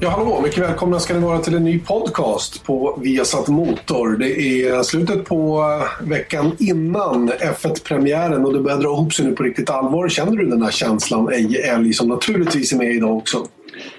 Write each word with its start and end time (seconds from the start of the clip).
Ja, 0.00 0.08
hallå! 0.08 0.40
Mycket 0.40 0.58
välkomna 0.58 0.98
ska 0.98 1.14
ni 1.14 1.20
vara 1.20 1.38
till 1.38 1.54
en 1.54 1.64
ny 1.64 1.78
podcast 1.78 2.64
på 2.64 2.98
Viasat 3.02 3.48
Motor. 3.48 4.16
Det 4.16 4.40
är 4.40 4.82
slutet 4.82 5.24
på 5.24 5.58
eh, 5.60 6.08
veckan 6.08 6.56
innan 6.58 7.30
F1-premiären 7.30 8.44
och 8.44 8.52
det 8.52 8.60
börjar 8.60 8.78
dra 8.78 8.88
ihop 8.88 9.14
sig 9.14 9.26
nu 9.26 9.32
på 9.32 9.42
riktigt 9.42 9.70
allvar. 9.70 10.08
Känner 10.08 10.36
du 10.36 10.46
den 10.46 10.62
här 10.62 10.70
känslan, 10.70 11.32
Eje 11.32 11.72
Älg, 11.74 11.92
som 11.92 12.08
naturligtvis 12.08 12.72
är 12.72 12.76
med 12.76 12.94
idag 12.94 13.16
också? 13.16 13.46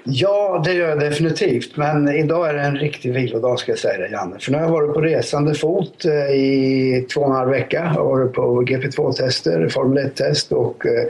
Ja, 0.03 0.61
det 0.65 0.73
gör 0.73 0.89
jag 0.89 0.99
definitivt. 0.99 1.77
Men 1.77 2.07
idag 2.07 2.49
är 2.49 2.53
det 2.53 2.61
en 2.61 2.77
riktig 2.77 3.13
vilodag 3.13 3.59
ska 3.59 3.71
jag 3.71 3.79
säga 3.79 3.97
dig, 3.97 4.11
Janne. 4.11 4.35
För 4.39 4.51
nu 4.51 4.57
har 4.57 4.65
jag 4.65 4.71
varit 4.71 4.93
på 4.93 5.01
resande 5.01 5.55
fot 5.55 6.05
eh, 6.05 6.35
i 6.35 7.07
två 7.13 7.21
och 7.21 7.27
en 7.27 7.35
halv 7.35 7.49
vecka. 7.49 7.91
Jag 7.95 8.03
har 8.03 8.05
varit 8.05 8.33
på 8.33 8.61
GP2-tester, 8.61 9.69
Formel 9.69 10.03
1-test 10.03 10.51
och 10.51 10.85
eh, 10.85 11.07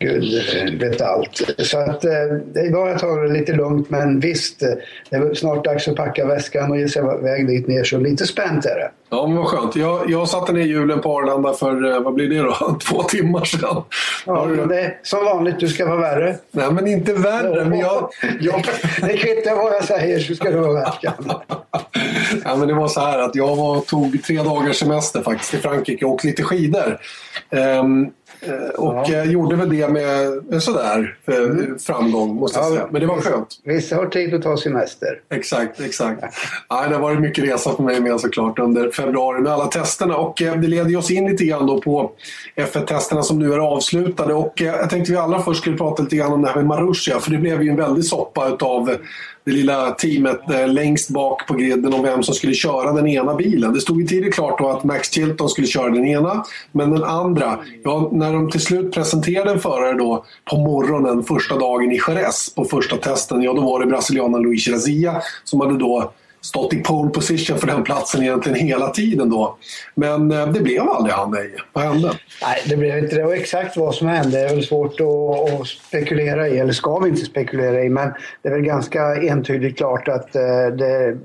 gud 0.00 0.80
vet 0.80 1.00
allt. 1.00 1.42
Så 1.58 1.78
att 1.78 2.04
eh, 2.04 2.64
idag 2.66 2.80
har 2.80 2.88
jag 2.88 2.98
tagit 2.98 3.32
det 3.32 3.38
lite 3.38 3.52
lugnt 3.52 3.90
men 3.90 4.20
visst, 4.20 4.60
det 5.10 5.16
är 5.16 5.34
snart 5.34 5.64
dags 5.64 5.88
att 5.88 5.96
packa 5.96 6.26
väskan 6.26 6.70
och 6.70 6.78
ge 6.78 6.88
sig 6.88 7.02
iväg 7.02 7.46
dit 7.46 7.68
ner. 7.68 7.84
Så 7.84 7.98
lite 7.98 8.26
spänt 8.26 8.64
är 8.64 8.74
det. 8.74 8.90
Ja, 9.10 9.26
men 9.26 9.36
vad 9.36 9.46
skönt. 9.46 9.76
Jag, 9.76 10.10
jag 10.10 10.28
satte 10.28 10.52
ner 10.52 10.62
hjulen 10.62 11.00
på 11.00 11.18
Arlanda 11.18 11.52
för, 11.52 12.00
vad 12.00 12.14
blir 12.14 12.28
det 12.28 12.42
då, 12.42 12.78
två 12.88 13.02
timmar 13.02 13.44
sedan. 13.44 13.82
Ja, 14.26 14.46
det 14.46 14.80
är 14.80 14.98
som 15.02 15.24
vanligt, 15.24 15.60
du 15.60 15.68
ska 15.68 15.86
vara 15.86 16.00
värre. 16.00 16.36
Nej, 16.50 16.72
men 16.72 16.86
inte 16.86 17.12
värre. 17.12 17.64
Men 17.64 17.78
jag, 17.78 18.10
jag... 18.40 18.64
det 19.00 19.16
kvittar 19.16 19.56
vad 19.56 19.72
jag 19.72 19.84
säger 19.84 20.20
så 20.20 20.34
ska 20.34 20.50
du 20.50 20.58
vara 20.58 20.72
värre. 20.72 20.92
ja, 22.44 22.56
men 22.56 22.68
det 22.68 22.74
var 22.74 22.88
så 22.88 23.00
här 23.00 23.18
att 23.18 23.34
jag 23.34 23.56
var, 23.56 23.80
tog 23.80 24.22
tre 24.22 24.36
dagars 24.36 24.78
semester 24.78 25.22
faktiskt 25.22 25.54
i 25.54 25.56
Frankrike 25.56 26.04
och 26.04 26.12
åkte 26.12 26.26
lite 26.26 26.42
skidor. 26.42 26.98
Um, 27.50 28.10
och 28.76 29.04
ja. 29.08 29.24
gjorde 29.24 29.56
väl 29.56 29.70
det 29.70 29.88
med 29.88 30.62
sådär 30.62 31.16
mm. 31.26 31.78
framgång 31.78 32.34
måste 32.34 32.58
jag 32.58 32.68
säga. 32.68 32.88
Men 32.90 33.00
det 33.00 33.06
var 33.06 33.20
skönt. 33.20 33.48
Vissa 33.64 33.96
har 33.96 34.06
tid 34.06 34.34
att 34.34 34.42
ta 34.42 34.56
semester. 34.56 35.20
Exakt, 35.28 35.80
exakt. 35.80 36.24
Ja, 36.68 36.86
det 36.88 36.94
har 36.94 37.02
varit 37.02 37.20
mycket 37.20 37.44
resa 37.44 37.76
för 37.76 37.82
mig 37.82 38.00
med 38.00 38.20
såklart 38.20 38.58
under 38.58 38.90
februari 38.90 39.40
med 39.40 39.52
alla 39.52 39.66
testerna. 39.66 40.16
Och 40.16 40.34
det 40.36 40.68
leder 40.68 40.96
oss 40.96 41.10
in 41.10 41.30
lite 41.30 41.44
grann 41.44 41.66
då 41.66 41.80
på 41.80 42.12
F1-testerna 42.56 43.22
som 43.22 43.38
nu 43.38 43.52
är 43.52 43.58
avslutade. 43.58 44.34
Och 44.34 44.52
jag 44.60 44.90
tänkte 44.90 45.12
vi 45.12 45.18
allra 45.18 45.42
först 45.42 45.60
skulle 45.60 45.76
prata 45.76 46.02
lite 46.02 46.16
grann 46.16 46.32
om 46.32 46.42
det 46.42 46.48
här 46.48 46.56
med 46.56 46.66
Marussia. 46.66 47.20
För 47.20 47.30
det 47.30 47.38
blev 47.38 47.62
ju 47.62 47.70
en 47.70 47.76
väldig 47.76 48.04
soppa 48.04 48.48
utav 48.48 48.96
det 49.44 49.50
lilla 49.52 49.90
teamet 49.90 50.50
eh, 50.50 50.68
längst 50.68 51.10
bak 51.10 51.46
på 51.46 51.54
griden 51.54 51.94
om 51.94 52.02
vem 52.02 52.22
som 52.22 52.34
skulle 52.34 52.54
köra 52.54 52.92
den 52.92 53.06
ena 53.06 53.34
bilen. 53.34 53.72
Det 53.72 53.80
stod 53.80 54.00
ju 54.00 54.06
tidigt 54.06 54.34
klart 54.34 54.58
då 54.58 54.68
att 54.68 54.84
Max 54.84 55.10
Chilton 55.10 55.48
skulle 55.48 55.66
köra 55.66 55.90
den 55.90 56.06
ena, 56.06 56.44
men 56.72 56.90
den 56.90 57.04
andra, 57.04 57.58
ja, 57.84 58.10
när 58.12 58.32
de 58.32 58.50
till 58.50 58.60
slut 58.60 58.92
presenterade 58.92 59.50
en 59.50 59.60
förare 59.60 59.98
då 59.98 60.24
på 60.50 60.56
morgonen 60.56 61.24
första 61.24 61.58
dagen 61.58 61.92
i 61.92 62.00
Jerez 62.08 62.54
på 62.54 62.64
första 62.64 62.96
testen, 62.96 63.42
ja 63.42 63.52
då 63.52 63.60
var 63.60 63.80
det 63.80 63.86
brasilianaren 63.86 64.42
Luis 64.42 64.68
Razia 64.68 65.22
som 65.44 65.60
hade 65.60 65.78
då 65.78 66.12
stått 66.40 66.72
i 66.72 66.76
pole 66.76 67.10
position 67.10 67.58
för 67.58 67.66
den 67.66 67.84
platsen 67.84 68.22
egentligen 68.22 68.58
hela 68.58 68.88
tiden 68.88 69.30
då. 69.30 69.56
Men 69.94 70.32
eh, 70.32 70.46
det 70.46 70.60
blev 70.60 70.88
aldrig 70.88 71.14
han, 71.14 71.30
nej. 71.30 71.54
Vad 71.72 71.84
hände? 71.84 72.12
Nej, 72.42 72.62
det 72.66 72.76
blev 72.76 72.98
inte 72.98 73.16
det. 73.16 73.24
Och 73.24 73.34
exakt 73.34 73.76
vad 73.76 73.94
som 73.94 74.08
hände 74.08 74.30
Det 74.30 74.44
är 74.44 74.54
väl 74.54 74.64
svårt 74.64 75.00
att, 75.00 75.60
att, 75.60 75.66
spekulera 75.66 76.48
i, 76.48 76.58
eller 76.58 76.72
ska 76.72 76.98
vi 76.98 77.08
inte 77.08 77.24
spekulera 77.24 77.84
i. 77.84 77.88
Men 77.88 78.12
det 78.42 78.48
är 78.48 78.52
väl 78.52 78.62
ganska 78.62 79.16
entydigt 79.16 79.76
klart 79.76 80.08
att 80.08 80.36
eh, 80.36 80.66
det 80.78 81.18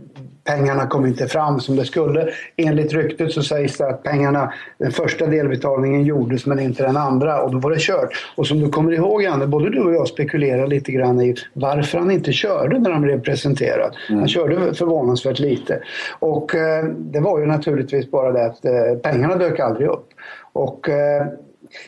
pengarna 0.45 0.87
kom 0.87 1.05
inte 1.05 1.27
fram 1.27 1.59
som 1.59 1.75
det 1.75 1.85
skulle. 1.85 2.29
Enligt 2.57 2.93
ryktet 2.93 3.31
så 3.31 3.43
sägs 3.43 3.77
det 3.77 3.87
att 3.87 4.03
pengarna, 4.03 4.53
den 4.77 4.91
första 4.91 5.25
delbetalningen 5.25 6.03
gjordes 6.03 6.45
men 6.45 6.59
inte 6.59 6.83
den 6.83 6.97
andra 6.97 7.41
och 7.41 7.51
då 7.51 7.59
var 7.59 7.71
det 7.71 7.79
kört. 7.79 8.09
Och 8.35 8.47
som 8.47 8.59
du 8.59 8.69
kommer 8.69 8.91
ihåg 8.91 9.25
Anne, 9.25 9.47
både 9.47 9.69
du 9.69 9.81
och 9.81 9.93
jag 9.93 10.07
spekulerade 10.07 10.67
lite 10.67 10.91
grann 10.91 11.21
i 11.21 11.35
varför 11.53 11.97
han 11.97 12.11
inte 12.11 12.31
körde 12.31 12.79
när 12.79 12.91
han 12.91 13.01
blev 13.01 13.21
presenterad. 13.21 13.95
Mm. 14.09 14.19
Han 14.19 14.27
körde 14.27 14.73
förvånansvärt 14.73 15.39
lite. 15.39 15.79
Och 16.19 16.55
eh, 16.55 16.85
det 16.85 17.19
var 17.19 17.39
ju 17.39 17.45
naturligtvis 17.45 18.11
bara 18.11 18.31
det 18.31 18.45
att 18.45 18.65
eh, 18.65 18.71
pengarna 19.03 19.35
dök 19.35 19.59
aldrig 19.59 19.87
upp. 19.87 20.07
Och 20.53 20.89
eh, 20.89 21.25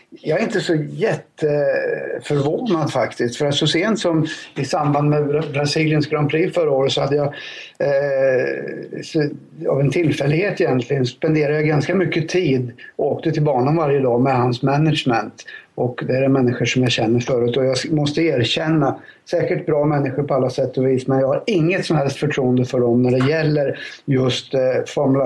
jag 0.10 0.40
är 0.40 0.44
inte 0.44 0.62
så 0.62 0.76
jätteförvånad 0.76 2.92
faktiskt. 2.92 3.36
För 3.36 3.46
att 3.46 3.56
så 3.56 3.68
sent 3.68 4.00
som 4.00 4.28
i 4.56 4.66
samband 4.66 5.10
med 5.10 5.44
Brasiliens 5.54 6.08
Grand 6.08 6.30
Prix 6.30 6.54
förra 6.54 6.72
året 6.72 6.92
så 6.92 7.02
hade 7.02 7.16
jag 7.16 7.34
eh, 7.80 9.02
så, 9.04 9.30
av 9.70 9.80
en 9.80 9.92
tillfällighet 9.92 10.62
egentligen 10.62 11.06
spenderade 11.06 11.56
jag 11.56 11.68
ganska 11.68 11.96
mycket 11.96 12.30
tid 12.30 12.72
och 12.96 13.12
åkte 13.12 13.32
till 13.32 13.44
banan 13.44 13.76
varje 13.76 14.00
dag 14.00 14.22
med 14.22 14.38
hans 14.38 14.62
management. 14.62 15.46
Och 15.78 16.04
det 16.08 16.18
är 16.18 16.28
människor 16.28 16.66
som 16.66 16.82
jag 16.82 16.92
känner 16.92 17.20
förut 17.20 17.58
och 17.58 17.66
jag 17.66 17.78
måste 17.92 18.22
erkänna, 18.22 18.96
säkert 19.30 19.66
bra 19.66 19.86
människor 19.86 20.24
på 20.24 20.34
alla 20.34 20.50
sätt 20.50 20.78
och 20.78 20.88
vis, 20.88 21.08
men 21.08 21.20
jag 21.20 21.28
har 21.28 21.44
inget 21.46 21.86
som 21.86 21.98
helst 21.98 22.18
förtroende 22.18 22.66
för 22.66 22.80
dem 22.80 23.02
när 23.02 23.12
det 23.12 23.30
gäller 23.30 23.80
just 24.06 24.54
eh, 24.54 24.60
Formel 24.88 25.22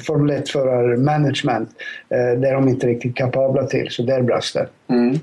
1-förarmanagement. 0.00 1.68
Eh, 2.08 2.40
det 2.40 2.48
är 2.48 2.54
de 2.54 2.68
inte 2.68 2.86
riktigt 2.86 3.16
kapabla 3.16 3.66
till, 3.66 3.90
så 3.90 4.02
där 4.02 4.22
brast 4.22 4.54
det. 4.54 4.66
Mm. 4.88 5.18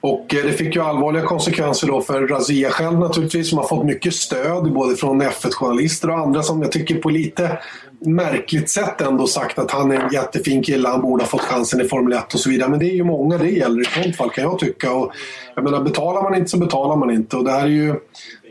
Och 0.00 0.34
eh, 0.34 0.44
det 0.44 0.52
fick 0.52 0.76
ju 0.76 0.82
allvarliga 0.82 1.22
konsekvenser 1.22 1.86
då 1.86 2.00
för 2.00 2.26
Razia 2.26 2.70
själv 2.70 2.98
naturligtvis, 2.98 3.48
som 3.48 3.58
har 3.58 3.66
fått 3.66 3.86
mycket 3.86 4.14
stöd 4.14 4.72
både 4.72 4.96
från 4.96 5.22
F1-journalister 5.22 6.10
och 6.10 6.18
andra 6.18 6.42
som 6.42 6.62
jag 6.62 6.72
tycker 6.72 6.94
på 6.94 7.10
lite 7.10 7.58
märkligt 8.00 8.70
sätt 8.70 9.00
ändå 9.00 9.26
sagt 9.26 9.58
att 9.58 9.70
han 9.70 9.90
är 9.90 9.96
en 9.96 10.12
jättefin 10.12 10.62
kille, 10.62 10.88
han 10.88 11.02
borde 11.02 11.22
ha 11.22 11.28
fått 11.28 11.40
chansen 11.40 11.80
i 11.80 11.84
Formel 11.84 12.12
1 12.12 12.34
och 12.34 12.40
så 12.40 12.50
vidare. 12.50 12.70
Men 12.70 12.78
det 12.78 12.86
är 12.86 12.94
ju 12.94 13.04
många 13.04 13.38
det 13.38 13.50
gäller 13.50 13.80
i 13.80 14.02
sånt 14.02 14.16
fall 14.16 14.30
kan 14.30 14.44
jag 14.44 14.58
tycka. 14.58 14.92
Och 14.92 15.12
jag 15.54 15.64
menar, 15.64 15.80
betalar 15.80 16.22
man 16.22 16.34
inte 16.34 16.50
så 16.50 16.58
betalar 16.58 16.96
man 16.96 17.10
inte. 17.10 17.36
Och 17.36 17.44
det 17.44 17.50
här 17.50 17.62
är 17.62 17.66
ju, 17.66 17.94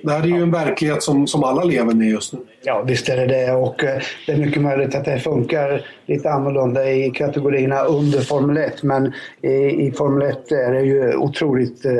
det 0.04 0.12
här 0.12 0.24
är 0.24 0.28
ju 0.28 0.44
en 0.44 0.52
verklighet 0.52 1.04
som, 1.04 1.28
som 1.28 1.44
alla 1.44 1.64
lever 1.64 1.94
med 1.94 2.08
just 2.08 2.34
nu. 2.34 2.40
Ja, 2.64 2.84
visst 2.88 3.10
är 3.10 3.18
det 3.18 3.26
det. 3.26 3.52
Och 3.52 3.84
eh, 3.84 4.02
det 4.26 4.32
är 4.32 4.38
mycket 4.38 4.62
möjligt 4.62 4.96
att 4.96 5.06
det 5.06 5.20
funkar 5.20 5.86
lite 6.06 6.30
annorlunda 6.30 6.92
i 6.92 7.12
kategorierna 7.12 7.84
under 7.84 8.20
Formel 8.20 8.58
1. 8.58 8.84
Men 8.84 9.14
i, 9.42 9.54
i 9.88 9.92
Formel 9.92 10.30
1 10.30 10.52
är 10.52 10.72
det 10.72 10.82
ju 10.82 11.16
otroligt 11.16 11.86
eh, 11.86 11.92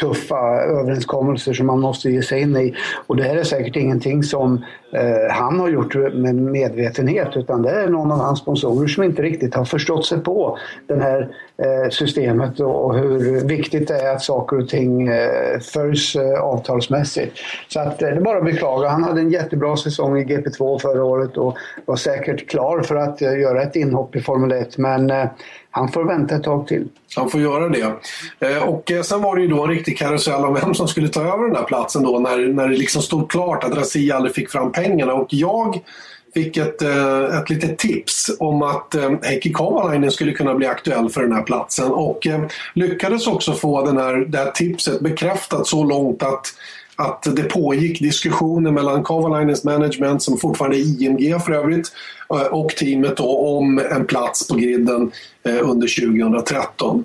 tuffa 0.00 0.62
överenskommelser 0.62 1.52
som 1.52 1.66
man 1.66 1.80
måste 1.80 2.10
ge 2.10 2.22
sig 2.22 2.40
in 2.40 2.56
i. 2.56 2.74
Och 3.06 3.16
det 3.16 3.22
här 3.22 3.36
är 3.36 3.44
säkert 3.44 3.76
ingenting 3.76 4.22
som 4.22 4.64
eh, 4.92 5.32
han 5.32 5.60
har 5.60 5.68
gjort 5.68 5.94
med 5.94 6.34
medvetenhet 6.34 7.36
utan 7.36 7.62
det 7.62 7.70
är 7.70 7.88
någon 7.88 8.12
av 8.12 8.18
hans 8.18 8.38
sponsorer 8.38 8.88
som 8.88 9.02
inte 9.02 9.22
riktigt 9.22 9.54
har 9.54 9.64
förstått 9.64 10.06
sig 10.06 10.20
på 10.20 10.58
den 10.86 11.00
här 11.00 11.28
Eh, 11.64 11.90
systemet 11.90 12.60
och, 12.60 12.94
hur 12.94 13.40
viktigt 13.48 13.88
det 13.88 13.94
är 13.94 14.14
att 14.14 14.22
saker 14.22 14.58
och 14.58 14.68
ting 14.68 15.08
eh, 15.08 15.60
följs 15.60 16.16
eh, 16.16 16.40
avtalsmässigt. 16.40 17.38
Så 17.68 17.80
att, 17.80 17.98
det 17.98 18.08
är 18.08 18.20
bara 18.20 18.38
att 18.38 18.44
beklaga. 18.44 18.88
Han 18.88 19.04
hade 19.04 19.20
en 19.20 19.30
jättebra 19.30 19.76
säsong 19.76 20.18
i 20.18 20.24
GP2 20.24 20.78
förra 20.78 21.04
året 21.04 21.36
och 21.36 21.56
var 21.84 21.96
säkert 21.96 22.50
klar 22.50 22.82
för 22.82 22.96
att 22.96 23.20
göra 23.20 23.62
ett 23.62 23.76
inhopp 23.76 24.16
i 24.16 24.20
Formel 24.20 24.52
1. 24.52 24.78
Men 24.78 25.12
han 25.70 25.88
får 25.88 26.04
vänta 26.04 26.34
ett 26.34 26.42
tag 26.42 26.66
till. 26.66 26.88
Han 27.16 27.30
får 27.30 27.40
göra 27.40 27.68
det. 27.68 27.86
Och 28.60 28.92
sen 29.04 29.22
var 29.22 29.36
det 29.36 29.42
ju 29.42 29.48
då 29.48 29.62
en 29.62 29.70
riktig 29.70 29.98
karusell 29.98 30.44
om 30.44 30.54
vem 30.54 30.74
som 30.74 30.88
skulle 30.88 31.08
ta 31.08 31.20
över 31.20 31.44
den 31.44 31.52
där 31.52 31.64
platsen 31.64 32.02
då 32.02 32.18
när, 32.18 32.52
när 32.52 32.68
det 32.68 32.76
liksom 32.76 33.02
stod 33.02 33.30
klart 33.30 33.64
att 33.64 33.76
Razia 33.76 34.16
aldrig 34.16 34.34
fick 34.34 34.50
fram 34.50 34.72
pengarna. 34.72 35.14
Och 35.14 35.28
jag 35.30 35.80
fick 36.34 36.56
ett, 36.56 36.82
eh, 36.82 37.38
ett 37.38 37.50
litet 37.50 37.78
tips 37.78 38.30
om 38.38 38.62
att 38.62 38.94
eh, 38.94 39.10
Heikki 39.22 39.52
Kovalainen 39.52 40.10
skulle 40.10 40.32
kunna 40.32 40.54
bli 40.54 40.66
aktuell 40.66 41.08
för 41.08 41.22
den 41.22 41.32
här 41.32 41.42
platsen 41.42 41.90
och 41.90 42.26
eh, 42.26 42.40
lyckades 42.74 43.26
också 43.26 43.52
få 43.52 43.86
den 43.86 43.96
här, 43.96 44.16
det 44.16 44.38
här 44.38 44.50
tipset 44.50 45.00
bekräftat 45.00 45.66
så 45.66 45.84
långt 45.84 46.22
att 46.22 46.46
att 46.96 47.36
det 47.36 47.42
pågick 47.42 48.00
diskussioner 48.00 48.70
mellan 48.70 49.04
Kavalainens 49.04 49.64
management, 49.64 50.22
som 50.22 50.38
fortfarande 50.38 50.76
är 50.76 51.02
IMG 51.02 51.38
för 51.44 51.52
övrigt, 51.52 51.92
och 52.50 52.68
teamet 52.70 53.16
då, 53.16 53.38
om 53.38 53.78
en 53.78 54.06
plats 54.06 54.48
på 54.48 54.54
griden 54.54 55.12
under 55.44 56.10
2013. 56.10 57.04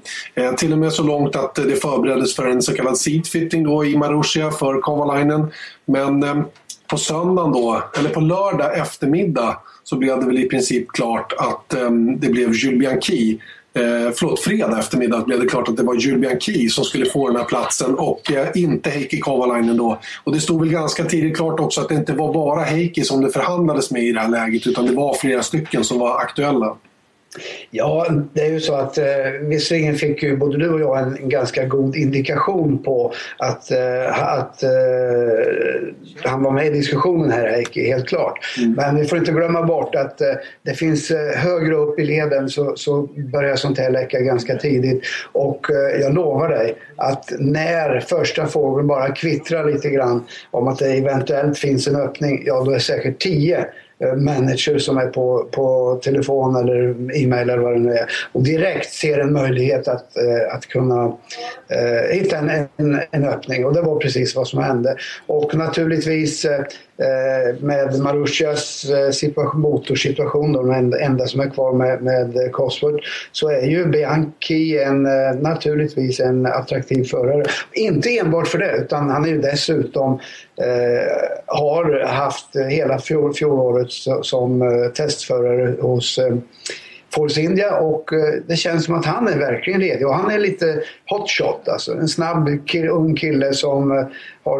Till 0.57 0.73
och 0.73 0.77
med 0.77 0.93
så 0.93 1.03
långt 1.03 1.35
att 1.35 1.55
det 1.55 1.81
förbereddes 1.81 2.35
för 2.35 2.47
en 2.47 2.61
så 2.61 2.73
kallad 2.73 2.97
seatfitting 2.97 3.63
då 3.63 3.85
i 3.85 3.97
Marussia 3.97 4.51
för 4.51 4.81
Kavalainen. 4.81 5.47
Men 5.85 6.45
på 6.87 6.97
söndagen 6.97 7.52
då, 7.52 7.84
eller 7.97 8.09
på 8.09 8.20
lördag 8.20 8.78
eftermiddag 8.78 9.58
så 9.84 9.96
blev 9.96 10.20
det 10.20 10.26
väl 10.26 10.37
i 10.37 10.49
princip 10.49 10.91
klart 10.91 11.34
att 11.37 11.73
ehm, 11.73 12.20
det 12.20 12.29
blev 12.29 12.53
Jules 12.53 12.79
Bianchi 12.79 13.40
eh, 13.73 14.11
förlåt, 14.16 14.40
fredag 14.40 14.79
eftermiddag 14.79 15.26
blev 15.26 15.40
det 15.40 15.47
klart 15.47 15.70
att 15.70 15.78
det 15.78 15.84
var 15.84 15.96
Jules 15.96 16.22
Bianchi 16.22 16.70
som 16.70 16.84
skulle 16.84 17.05
få 17.05 17.28
den 17.28 17.37
här 17.37 17.46
platsen 17.46 17.96
och 17.96 18.32
eh, 18.32 18.47
inte 18.55 18.90
Heikki 18.90 19.20
Kovalainen 19.20 19.78
då. 19.78 19.99
Och 20.23 20.34
det 20.34 20.40
stod 20.40 20.59
väl 20.59 20.70
ganska 20.70 21.05
tidigt 21.05 21.37
klart 21.37 21.59
också 21.59 21.82
att 21.82 21.90
det 21.90 21.96
inte 21.96 22.14
var 22.14 22.34
bara 22.34 22.61
Heikki 22.61 23.03
som 23.03 23.22
det 23.22 23.29
förhandlades 23.29 23.91
med 23.91 24.03
i 24.03 24.11
det 24.11 24.20
här 24.20 24.29
läget 24.29 24.67
utan 24.67 24.85
det 24.85 24.93
var 24.93 25.14
flera 25.14 25.43
stycken 25.43 25.84
som 25.84 25.99
var 25.99 26.20
aktuella. 26.20 26.78
Ja, 27.72 28.08
det 28.34 28.41
är 28.41 28.52
ju 28.52 28.59
så 28.59 28.76
att 28.76 28.97
eh, 28.97 29.05
visserligen 29.41 29.96
fick 29.96 30.23
ju 30.23 30.37
både 30.37 30.58
du 30.58 30.70
och 30.70 30.82
jag 30.82 30.99
en, 30.99 31.17
en 31.17 31.29
ganska 31.29 31.66
god 31.66 31.96
indikation 31.96 32.84
på 32.84 33.14
att, 33.37 33.72
eh, 33.72 34.23
att 34.23 34.64
eh, 34.64 34.70
han 36.23 36.43
var 36.43 36.52
med 36.52 36.67
i 36.67 36.70
diskussionen 36.70 37.32
här, 37.32 37.47
Heikki, 37.49 37.87
helt 37.87 38.08
klart. 38.08 38.40
Mm. 38.58 38.73
Men 38.73 38.96
vi 38.96 39.05
får 39.05 39.17
inte 39.17 39.32
glömma 39.32 39.64
bort 39.64 39.96
att 39.96 40.22
eh, 40.22 40.34
det 40.64 40.73
finns 40.73 41.11
eh, 41.11 41.37
högre 41.37 41.76
upp 41.76 41.99
i 41.99 42.05
leden 42.05 42.49
så, 42.49 42.76
så 42.76 43.02
börjar 43.32 43.55
sånt 43.55 43.78
här 43.78 43.90
läcka 43.90 44.20
ganska 44.20 44.55
tidigt. 44.55 45.03
Och 45.31 45.72
eh, 45.72 46.02
jag 46.02 46.14
lovar 46.14 46.49
dig 46.49 46.76
att 46.96 47.31
när 47.40 47.99
första 47.99 48.47
fågeln 48.47 48.88
bara 48.88 49.11
kvittrar 49.11 49.72
lite 49.72 49.90
grann 49.90 50.26
om 50.52 50.67
att 50.67 50.79
det 50.79 50.93
eventuellt 50.93 51.58
finns 51.58 51.88
en 51.88 51.96
öppning, 51.96 52.43
ja 52.46 52.64
då 52.64 52.72
är 52.72 52.79
säkert 52.79 53.20
tio 53.20 53.66
Eh, 53.99 54.15
manager 54.15 54.77
som 54.77 54.97
är 54.97 55.07
på, 55.07 55.49
på 55.51 55.99
telefon 56.03 56.55
eller 56.55 56.89
e-mail 57.15 57.49
eller 57.49 57.57
vad 57.57 57.73
det 57.73 57.79
nu 57.79 57.93
är 57.93 58.09
och 58.31 58.43
direkt 58.43 58.93
ser 58.93 59.19
en 59.19 59.33
möjlighet 59.33 59.87
att, 59.87 60.17
eh, 60.17 60.55
att 60.55 60.65
kunna 60.65 61.05
eh, 61.67 62.15
hitta 62.15 62.37
en, 62.37 62.49
en, 62.77 62.99
en, 63.11 63.25
öppning 63.25 63.65
och 63.65 63.73
det 63.73 63.81
var 63.81 63.99
precis 63.99 64.35
vad 64.35 64.47
som 64.47 64.63
hände. 64.63 64.95
Och 65.27 65.55
naturligtvis 65.55 66.45
eh, 66.45 66.63
Eh, 66.97 67.63
med 67.63 67.99
Marusias 67.99 68.85
eh, 68.85 69.11
situation, 69.11 69.61
motorsituation, 69.61 70.53
då, 70.53 70.63
den 70.63 70.93
enda 70.93 71.27
som 71.27 71.41
är 71.41 71.49
kvar 71.49 71.73
med, 71.73 72.01
med 72.01 72.51
Cosworth, 72.51 73.07
så 73.31 73.49
är 73.49 73.61
ju 73.61 73.85
Bianchi 73.85 74.79
en, 74.79 75.05
eh, 75.05 75.35
naturligtvis 75.41 76.19
en 76.19 76.45
attraktiv 76.45 77.03
förare. 77.03 77.45
Inte 77.73 78.17
enbart 78.17 78.47
för 78.47 78.57
det, 78.57 78.77
utan 78.77 79.09
han 79.09 79.25
är 79.25 79.29
ju 79.29 79.41
dessutom 79.41 80.19
eh, 80.61 81.37
har 81.45 82.05
haft 82.05 82.55
hela 82.69 82.99
fjol, 82.99 83.33
fjolåret 83.33 83.91
som 84.21 84.63
testförare 84.95 85.75
hos 85.81 86.17
eh, 86.17 86.35
Force 87.16 87.41
India 87.41 87.79
och 87.79 88.14
eh, 88.14 88.20
det 88.47 88.56
känns 88.56 88.85
som 88.85 88.96
att 88.96 89.06
han 89.06 89.28
är 89.28 89.38
verkligen 89.38 89.82
redo. 89.82 90.06
Och 90.06 90.16
han 90.16 90.32
är 90.32 90.40
lite 90.40 90.82
hotshot, 91.09 91.67
alltså 91.67 91.94
en 91.94 92.08
snabb 92.08 92.50
ung 92.91 93.16
kille 93.16 93.53
som 93.53 93.91
eh, 93.91 94.06
har 94.44 94.59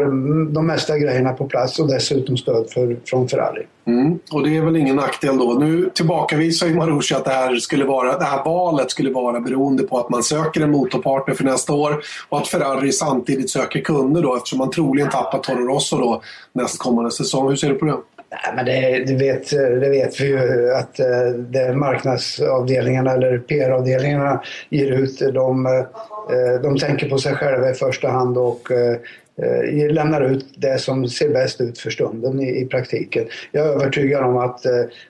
de 0.54 0.68
mesta 0.68 0.98
grejerna 0.98 1.34
på 1.34 1.46
plats 1.46 1.80
och 1.80 1.88
dessutom 1.88 2.38
stöd 2.38 2.69
för, 2.69 2.98
från 3.06 3.28
Ferrari. 3.28 3.66
Mm. 3.88 4.19
Och 4.31 4.44
det 4.44 4.57
är 4.57 4.62
väl 4.62 4.75
ingen 4.75 4.96
nackdel 4.96 5.38
då. 5.38 5.54
Nu 5.54 5.90
tillbakavisar 5.94 6.68
ju 6.68 6.75
Marucci 6.75 7.16
att 7.16 7.25
det 7.25 7.31
här, 7.31 7.56
skulle 7.56 7.86
vara, 7.86 8.18
det 8.18 8.25
här 8.25 8.44
valet 8.46 8.92
skulle 8.92 9.12
vara 9.12 9.40
beroende 9.40 9.84
på 9.84 10.00
att 10.00 10.10
man 10.10 10.24
söker 10.24 10.62
en 10.62 10.72
motorpartner 10.72 11.36
för 11.36 11.44
nästa 11.44 11.74
år 11.74 12.04
och 12.30 12.38
att 12.38 12.48
Ferrari 12.48 12.92
samtidigt 12.92 13.50
söker 13.50 13.81
kunder 13.81 14.22
då 14.22 14.36
eftersom 14.36 14.60
man 14.60 14.72
troligen 14.72 15.10
tappar 15.10 15.40
Toro 15.40 15.68
Rosso 15.68 15.98
då 15.98 16.22
nästkommande 16.54 17.12
säsong. 17.12 17.50
Hur 17.50 17.56
ser 17.56 17.69
du 17.69 17.75
på 17.75 17.86
det? 17.86 17.98
Nej, 18.31 18.56
men 18.56 18.66
det, 18.66 19.04
det, 19.06 19.16
vet, 19.16 19.50
det 19.51 19.89
vet 19.89 20.22
vi 20.22 20.27
ju 20.27 20.72
att 20.74 21.00
eh, 21.00 21.27
det 21.38 21.74
marknadsavdelningarna 21.74 23.12
eller 23.12 23.38
PR-avdelningarna 23.38 24.42
ger 24.69 24.92
ut. 24.92 25.19
De, 25.19 25.66
eh, 25.66 26.62
de 26.63 26.77
tänker 26.77 27.10
på 27.10 27.18
sig 27.18 27.36
själva 27.36 27.69
i 27.69 27.74
första 27.74 28.10
hand 28.10 28.38
och 28.38 28.72
eh, 28.72 29.92
lämnar 29.92 30.22
ut 30.22 30.45
det 30.57 30.81
som 30.81 31.10
ser 31.10 31.30
bäst 31.30 31.62
ut 31.62 31.80
för 31.80 31.89
stunden 31.89 32.39
i, 32.39 32.62
i 32.62 32.66
praktiken. 32.66 33.27
Jag 33.51 33.68
är 33.68 33.69
övertygad 33.69 34.24
om 34.24 34.38
att 34.38 34.66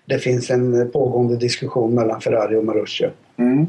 det 0.06 0.20
finns 0.20 0.50
en 0.50 0.92
pågående 0.92 1.36
diskussion 1.36 1.96
mellan 1.96 2.22
Ferrari 2.22 2.56
och 2.56 2.66
Marussia. 2.66 3.10
Mm. 3.38 3.68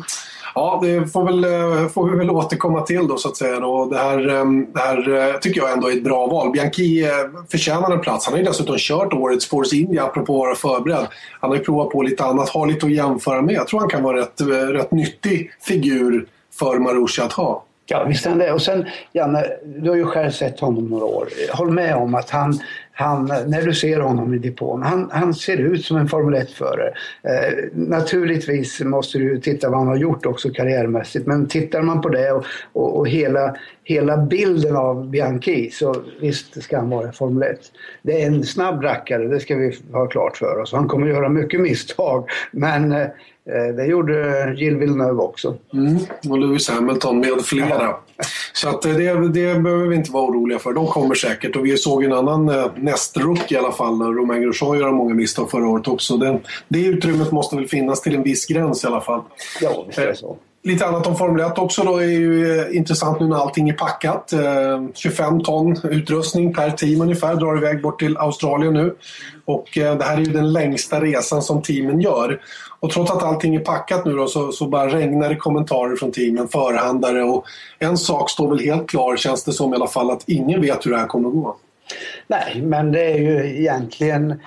Ja, 0.58 0.80
det 0.82 1.06
får, 1.06 1.24
väl, 1.24 1.44
eh, 1.44 1.88
får 1.88 2.10
vi 2.10 2.16
väl 2.16 2.30
återkomma 2.30 2.80
till 2.80 3.08
då 3.08 3.16
så 3.16 3.28
att 3.28 3.36
säga. 3.36 3.60
Då. 3.60 3.84
Det, 3.84 3.98
här, 3.98 4.28
ehm, 4.28 4.66
det 4.72 4.80
här 4.80 5.28
eh, 5.28 5.38
tycker 5.38 5.60
jag 5.60 5.72
ändå 5.72 5.90
är 5.90 5.92
ett 5.92 6.04
bra 6.04 6.26
val. 6.26 6.50
Bianchi 6.50 7.04
eh, 7.04 7.10
förtjänar 7.50 7.90
en 7.90 8.00
plats. 8.00 8.26
Han 8.26 8.32
har 8.32 8.38
ju 8.38 8.44
dessutom 8.44 8.76
kört 8.78 9.12
årets 9.12 9.46
Force 9.46 9.76
India 9.76 10.04
apropå 10.04 10.32
att 10.32 10.46
vara 10.46 10.54
förberedd. 10.54 11.06
Han 11.40 11.50
har 11.50 11.56
ju 11.56 11.64
provat 11.64 11.90
på 11.90 12.02
lite 12.02 12.24
annat, 12.24 12.48
har 12.48 12.66
lite 12.66 12.86
att 12.86 12.92
jämföra 12.92 13.42
med. 13.42 13.54
Jag 13.54 13.68
tror 13.68 13.80
han 13.80 13.88
kan 13.88 14.02
vara 14.02 14.20
rätt, 14.20 14.40
rätt 14.72 14.90
nyttig 14.90 15.50
figur 15.60 16.26
för 16.58 16.78
Marussia 16.78 17.24
att 17.24 17.32
ha. 17.32 17.64
Ja, 17.86 18.04
visst 18.04 18.26
är 18.26 18.30
han 18.30 18.38
det. 18.38 18.52
Och 18.52 18.62
sen, 18.62 18.84
Janne, 19.12 19.46
du 19.64 19.88
har 19.88 19.96
ju 19.96 20.04
själv 20.04 20.30
sett 20.30 20.60
honom 20.60 20.84
några 20.84 21.04
år. 21.04 21.28
Håll 21.52 21.70
med 21.70 21.96
om 21.96 22.14
att 22.14 22.30
han, 22.30 22.58
han 22.98 23.24
när 23.24 23.62
du 23.62 23.74
ser 23.74 24.00
honom 24.00 24.34
i 24.34 24.38
depån, 24.38 24.82
han, 24.82 25.10
han 25.12 25.34
ser 25.34 25.56
ut 25.56 25.84
som 25.84 25.96
en 25.96 26.08
Formel 26.08 26.34
1-förare. 26.34 26.92
Eh, 27.22 27.64
naturligtvis 27.72 28.80
måste 28.80 29.18
du 29.18 29.40
titta 29.40 29.70
vad 29.70 29.78
han 29.78 29.88
har 29.88 29.96
gjort 29.96 30.26
också 30.26 30.50
karriärmässigt, 30.50 31.26
men 31.26 31.48
tittar 31.48 31.82
man 31.82 32.00
på 32.00 32.08
det 32.08 32.32
och, 32.32 32.44
och, 32.72 32.98
och 32.98 33.08
hela, 33.08 33.56
hela 33.84 34.16
bilden 34.16 34.76
av 34.76 35.10
Bianchi 35.10 35.70
så 35.70 35.96
visst 36.20 36.62
ska 36.62 36.76
han 36.76 36.90
vara 36.90 37.12
Formel 37.12 37.42
1. 37.42 37.60
Det 38.02 38.22
är 38.22 38.26
en 38.26 38.44
snabb 38.44 38.82
rackare, 38.82 39.28
det 39.28 39.40
ska 39.40 39.56
vi 39.56 39.78
ha 39.92 40.06
klart 40.06 40.36
för 40.36 40.58
oss. 40.58 40.72
Han 40.72 40.88
kommer 40.88 41.06
göra 41.06 41.28
mycket 41.28 41.60
misstag, 41.60 42.28
men 42.50 42.92
eh, 42.92 43.06
det 43.76 43.86
gjorde 43.86 44.54
Jill 44.56 44.76
Villeneuve 44.76 45.22
också. 45.22 45.56
Mm, 45.72 45.98
och 46.30 46.38
Lewis 46.38 46.68
Hamilton 46.68 47.18
med 47.18 47.40
flera. 47.44 47.96
Så 48.52 48.68
att 48.68 48.84
eh, 48.84 48.92
det, 48.92 49.28
det 49.28 49.60
behöver 49.60 49.86
vi 49.86 49.96
inte 49.96 50.12
vara 50.12 50.24
oroliga 50.24 50.58
för. 50.58 50.72
De 50.72 50.86
kommer 50.86 51.14
säkert. 51.14 51.56
Och 51.56 51.66
vi 51.66 51.76
såg 51.76 52.04
en 52.04 52.12
annan 52.12 52.48
eh, 52.48 52.66
nästruck 52.76 53.52
i 53.52 53.56
alla 53.56 53.72
fall. 53.72 54.02
Romain 54.02 54.42
Grosjean 54.42 54.78
gör 54.78 54.90
många 54.90 55.14
misstag 55.14 55.50
förra 55.50 55.68
året 55.68 55.88
också. 55.88 56.16
Det, 56.16 56.40
det 56.68 56.84
utrymmet 56.86 57.32
måste 57.32 57.56
väl 57.56 57.68
finnas 57.68 58.00
till 58.00 58.14
en 58.14 58.22
viss 58.22 58.46
gräns 58.46 58.84
i 58.84 58.86
alla 58.86 59.00
fall. 59.00 59.22
Ja, 59.60 59.84
visst 59.86 59.98
är 59.98 60.06
det 60.06 60.16
så. 60.16 60.36
Lite 60.66 60.86
annat 60.86 61.06
om 61.06 61.16
Formel 61.16 61.46
1 61.46 61.58
också 61.58 61.82
då 61.82 61.96
är 61.98 62.06
ju 62.06 62.60
eh, 62.60 62.76
intressant 62.76 63.20
nu 63.20 63.28
när 63.28 63.36
allting 63.36 63.68
är 63.68 63.72
packat. 63.72 64.32
Eh, 64.32 64.40
25 64.94 65.40
ton 65.40 65.76
utrustning 65.84 66.54
per 66.54 66.70
team 66.70 67.00
ungefär 67.00 67.34
drar 67.34 67.56
iväg 67.56 67.82
bort 67.82 67.98
till 67.98 68.16
Australien 68.16 68.74
nu. 68.74 68.94
Och 69.44 69.78
eh, 69.78 69.98
det 69.98 70.04
här 70.04 70.16
är 70.16 70.20
ju 70.20 70.32
den 70.32 70.52
längsta 70.52 71.00
resan 71.00 71.42
som 71.42 71.62
teamen 71.62 72.00
gör. 72.00 72.40
Och 72.80 72.90
trots 72.90 73.10
att 73.10 73.22
allting 73.22 73.54
är 73.54 73.60
packat 73.60 74.04
nu 74.04 74.12
då, 74.12 74.26
så, 74.26 74.52
så 74.52 74.66
bara 74.66 74.88
regnar 74.88 75.28
det 75.28 75.36
kommentarer 75.36 75.96
från 75.96 76.12
teamen, 76.12 76.48
förhandlare 76.48 77.22
och 77.22 77.44
en 77.78 77.98
sak 77.98 78.30
står 78.30 78.48
väl 78.48 78.64
helt 78.64 78.88
klar 78.88 79.16
känns 79.16 79.44
det 79.44 79.52
som 79.52 79.72
i 79.72 79.76
alla 79.76 79.86
fall 79.86 80.10
att 80.10 80.22
ingen 80.26 80.60
vet 80.60 80.86
hur 80.86 80.90
det 80.90 80.98
här 80.98 81.06
kommer 81.06 81.28
att 81.28 81.34
gå. 81.34 81.56
Nej, 82.26 82.62
men 82.62 82.92
det 82.92 83.04
är 83.12 83.18
ju 83.18 83.60
egentligen 83.60 84.40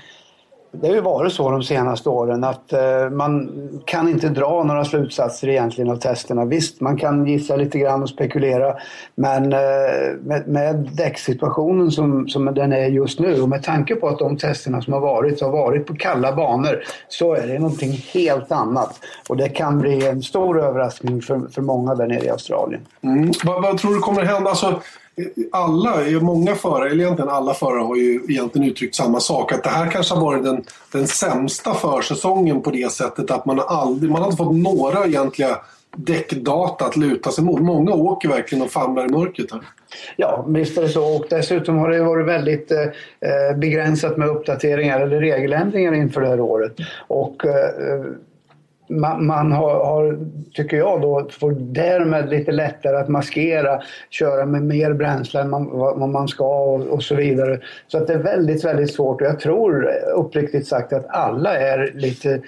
det 0.72 0.88
har 0.88 0.96
ju 0.96 1.02
varit 1.02 1.34
så 1.34 1.52
de 1.52 1.64
senaste 1.64 2.10
åren 2.10 2.44
att 2.44 2.74
eh, 2.74 3.10
man 3.12 3.52
kan 3.86 4.10
inte 4.10 4.30
dra 4.30 4.64
några 4.64 4.86
slutsatser 4.86 5.50
egentligen 5.50 5.92
av 5.92 5.96
testerna. 5.96 6.46
Visst, 6.46 6.82
man 6.82 6.98
kan 6.98 7.28
gissa 7.28 7.56
lite 7.56 7.80
grann 7.80 8.04
och 8.04 8.10
spekulera 8.10 8.76
men 9.16 9.54
eh, 9.54 9.60
med, 10.22 10.48
med 10.48 10.90
däcksituationen 10.94 11.92
som, 11.92 12.28
som 12.28 12.46
den 12.46 12.74
är 12.74 12.88
just 12.88 13.20
nu 13.20 13.42
och 13.42 13.50
med 13.50 13.64
tanke 13.64 13.96
på 13.96 14.08
att 14.08 14.20
de 14.20 14.38
testerna 14.38 14.82
som 14.82 14.94
har 14.94 15.00
varit 15.00 15.42
har 15.42 15.52
varit 15.52 15.88
på 15.88 15.96
kalla 15.96 16.36
banor 16.36 16.84
så 17.08 17.34
är 17.34 17.48
det 17.48 17.60
någonting 17.60 17.92
helt 18.14 18.52
annat. 18.52 19.00
Och 19.30 19.38
det 19.38 19.50
kan 19.50 19.80
bli 19.80 20.08
en 20.08 20.22
stor 20.22 20.64
överraskning 20.64 21.22
för, 21.22 21.42
för 21.52 21.62
många 21.62 21.96
där 21.96 22.08
nere 22.08 22.26
i 22.26 22.30
Australien. 22.30 22.82
Mm. 23.02 23.32
Vad, 23.44 23.62
vad 23.62 23.78
tror 23.78 23.94
du 23.94 24.00
kommer 24.00 24.24
hända? 24.24 24.50
Alltså, 24.50 24.82
alla, 25.52 25.96
många 26.22 26.56
förare, 26.56 26.90
eller 26.90 27.04
egentligen 27.04 27.30
alla 27.30 27.54
förare 27.54 27.84
har 27.84 27.96
ju 27.96 28.22
egentligen 28.30 28.70
uttryckt 28.70 28.96
samma 28.96 29.20
sak. 29.20 29.52
Att 29.52 29.64
det 29.64 29.70
här 29.70 29.92
kanske 29.92 30.16
har 30.16 30.22
varit 30.22 30.44
den, 30.44 30.64
den 30.92 31.08
sämsta 31.08 31.74
försäsongen 31.74 32.62
på 32.62 32.72
det 32.72 32.92
sättet 32.92 33.32
att 33.32 33.46
man 33.46 33.58
har 33.58 33.66
aldrig, 33.66 34.12
man 34.12 34.22
har 34.22 34.28
inte 34.28 34.44
fått 34.44 34.56
några 34.56 35.06
egentliga 35.06 35.58
däckdata 35.98 36.86
att 36.86 36.98
luta 36.98 37.32
sig 37.32 37.44
mot. 37.44 37.62
Många 37.62 37.94
åker 37.94 38.30
verkligen 38.30 38.64
och 38.64 38.72
famlar 38.72 39.06
i 39.06 39.10
mörkret 39.10 39.52
här. 39.52 39.62
Ja, 40.18 40.46
visst 40.48 40.78
är 40.78 40.82
det 40.82 40.90
så. 40.90 41.16
Och 41.16 41.26
dessutom 41.30 41.78
har 41.78 41.90
det 41.90 42.04
varit 42.04 42.28
väldigt 42.28 42.72
eh, 42.72 42.82
eh, 42.82 43.58
begränsat 43.58 44.18
med 44.18 44.28
uppdateringar 44.28 45.00
eller 45.00 45.20
regeländringar 45.20 45.94
inför 45.94 46.22
det 46.22 46.28
här 46.28 46.40
året. 46.40 46.76
Och 47.08 47.46
eh, 47.46 47.54
eh 47.54 48.06
man, 48.90 49.26
man 49.26 49.52
har, 49.52 49.86
har, 49.86 50.20
tycker 50.54 50.78
jag 50.78 51.02
då, 51.02 51.28
får 51.32 51.52
därmed 51.52 52.30
lite 52.30 52.52
lättare 52.52 52.98
att 52.98 53.10
maskera, 53.10 53.82
köra 54.10 54.46
med 54.46 54.64
mer 54.64 54.94
bränsle 54.94 55.42
än 55.42 55.50
man, 55.50 55.70
vad 55.70 56.10
man 56.10 56.28
ska 56.28 56.64
och, 56.64 56.88
och, 56.88 57.04
så 57.04 57.16
vidare. 57.16 57.60
Så 57.88 57.98
att 57.98 58.08
det 58.08 58.14
är 58.14 58.24
väldigt, 58.24 58.66
väldigt 58.66 58.94
svårt 58.94 59.22
och 59.22 59.28
jag 59.28 59.40
tror 59.40 59.90
uppriktigt 60.16 60.68
sagt 60.68 60.94
att 60.94 61.06
alla 61.10 61.58
är 61.58 61.92
lite 61.96 62.42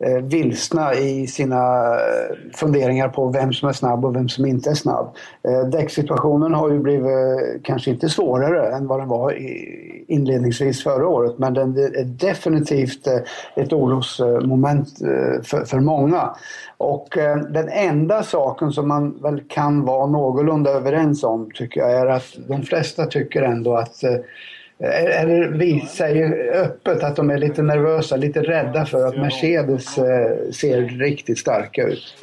Eh, 0.00 0.22
vilsna 0.22 0.94
i 0.94 1.26
sina 1.26 1.94
eh, 1.94 2.36
funderingar 2.54 3.08
på 3.08 3.28
vem 3.28 3.52
som 3.52 3.68
är 3.68 3.72
snabb 3.72 4.04
och 4.04 4.16
vem 4.16 4.28
som 4.28 4.46
inte 4.46 4.70
är 4.70 4.74
snabb. 4.74 5.16
Eh, 5.48 5.68
däcksituationen 5.68 6.54
har 6.54 6.70
ju 6.70 6.78
blivit 6.78 7.06
eh, 7.06 7.62
kanske 7.62 7.90
inte 7.90 8.08
svårare 8.08 8.76
än 8.76 8.86
vad 8.86 9.00
den 9.00 9.08
var 9.08 9.32
i, 9.32 10.04
inledningsvis 10.08 10.82
förra 10.82 11.08
året 11.08 11.38
men 11.38 11.54
den 11.54 11.76
är 11.76 12.04
definitivt 12.04 13.06
eh, 13.06 13.18
ett 13.56 13.72
orosmoment 13.72 14.88
eh, 15.02 15.42
för, 15.42 15.64
för 15.64 15.80
många. 15.80 16.30
Och 16.76 17.18
eh, 17.18 17.36
den 17.36 17.68
enda 17.68 18.22
saken 18.22 18.72
som 18.72 18.88
man 18.88 19.22
väl 19.22 19.42
kan 19.48 19.84
vara 19.84 20.06
någorlunda 20.06 20.70
överens 20.70 21.24
om 21.24 21.50
tycker 21.54 21.80
jag 21.80 21.92
är 21.92 22.06
att 22.06 22.36
de 22.48 22.62
flesta 22.62 23.06
tycker 23.06 23.42
ändå 23.42 23.76
att 23.76 24.04
eller 24.80 25.48
vi 25.48 25.80
säger 25.80 26.52
öppet 26.54 27.02
att 27.02 27.16
de 27.16 27.30
är 27.30 27.38
lite 27.38 27.62
nervösa, 27.62 28.16
lite 28.16 28.42
rädda 28.42 28.86
för 28.86 29.06
att 29.06 29.16
Mercedes 29.16 29.84
ser 30.56 30.98
riktigt 30.98 31.38
starka 31.38 31.82
ut. 31.82 32.14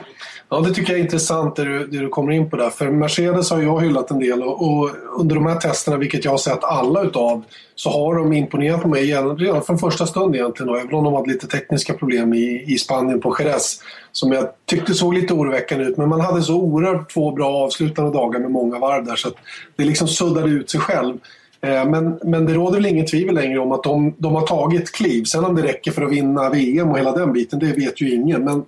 Ja, 0.50 0.60
det 0.60 0.74
tycker 0.74 0.92
jag 0.92 1.00
är 1.00 1.04
intressant 1.04 1.56
det 1.56 1.64
du, 1.64 1.88
det 1.88 1.98
du 1.98 2.10
kommer 2.10 2.32
in 2.32 2.50
på 2.50 2.58
där. 2.58 2.70
För 2.70 2.92
Mercedes 2.92 3.52
har 3.52 3.62
jag 3.62 3.82
hyllat 3.82 4.12
en 4.12 4.20
del 4.20 4.44
och, 4.44 4.62
och, 4.62 4.90
under 5.20 5.36
de 5.36 5.46
här 5.46 5.56
testerna, 5.56 5.98
vilket 5.98 6.26
jag 6.26 6.32
har 6.32 6.38
sett 6.38 6.64
alla 6.64 7.02
utav, 7.02 7.44
så 7.76 7.90
har 7.90 8.16
de 8.16 8.34
imponerat 8.34 8.82
på 8.82 8.88
mig 8.88 9.06
redan 9.38 9.64
från 9.64 9.80
första 9.80 10.06
stund 10.06 10.36
egentligen. 10.36 10.70
Och 10.70 10.80
även 10.80 10.94
om 10.94 11.04
de 11.04 11.14
hade 11.14 11.30
lite 11.30 11.48
tekniska 11.48 11.94
problem 11.94 12.34
i, 12.34 12.64
i 12.68 12.78
Spanien 12.78 13.22
på 13.22 13.36
Jerez, 13.40 13.82
som 14.12 14.32
jag 14.32 14.48
tyckte 14.66 14.94
såg 14.94 15.14
lite 15.14 15.34
oroväckande 15.34 15.86
ut. 15.86 15.98
Men 15.98 16.10
man 16.10 16.22
hade 16.22 16.42
så 16.42 16.56
oerhört 16.56 17.14
två 17.14 17.32
bra 17.32 17.56
avslutande 17.56 18.12
dagar 18.12 18.40
med 18.40 18.52
många 18.52 18.80
varv 18.80 19.06
där 19.06 19.16
så 19.16 19.28
att 19.28 19.36
det 19.76 19.84
liksom 19.84 20.08
suddade 20.08 20.50
ut 20.50 20.70
sig 20.70 20.80
själv. 20.80 21.18
Eh, 21.66 21.90
men, 21.90 22.20
men 22.24 22.46
det 22.46 22.54
råder 22.54 22.78
väl 22.78 22.86
inget 22.86 23.08
tvivel 23.08 23.36
längre 23.36 23.60
om 23.60 23.72
att 23.72 23.84
de, 23.84 24.16
de 24.18 24.36
har 24.36 24.42
tagit 24.42 24.92
kliv. 24.92 25.24
Sen 25.24 25.46
om 25.46 25.56
det 25.56 25.64
räcker 25.64 25.92
för 25.92 26.02
att 26.02 26.12
vinna 26.12 26.50
VM 26.50 26.90
och 26.90 26.98
hela 26.98 27.12
den 27.12 27.34
biten, 27.34 27.60
det 27.60 27.74
vet 27.74 28.02
ju 28.02 28.14
ingen. 28.14 28.44
Men 28.44 28.64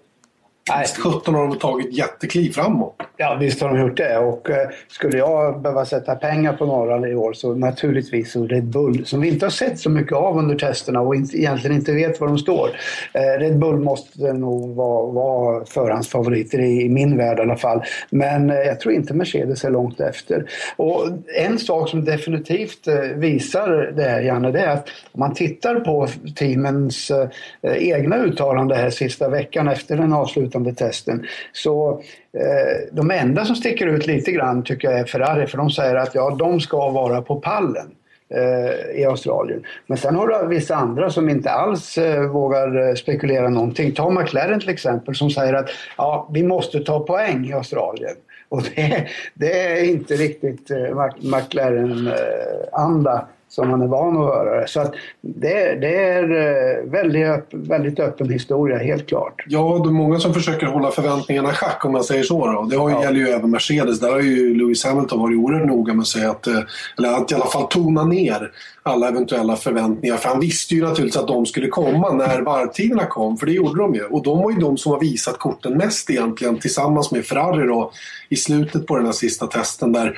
Nej. 0.70 0.86
17 1.04 1.36
har 1.36 1.48
de 1.48 1.60
tagit 1.60 1.98
jättekliv 1.98 2.52
framåt. 2.52 2.96
Ja, 3.18 3.38
visst 3.40 3.62
har 3.62 3.70
de 3.70 3.80
gjort 3.80 3.98
det. 3.98 4.18
Och 4.18 4.50
eh, 4.50 4.70
skulle 4.88 5.18
jag 5.18 5.62
behöva 5.62 5.86
sätta 5.86 6.16
pengar 6.16 6.54
på 6.54 6.66
några 6.66 7.10
i 7.10 7.16
år 7.16 7.34
så 7.34 7.56
naturligtvis 7.56 8.32
så 8.32 8.48
Red 8.48 8.66
Bull, 8.66 9.06
som 9.06 9.22
vi 9.22 9.28
inte 9.28 9.46
har 9.46 9.52
sett 9.52 9.80
så 9.80 9.90
mycket 9.90 10.14
av 10.14 10.38
under 10.38 10.56
testerna 10.56 11.02
och 11.02 11.16
inte, 11.16 11.38
egentligen 11.38 11.76
inte 11.76 11.92
vet 11.92 12.22
var 12.22 12.28
de 12.28 12.38
står. 12.38 12.70
Eh, 13.14 13.40
Red 13.40 13.60
Bull 13.60 13.80
måste 13.80 14.34
nog 14.34 14.76
vara, 14.76 15.12
vara 15.12 15.66
förhandsfavoriter 15.66 16.60
i, 16.60 16.82
i 16.82 16.90
min 16.90 17.18
värld 17.18 17.40
i 17.40 17.42
alla 17.42 17.58
fall. 17.58 17.84
Men 18.10 18.50
eh, 18.50 18.56
jag 18.56 18.80
tror 18.80 18.94
inte 18.94 19.14
Mercedes 19.14 19.64
är 19.64 19.72
långt 19.72 20.00
efter. 20.00 20.46
Och 20.76 21.08
en 21.36 21.60
sak 21.60 21.90
som 21.90 22.06
definitivt 22.06 22.88
eh, 22.88 22.96
visar 22.96 23.94
det 23.96 24.04
här, 24.04 24.22
Janne, 24.22 24.52
det 24.52 24.60
är 24.60 24.74
att 24.74 24.90
om 25.12 25.20
man 25.20 25.34
tittar 25.34 25.76
på 25.80 26.08
teamens 26.36 27.12
eh, 27.12 27.28
egna 27.64 28.18
uttalanden 28.18 28.78
här 28.78 28.90
sista 28.90 29.30
veckan 29.30 29.68
efter 29.68 29.98
den 29.98 30.14
avslutande 30.14 30.57
testen 30.66 31.26
så 31.54 32.02
Eh, 32.38 32.88
de 32.92 33.12
enda 33.12 33.46
som 33.46 33.56
sticker 33.56 33.88
ut 33.88 34.08
lite 34.08 34.32
grann 34.32 34.64
tycker 34.64 34.92
jag 34.92 35.00
är 35.00 35.06
Ferrari 35.06 35.48
för 35.48 35.58
de 35.58 35.70
säger 35.70 35.96
att 35.96 36.16
ja, 36.16 36.36
de 36.40 36.60
ska 36.60 36.90
vara 36.90 37.22
på 37.22 37.36
pallen 37.36 37.92
eh, 38.30 39.00
i 39.00 39.06
Australien. 39.06 39.64
Men 39.88 39.98
sen 39.98 40.16
har 40.16 40.28
du 40.28 40.48
vissa 40.48 40.76
andra 40.76 41.10
som 41.10 41.30
inte 41.30 41.52
alls 41.52 41.98
eh, 41.98 42.22
vågar 42.22 42.88
eh, 42.88 42.94
spekulera 42.94 43.50
någonting. 43.50 43.92
Ta 43.92 44.10
McLaren 44.10 44.60
till 44.60 44.70
exempel 44.70 45.16
som 45.16 45.30
säger 45.30 45.54
att 45.54 45.70
ja, 45.98 46.30
vi 46.34 46.44
måste 46.44 46.80
ta 46.80 47.00
poäng 47.00 47.46
i 47.46 47.54
Australien. 47.54 48.16
Och 48.50 48.64
det, 48.76 49.08
det 49.34 49.62
är 49.62 49.84
inte 49.84 50.14
riktigt 50.14 50.72
eh, 50.72 51.08
McLaren-anda 51.22 53.14
eh, 53.14 53.22
som 53.50 53.70
man 53.70 53.82
är 53.82 53.88
van 53.88 54.18
att 54.18 54.34
höra. 54.34 54.68
Så 54.68 54.80
att 54.80 54.94
det, 55.22 55.76
det 55.82 55.96
är 55.96 56.24
eh, 56.24 56.92
väldigt, 56.92 57.48
väldigt 57.52 58.00
öppen 58.00 58.30
historia, 58.30 58.78
helt 58.78 59.08
klart. 59.08 59.44
Ja, 59.48 59.82
det 59.84 59.90
är 59.90 59.94
många 59.94 60.20
som 60.20 60.34
försöker 60.34 60.68
hålla 60.68 60.92
förväntningarna 60.92 61.50
i 61.50 61.54
schack 61.54 61.86
om 61.86 61.92
man 61.92 62.04
säger 62.04 62.24
så. 62.24 62.52
Då. 62.52 62.64
Det 62.64 62.78
har 62.78 62.90
ju, 62.90 62.96
ja. 62.96 63.04
gäller 63.04 63.20
ju 63.20 63.28
även 63.28 63.52
Mercedes. 63.52 64.00
Där 64.00 64.12
har 64.12 64.20
ju 64.20 64.56
Lewis 64.56 64.86
Hamilton 64.86 65.20
varit 65.20 65.38
oerhört 65.38 65.68
noga 65.68 65.94
med 65.94 66.02
att 66.02 66.08
säga 66.08 66.32
att, 66.32 66.48
eh, 66.48 66.60
eller 66.98 67.14
att 67.14 67.32
i 67.32 67.36
alla 67.36 67.46
fall 67.46 67.68
tona 67.68 68.04
ner 68.04 68.52
alla 68.84 69.08
eventuella 69.08 69.56
förväntningar. 69.56 70.18
För 70.18 70.30
han 70.30 70.40
visste 70.40 70.76
ju 70.76 70.82
naturligtvis 70.82 71.22
att 71.22 71.28
de 71.28 71.46
skulle 71.46 71.68
komma 71.68 72.14
när 72.14 72.42
varvtiderna 72.42 73.06
kom, 73.06 73.38
för 73.38 73.46
det 73.46 73.52
gjorde 73.52 73.82
de 73.82 73.96
ju. 73.96 74.04
Och 74.04 74.24
de 74.24 74.38
var 74.38 74.52
ju 74.52 74.58
de 74.58 74.78
som 74.78 74.92
har 74.92 75.00
visat 75.00 75.40
korten 75.40 75.78
mest 75.78 76.10
egentligen 76.10 76.60
tillsammans 76.60 77.12
med 77.12 77.26
Ferrari 77.26 77.68
då, 77.68 77.92
i 78.30 78.36
slutet 78.36 78.88
på 78.88 78.96
den 78.96 79.06
här 79.06 79.14
sista 79.14 79.48
testen 79.48 79.92
där 79.92 80.18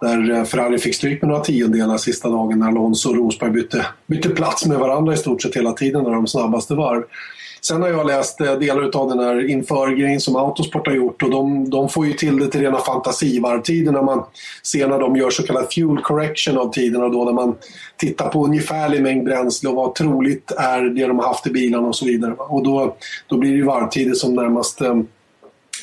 där 0.00 0.30
eh, 0.30 0.44
Ferrari 0.44 0.78
fick 0.78 0.94
stryk 0.94 1.22
med 1.22 1.28
några 1.28 1.44
tiondelar 1.44 1.98
sista 1.98 2.28
dagen 2.28 2.58
när 2.58 2.68
Alonso 2.68 3.08
och 3.08 3.16
Rosberg 3.16 3.50
bytte, 3.50 3.86
bytte 4.06 4.28
plats 4.28 4.66
med 4.66 4.78
varandra 4.78 5.12
i 5.12 5.16
stort 5.16 5.42
sett 5.42 5.56
hela 5.56 5.72
tiden 5.72 6.02
när 6.02 6.10
de 6.10 6.26
snabbaste 6.26 6.74
varv. 6.74 7.02
Sen 7.60 7.82
har 7.82 7.88
jag 7.88 8.06
läst 8.06 8.40
eh, 8.40 8.52
delar 8.52 8.96
av 8.96 9.08
den 9.08 9.18
här 9.18 9.50
införgrejen 9.50 10.20
som 10.20 10.36
Autosport 10.36 10.86
har 10.86 10.94
gjort 10.94 11.22
och 11.22 11.30
de, 11.30 11.70
de, 11.70 11.88
får 11.88 12.06
ju 12.06 12.12
till 12.12 12.38
det 12.38 12.48
till 12.48 12.60
rena 12.60 12.78
fantasivarvtider 12.78 13.92
när 13.92 14.02
man 14.02 14.24
ser 14.62 14.88
när 14.88 14.98
de 14.98 15.16
gör 15.16 15.30
så 15.30 15.42
kallad 15.42 15.72
fuel 15.72 15.98
correction 16.02 16.58
av 16.58 16.72
tiderna 16.72 17.08
då 17.08 17.24
när 17.24 17.32
man 17.32 17.54
tittar 17.96 18.28
på 18.28 18.44
ungefärlig 18.44 19.02
mängd 19.02 19.24
bränsle 19.24 19.68
och 19.68 19.74
vad 19.74 19.94
troligt 19.94 20.50
är 20.50 20.80
det 20.80 21.06
de 21.06 21.18
har 21.18 21.26
haft 21.26 21.46
i 21.46 21.50
bilarna 21.50 21.88
och 21.88 21.96
så 21.96 22.04
vidare. 22.04 22.32
Och 22.32 22.62
då, 22.62 22.96
då 23.26 23.36
blir 23.36 23.50
det 23.50 23.56
ju 23.56 23.64
varvtider 23.64 24.14
som 24.14 24.34
närmast 24.34 24.80
eh, 24.80 24.94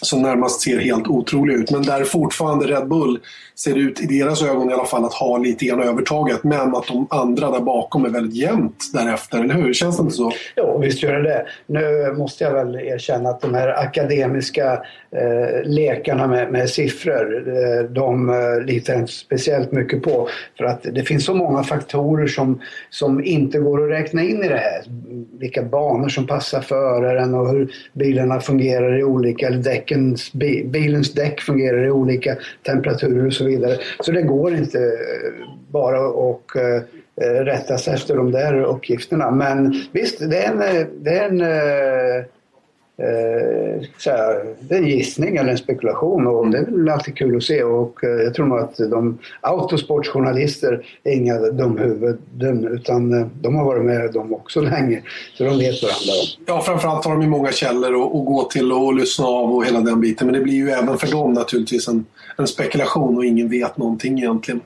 som 0.02 0.22
närmast 0.22 0.62
ser 0.62 0.80
helt 0.80 1.08
otroliga 1.08 1.58
ut. 1.58 1.72
Men 1.72 1.82
där 1.82 2.04
fortfarande 2.04 2.68
Red 2.68 2.88
Bull 2.88 3.20
ser 3.56 3.75
ut, 3.75 4.02
i 4.02 4.20
deras 4.20 4.44
ögon 4.44 4.70
i 4.70 4.74
alla 4.74 4.86
fall, 4.86 5.06
att 5.06 5.14
ha 5.14 5.38
lite 5.38 5.66
grann 5.66 5.82
övertaget. 5.82 6.44
Men 6.44 6.75
att 6.75 6.88
de 6.88 7.08
andra 7.10 7.52
där 7.52 7.60
bakom 7.60 8.06
är 8.06 8.10
väldigt 8.10 8.36
jämnt 8.36 8.84
därefter, 8.94 9.44
eller 9.44 9.54
hur? 9.54 9.74
Känns 9.74 9.98
det 9.98 10.04
inte 10.04 10.16
så? 10.16 10.32
Jo, 10.56 10.80
visst 10.80 11.04
gör 11.04 11.14
det 11.14 11.24
det. 11.24 11.46
Nu 11.68 12.14
måste 12.18 12.44
jag 12.44 12.54
väl 12.54 12.75
erkänna 12.75 13.30
att 13.30 13.42
de 13.42 13.54
här 13.54 13.68
akademiska 13.68 14.74
eh, 15.12 15.64
lekarna 15.64 16.28
med, 16.28 16.52
med 16.52 16.70
siffror, 16.70 17.48
eh, 17.48 17.84
de 17.90 18.30
eh, 18.30 18.66
litar 18.66 18.94
jag 18.94 19.02
inte 19.02 19.14
speciellt 19.14 19.72
mycket 19.72 20.04
på. 20.04 20.30
För 20.58 20.66
att 20.66 20.84
det 20.84 21.04
finns 21.04 21.25
så 21.25 21.34
många 21.34 21.64
faktorer 21.64 22.28
som, 22.28 22.62
som 22.90 23.24
inte 23.24 23.60
går 23.60 23.84
att 23.84 24.00
räkna 24.00 24.24
in 24.24 24.44
i 24.44 24.48
det 24.48 24.58
här. 24.58 24.84
Vilka 25.40 25.64
banor 25.64 26.10
som 26.10 26.28
passar 26.28 26.62
föraren 26.62 27.34
och 27.34 27.50
hur 27.50 27.72
bilarna 27.94 28.40
fungerar 28.40 29.00
i 29.00 29.04
olika, 29.04 29.50
däck 29.50 29.85
däckens, 29.86 30.34
bilens 30.65 31.13
däck 31.13 31.42
fungerar 31.42 31.86
i 31.86 31.92
olika 31.92 32.38
temperaturer 32.65 33.27
och 33.27 33.34
så 33.34 33.46
vidare. 33.46 33.77
Så 34.00 34.12
det 34.12 34.22
går 34.22 34.56
inte 34.56 34.80
eh, 34.80 35.50
bara 35.72 36.30
att 36.30 36.86
rätta 37.46 37.77
sig 37.77 37.94
efter 37.94 38.18
de 38.18 38.32
där 38.32 38.62
uppgifterna. 38.62 39.32
Men 39.32 39.75
visst, 39.92 40.30
det 40.30 40.38
är 40.38 40.51
en, 40.51 40.62
eh, 40.62 40.88
det 40.98 41.10
är 41.10 41.30
en 41.30 41.42
eh, 41.42 42.25
eh, 42.98 43.82
det 44.60 44.75
är 44.75 44.78
en 44.78 44.88
gissning 44.88 45.38
eller 45.38 45.52
en 45.52 45.58
spekulation 45.58 46.28
och 46.28 46.50
det 46.50 46.58
är 46.58 46.66
väl 46.66 46.90
alltid 46.90 47.18
kul 47.18 47.38
att 47.38 47.44
se 47.44 47.64
och 47.64 48.04
eh, 48.04 48.10
jag 48.10 48.34
tror 48.34 48.46
nog 48.46 48.60
att 48.60 48.78
de 48.78 49.18
autosportjournalister 49.42 50.86
är 51.04 51.12
inga 51.12 51.38
dumhuvuden 51.38 52.68
utan 52.68 53.14
eh, 53.14 53.28
de 53.42 53.56
har 53.56 53.66
varit 53.66 53.86
med 53.86 54.14
dem 54.14 54.34
också 54.34 54.62
länge 54.75 55.02
så 55.38 55.44
de 55.44 55.58
vet 55.60 55.84
vad 55.84 55.92
det 55.92 55.96
handlar 55.96 56.14
om. 56.14 56.46
Ja, 56.46 56.62
framförallt 56.62 57.06
har 57.06 57.12
de 57.12 57.22
ju 57.22 57.30
många 57.30 57.52
källor 57.52 58.06
att, 58.06 58.16
att 58.16 58.25
gå 58.25 58.44
till 58.44 58.72
och 58.72 58.96
lyssna 58.96 59.25
av 59.25 59.56
och 59.56 59.66
hela 59.66 59.80
den 59.80 60.02
biten 60.02 60.28
men 60.28 60.34
det 60.34 60.42
blir 60.42 60.54
ju 60.54 60.70
även 60.70 60.98
för 60.98 61.12
dem 61.12 61.34
naturligtvis 61.34 61.88
en, 61.88 62.06
en 62.38 62.48
spekulation 62.48 63.18
och 63.18 63.25
ingen 63.25 63.50
vet 63.50 63.78
någonting 63.78 64.18
egentligen. 64.18 64.62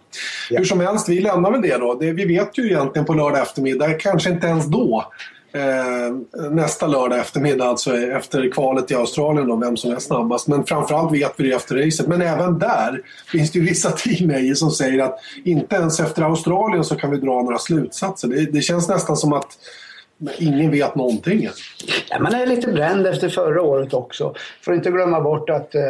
Ja. 0.50 0.58
Hur 0.58 0.66
som 0.66 0.80
helst, 0.80 1.10
vi 1.10 1.20
lämnar 1.20 1.52
väl 1.52 1.62
det 1.62 1.78
då. 1.78 1.94
Det, 1.94 2.12
vi 2.12 2.26
vet 2.26 2.58
ju 2.58 2.66
egentligen 2.66 3.06
på 3.06 3.14
lördag 3.14 3.42
eftermiddag, 3.42 3.94
kanske 3.94 4.30
inte 4.30 4.48
ens 4.48 4.66
då, 4.66 5.06
Eh, 5.52 6.50
nästa 6.52 6.88
lördag 6.88 7.20
eftermiddag, 7.20 7.66
alltså 7.66 7.98
efter 7.98 8.52
kvalet 8.52 8.92
i 8.92 8.96
Australien, 8.96 9.48
då, 9.48 9.56
vem 9.56 9.78
som 9.78 9.92
är 9.92 10.00
snabbast. 10.00 10.48
Men 10.48 10.66
framförallt 10.66 11.14
vet 11.14 11.34
vi 11.38 11.48
det 11.50 11.56
efter 11.56 11.76
racet. 11.76 12.08
Men 12.08 12.22
även 12.22 12.60
där 12.60 13.02
finns 13.32 13.52
det 13.52 13.60
ju 13.60 13.66
vissa 13.66 13.92
teammejor 13.98 14.56
som 14.56 14.72
säger 14.72 15.04
att 15.04 15.20
inte 15.44 15.76
ens 15.76 16.00
efter 16.00 16.22
Australien 16.22 16.84
så 16.84 16.96
kan 16.96 17.12
vi 17.12 17.18
dra 17.18 17.42
några 17.42 17.58
slutsatser. 17.58 18.28
Det, 18.28 18.46
det 18.46 18.62
känns 18.62 18.88
nästan 18.88 19.18
som 19.18 19.34
att 19.34 19.58
men 20.22 20.34
ingen 20.38 20.72
vet 20.72 20.96
någonting. 20.96 21.50
Ja, 22.10 22.20
man 22.20 22.34
är 22.34 22.46
lite 22.46 22.72
bränd 22.72 23.08
efter 23.08 23.30
förra 23.30 23.62
året 23.62 23.94
också. 23.94 24.36
Får 24.62 24.74
inte 24.74 24.92
glömma 24.92 25.22
bort 25.22 25.50
att, 25.50 25.76
eh, 25.76 25.82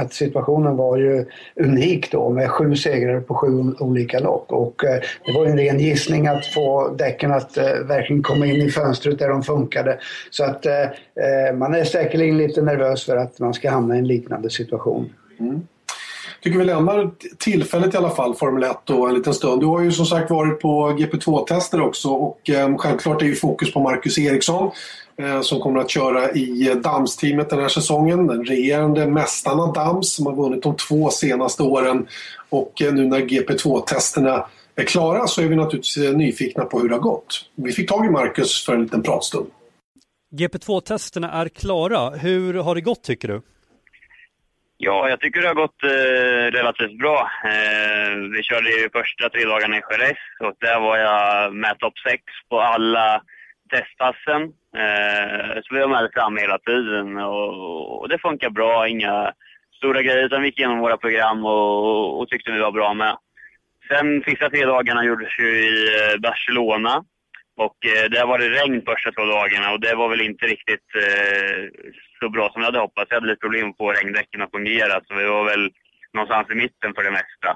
att 0.00 0.12
situationen 0.12 0.76
var 0.76 0.96
ju 0.96 1.26
unik 1.60 2.12
då 2.12 2.30
med 2.30 2.50
sju 2.50 2.76
segrar 2.76 3.20
på 3.20 3.34
sju 3.34 3.74
olika 3.78 4.18
lopp. 4.18 4.52
Och 4.52 4.84
eh, 4.84 5.00
det 5.26 5.32
var 5.32 5.46
en 5.46 5.58
ren 5.58 5.78
gissning 5.78 6.26
att 6.26 6.46
få 6.46 6.88
däcken 6.98 7.32
att 7.32 7.56
eh, 7.56 7.64
verkligen 7.64 8.22
komma 8.22 8.46
in 8.46 8.62
i 8.62 8.70
fönstret 8.70 9.18
där 9.18 9.28
de 9.28 9.42
funkade. 9.42 9.98
Så 10.30 10.44
att 10.44 10.66
eh, 10.66 10.82
eh, 10.82 11.56
man 11.56 11.74
är 11.74 11.84
säkerligen 11.84 12.38
lite 12.38 12.62
nervös 12.62 13.04
för 13.04 13.16
att 13.16 13.38
man 13.38 13.54
ska 13.54 13.70
hamna 13.70 13.96
i 13.96 13.98
en 13.98 14.06
liknande 14.06 14.50
situation. 14.50 15.12
Mm 15.40 15.66
tycker 16.46 16.58
vi 16.58 16.64
lämnar 16.64 17.10
tillfället 17.38 17.94
i 17.94 17.96
alla 17.96 18.10
fall, 18.10 18.34
Formel 18.34 18.62
1 18.62 18.76
då, 18.84 19.06
en 19.06 19.14
liten 19.14 19.34
stund. 19.34 19.60
Du 19.60 19.66
har 19.66 19.80
ju 19.80 19.92
som 19.92 20.06
sagt 20.06 20.30
varit 20.30 20.60
på 20.60 20.88
GP2-tester 20.88 21.80
också 21.80 22.08
och 22.08 22.50
eh, 22.50 22.76
självklart 22.76 23.22
är 23.22 23.26
ju 23.26 23.34
fokus 23.34 23.72
på 23.72 23.80
Marcus 23.80 24.18
Eriksson 24.18 24.70
eh, 25.18 25.40
som 25.40 25.60
kommer 25.60 25.80
att 25.80 25.90
köra 25.90 26.30
i 26.30 26.74
Dams-teamet 26.82 27.50
den 27.50 27.60
här 27.60 27.68
säsongen. 27.68 28.26
Den 28.26 28.44
regerande 28.44 29.06
mästaren 29.06 29.60
av 29.60 29.72
Dams 29.72 30.14
som 30.14 30.26
har 30.26 30.34
vunnit 30.34 30.62
de 30.62 30.76
två 30.76 31.10
senaste 31.10 31.62
åren. 31.62 32.06
Och 32.48 32.82
eh, 32.82 32.94
nu 32.94 33.06
när 33.06 33.20
GP2-testerna 33.20 34.46
är 34.74 34.84
klara 34.84 35.26
så 35.26 35.42
är 35.42 35.46
vi 35.46 35.56
naturligtvis 35.56 35.96
eh, 35.96 36.16
nyfikna 36.16 36.64
på 36.64 36.80
hur 36.80 36.88
det 36.88 36.94
har 36.94 37.02
gått. 37.02 37.40
Vi 37.54 37.72
fick 37.72 37.88
tag 37.88 38.06
i 38.06 38.10
Marcus 38.10 38.64
för 38.64 38.74
en 38.74 38.82
liten 38.82 39.02
pratstund. 39.02 39.46
GP2-testerna 40.36 41.32
är 41.32 41.48
klara. 41.48 42.10
Hur 42.10 42.54
har 42.54 42.74
det 42.74 42.80
gått 42.80 43.02
tycker 43.02 43.28
du? 43.28 43.42
Ja, 44.78 45.08
jag 45.08 45.20
tycker 45.20 45.40
det 45.42 45.48
har 45.48 45.54
gått 45.54 45.82
eh, 45.82 46.58
relativt 46.58 46.98
bra. 46.98 47.30
Eh, 47.44 48.16
vi 48.34 48.42
körde 48.42 48.70
ju 48.70 48.90
första 48.92 49.28
tre 49.28 49.44
dagarna 49.44 49.76
i 49.76 49.82
Jerez 49.90 50.18
och 50.40 50.54
där 50.60 50.80
var 50.80 50.96
jag 50.96 51.54
med 51.54 51.78
topp 51.78 51.98
6 51.98 52.22
på 52.48 52.60
alla 52.60 53.22
testpassen. 53.70 54.42
Eh, 54.82 55.54
så 55.62 55.74
vi 55.74 55.80
var 55.80 55.88
med 55.88 56.10
fram 56.14 56.36
hela 56.36 56.58
tiden 56.58 57.18
och, 57.18 58.00
och, 58.00 58.08
det 58.08 58.18
funkar 58.18 58.50
bra. 58.50 58.88
Inga 58.88 59.32
stora 59.76 60.02
grejer 60.02 60.24
utan 60.24 60.42
vi 60.42 60.48
gick 60.48 60.58
igenom 60.58 60.78
våra 60.78 60.96
program 60.96 61.44
och, 61.44 62.20
och 62.20 62.28
tyckte 62.28 62.52
vi 62.52 62.60
var 62.60 62.72
bra 62.72 62.94
med. 62.94 63.16
Sen 63.88 64.22
sista 64.26 64.50
tre 64.50 64.64
dagarna 64.64 65.04
gjordes 65.04 65.38
ju 65.38 65.46
i 65.46 65.86
eh, 65.96 66.20
Barcelona 66.20 67.04
och 67.64 67.78
eh, 67.86 68.04
där 68.14 68.26
var 68.26 68.38
det 68.38 68.48
regn 68.48 68.82
första 68.90 69.12
två 69.12 69.24
dagarna 69.24 69.72
och 69.72 69.80
det 69.80 69.94
var 69.94 70.08
väl 70.08 70.20
inte 70.30 70.46
riktigt 70.46 70.88
eh, 71.04 71.60
så 72.20 72.28
bra 72.28 72.50
som 72.50 72.60
jag 72.60 72.68
hade 72.70 72.86
hoppats. 72.86 73.10
Jag 73.10 73.16
hade 73.16 73.32
lite 73.32 73.46
problem 73.46 73.70
att 73.70 73.76
få 73.76 73.92
regndäcken 73.92 74.42
att 74.42 74.50
fungera, 74.50 74.94
så 75.06 75.14
vi 75.14 75.24
var 75.24 75.44
väl 75.44 75.64
någonstans 76.14 76.50
i 76.50 76.54
mitten 76.54 76.94
för 76.94 77.02
det 77.04 77.18
mesta. 77.20 77.50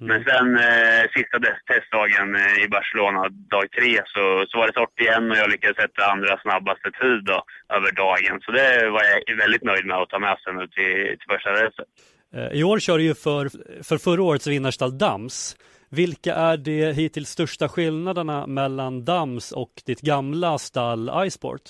Mm. 0.00 0.06
Men 0.10 0.20
sen 0.28 0.48
eh, 0.68 1.02
sista 1.16 1.36
testdagen 1.70 2.28
eh, 2.42 2.64
i 2.64 2.68
Barcelona, 2.76 3.20
dag 3.54 3.66
tre, 3.78 3.94
så, 4.14 4.24
så 4.48 4.58
var 4.58 4.66
det 4.66 4.72
torrt 4.72 5.00
igen 5.00 5.30
och 5.30 5.36
jag 5.36 5.50
lyckades 5.50 5.76
sätta 5.76 6.12
andra 6.14 6.38
snabbaste 6.44 6.90
tid 7.00 7.20
då, 7.24 7.38
över 7.76 7.90
dagen. 8.04 8.40
Så 8.44 8.52
det 8.52 8.90
var 8.94 9.02
jag 9.04 9.36
väldigt 9.36 9.62
nöjd 9.62 9.86
med 9.86 9.96
att 9.96 10.10
ta 10.10 10.18
med 10.18 10.36
sig 10.38 10.54
nu 10.54 10.66
till, 10.76 11.18
till 11.18 11.28
första 11.34 11.50
racet. 11.50 11.88
Eh, 12.36 12.58
I 12.58 12.64
år 12.64 12.78
kör 12.78 12.98
du 12.98 13.04
ju 13.04 13.14
för, 13.14 13.48
för 13.88 13.98
förra 13.98 14.22
årets 14.22 14.46
vinnarstall 14.46 14.98
Dams. 14.98 15.56
Vilka 15.96 16.34
är 16.34 16.56
de 16.56 16.92
hittills 16.92 17.28
största 17.28 17.68
skillnaderna 17.68 18.46
mellan 18.46 19.04
Dams 19.04 19.52
och 19.52 19.72
ditt 19.86 20.00
gamla 20.00 20.58
stall 20.58 21.10
iSport? 21.26 21.62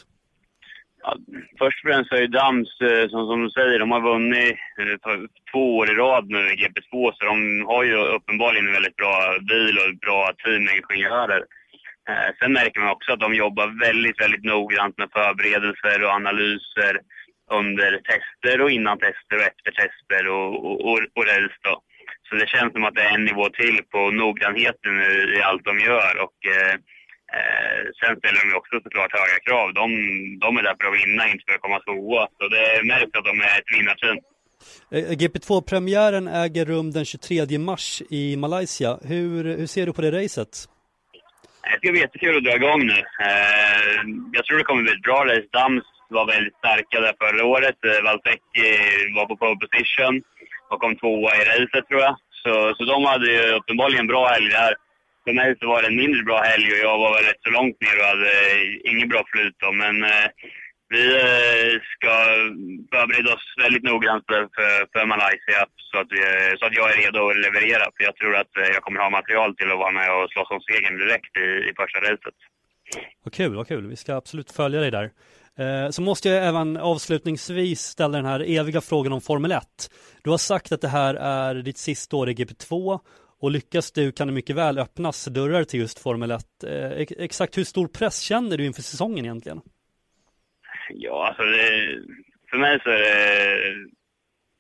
Ja, 1.03 1.17
först 1.59 1.85
och 1.85 1.91
främst 1.91 2.13
är 2.13 2.21
ju 2.21 2.27
Dams, 2.27 2.81
eh, 2.81 3.09
som, 3.09 3.27
som 3.27 3.43
du 3.45 3.51
säger, 3.51 3.79
de 3.79 3.91
har 3.91 4.01
vunnit 4.01 4.57
eh, 4.81 5.21
två 5.53 5.77
år 5.77 5.91
i 5.91 5.95
rad 5.95 6.25
nu 6.29 6.39
i 6.39 6.57
GP2, 6.61 7.13
så 7.15 7.25
de 7.25 7.65
har 7.67 7.85
ju 7.85 7.97
uppenbarligen 8.17 8.67
en 8.67 8.73
väldigt 8.73 8.97
bra 8.97 9.15
bil 9.41 9.79
och 9.79 9.89
ett 9.89 10.01
bra 10.01 10.33
team 10.45 10.65
med 10.65 10.77
ingenjörer. 10.77 11.43
Eh, 12.09 12.31
sen 12.39 12.53
märker 12.53 12.81
man 12.81 12.91
också 12.91 13.13
att 13.13 13.21
de 13.21 13.35
jobbar 13.35 13.81
väldigt, 13.87 14.21
väldigt 14.21 14.45
noggrant 14.45 14.99
med 14.99 15.09
förberedelser 15.13 16.05
och 16.05 16.11
analyser 16.11 17.01
under 17.51 17.91
tester 18.11 18.61
och 18.61 18.71
innan 18.71 18.99
tester 18.99 19.37
och 19.37 19.49
efter 19.53 19.71
tester 19.83 20.29
och, 20.29 20.51
och, 20.67 20.77
och, 20.89 20.99
och 21.17 21.27
race. 21.27 21.81
Så 22.35 22.41
det 22.41 22.49
känns 22.57 22.73
som 22.73 22.85
att 22.85 22.95
det 22.95 23.03
är 23.03 23.15
en 23.15 23.25
nivå 23.25 23.49
till 23.49 23.77
på 23.93 24.01
noggrannheten 24.11 24.95
i, 25.37 25.43
allt 25.43 25.65
de 25.65 25.75
gör. 25.79 26.13
Och, 26.25 26.39
eh, 26.55 26.75
eh, 27.37 27.83
sen 28.01 28.13
ställer 28.21 28.41
de 28.45 28.57
också 28.61 28.75
såklart 28.85 29.13
höga 29.21 29.39
krav. 29.47 29.67
De, 29.75 29.87
de 30.45 30.57
är 30.59 30.63
där 30.63 30.77
för 30.81 30.89
att 30.89 30.99
vinna, 31.01 31.29
inte 31.33 31.45
för 31.47 31.55
att 31.55 31.61
komma 31.61 31.81
tvåa. 31.81 32.29
Så 32.39 32.49
det 32.55 32.65
märks 32.93 33.19
att 33.19 33.25
de 33.31 33.41
är 33.49 33.55
ett 33.59 33.71
vinnarteam. 33.77 34.19
Eh, 34.95 35.17
GP2-premiären 35.21 36.29
äger 36.29 36.65
rum 36.65 36.91
den 36.91 37.05
23 37.05 37.59
mars 37.59 38.03
i 38.11 38.37
Malaysia. 38.37 38.99
Hur, 39.03 39.45
hur 39.59 39.67
ser 39.67 39.87
du 39.87 39.93
på 39.93 40.03
det 40.03 40.13
racet? 40.19 40.53
Det 41.63 41.77
ska 41.79 41.91
bli 41.93 42.01
jättekul 42.01 42.37
att 42.37 42.45
dra 42.45 42.55
igång 42.57 42.87
nu. 42.87 42.99
Eh, 43.27 44.01
jag 44.33 44.45
tror 44.45 44.59
det 44.59 44.65
kommer 44.65 44.83
bli 44.83 44.93
ett 44.93 45.09
bra 45.09 45.25
race. 45.25 45.49
Dams 45.53 45.85
var 46.09 46.27
väldigt 46.27 46.57
starka 46.57 47.01
där 47.01 47.15
förra 47.23 47.45
året. 47.45 47.79
Valtecki 48.05 48.69
var 49.17 49.27
på 49.27 49.37
pole 49.37 49.59
position 49.65 50.23
och 50.71 50.81
kom 50.81 50.97
tvåa 50.97 51.31
i 51.37 51.43
racet 51.51 51.89
tror 51.89 52.01
jag. 52.01 52.17
Så, 52.45 52.75
så 52.77 52.85
de 52.85 53.05
hade 53.05 53.27
ju 53.33 53.43
uppenbarligen 53.59 54.07
bra 54.07 54.23
helg 54.29 54.49
där. 54.49 54.75
För 55.25 55.33
mig 55.33 55.57
så 55.61 55.67
var 55.67 55.83
det 55.83 55.89
en 55.89 56.03
mindre 56.03 56.23
bra 56.23 56.39
helg 56.43 56.67
och 56.73 56.83
jag 56.89 56.99
var 56.99 57.15
väl 57.15 57.25
rätt 57.25 57.45
så 57.47 57.51
långt 57.51 57.77
ner 57.81 57.97
och 58.01 58.11
hade 58.13 58.31
inget 58.91 59.09
bra 59.09 59.23
flyt 59.33 59.57
då. 59.65 59.73
Men 59.73 60.05
eh, 60.05 60.29
vi 60.95 61.05
eh, 61.25 61.73
ska 61.95 62.13
förbereda 62.93 63.35
oss 63.35 63.47
väldigt 63.65 63.87
noggrant 63.91 64.25
för, 64.31 64.43
för, 64.93 65.07
Malaysia 65.07 65.61
så 65.91 65.97
att, 66.01 66.11
vi, 66.15 66.21
så 66.59 66.67
att 66.67 66.77
jag 66.81 66.87
är 66.91 66.97
redo 67.03 67.19
att 67.29 67.45
leverera. 67.47 67.85
För 67.95 68.05
jag 68.09 68.17
tror 68.17 68.35
att 68.37 68.53
eh, 68.57 68.71
jag 68.75 68.83
kommer 68.83 69.01
ha 69.01 69.11
material 69.11 69.57
till 69.57 69.71
att 69.73 69.83
vara 69.85 69.99
med 70.01 70.09
och 70.17 70.31
slåss 70.31 70.51
om 70.51 70.61
segern 70.61 70.99
direkt 70.99 71.33
i, 71.37 71.49
i 71.69 71.71
första 71.81 71.99
racet. 72.07 72.39
Vad 73.23 73.35
kul, 73.35 73.55
vad 73.55 73.69
kul. 73.69 73.87
Vi 73.87 73.97
ska 73.97 74.15
absolut 74.15 74.51
följa 74.53 74.81
dig 74.81 74.91
där. 74.91 75.11
Eh, 75.59 75.91
så 75.91 76.03
måste 76.03 76.29
jag 76.29 76.47
även 76.47 76.77
avslutningsvis 76.77 77.81
ställa 77.81 78.17
den 78.17 78.27
här 78.27 78.41
eviga 78.41 78.81
frågan 78.81 79.13
om 79.13 79.21
Formel 79.21 79.53
1. 79.53 79.63
Du 80.25 80.31
har 80.31 80.39
sagt 80.39 80.73
att 80.73 80.81
det 80.81 80.89
här 80.89 81.15
är 81.15 81.55
ditt 81.55 81.79
sista 81.79 82.17
år 82.17 82.29
i 82.31 82.35
GP2 82.35 83.01
och 83.41 83.51
lyckas 83.51 83.93
du 83.93 84.13
kan 84.13 84.27
det 84.27 84.35
mycket 84.35 84.57
väl 84.57 84.79
öppnas 84.79 85.25
dörrar 85.25 85.65
till 85.65 85.81
just 85.81 85.99
Formel 85.99 86.31
1. 86.31 86.45
Eh, 86.67 86.91
exakt 87.19 87.59
hur 87.59 87.65
stor 87.65 87.89
press 87.89 88.21
känner 88.21 88.57
du 88.57 88.65
inför 88.67 88.83
säsongen 88.83 89.25
egentligen? 89.25 89.61
Ja, 90.91 91.27
alltså 91.29 91.43
det, 91.43 91.99
för 92.51 92.59
mig 92.59 92.81
så 92.83 92.91
är 92.91 92.99
det 92.99 93.95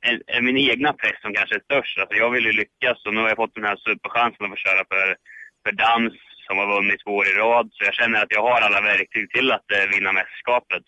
är, 0.04 0.22
är 0.26 0.42
min 0.42 0.58
egna 0.58 0.92
press 0.92 1.20
som 1.22 1.34
kanske 1.34 1.54
är 1.56 1.66
störst. 1.68 1.98
Alltså 1.98 2.16
jag 2.16 2.30
vill 2.30 2.44
ju 2.44 2.52
lyckas 2.52 3.06
och 3.06 3.14
nu 3.14 3.20
har 3.20 3.28
jag 3.28 3.36
fått 3.36 3.54
den 3.54 3.64
här 3.64 3.76
superchansen 3.76 4.44
att 4.44 4.50
få 4.50 4.56
köra 4.56 4.84
för, 4.92 5.16
för 5.64 5.72
dans 5.72 6.14
som 6.46 6.58
har 6.58 6.66
vunnit 6.74 7.00
två 7.04 7.12
år 7.16 7.26
i 7.28 7.38
rad. 7.44 7.66
Så 7.72 7.80
jag 7.84 7.94
känner 7.94 8.18
att 8.22 8.34
jag 8.36 8.42
har 8.42 8.60
alla 8.60 8.80
verktyg 8.80 9.30
till 9.30 9.52
att 9.52 9.68
eh, 9.72 9.90
vinna 9.94 10.12
mästerskapet. 10.12 10.84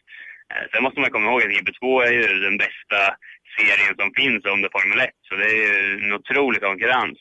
Eh, 0.50 0.64
sen 0.70 0.82
måste 0.82 1.00
man 1.00 1.10
komma 1.10 1.26
ihåg 1.30 1.42
att 1.42 1.56
GP2 1.56 1.84
är 2.08 2.12
ju 2.12 2.26
den 2.46 2.56
bästa 2.64 3.00
serien 3.56 3.94
som 4.00 4.10
finns 4.20 4.42
under 4.54 4.68
Formel 4.76 5.00
1. 5.00 5.10
Så 5.28 5.32
det 5.40 5.48
är 5.52 5.58
ju 5.64 6.04
en 6.04 6.12
otrolig 6.12 6.60
konkurrens. 6.62 7.18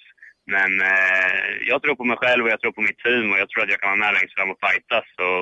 Men 0.56 0.72
eh, 0.82 1.52
jag 1.72 1.82
tror 1.82 1.96
på 1.96 2.04
mig 2.04 2.18
själv 2.18 2.44
och 2.44 2.52
jag 2.52 2.60
tror 2.60 2.72
på 2.72 2.82
mitt 2.82 3.00
team 3.00 3.32
och 3.32 3.40
jag 3.40 3.50
tror 3.50 3.64
att 3.64 3.74
jag 3.74 3.82
kan 3.82 3.90
vara 3.90 4.04
med 4.04 4.14
längst 4.14 4.36
fram 4.36 4.52
och 4.52 4.64
fightas. 4.66 5.08
Och, 5.28 5.42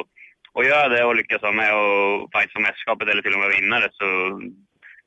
och 0.56 0.66
gör 0.66 0.90
det 0.90 1.04
och 1.04 1.16
lyckas 1.16 1.42
vara 1.42 1.62
med 1.64 1.72
och 1.76 2.30
fightas 2.34 2.56
om 2.56 2.62
mästerskapet 2.62 3.10
eller 3.10 3.22
till 3.22 3.36
och 3.36 3.44
med 3.44 3.56
vinna 3.58 3.80
det 3.80 3.92
så, 3.92 4.08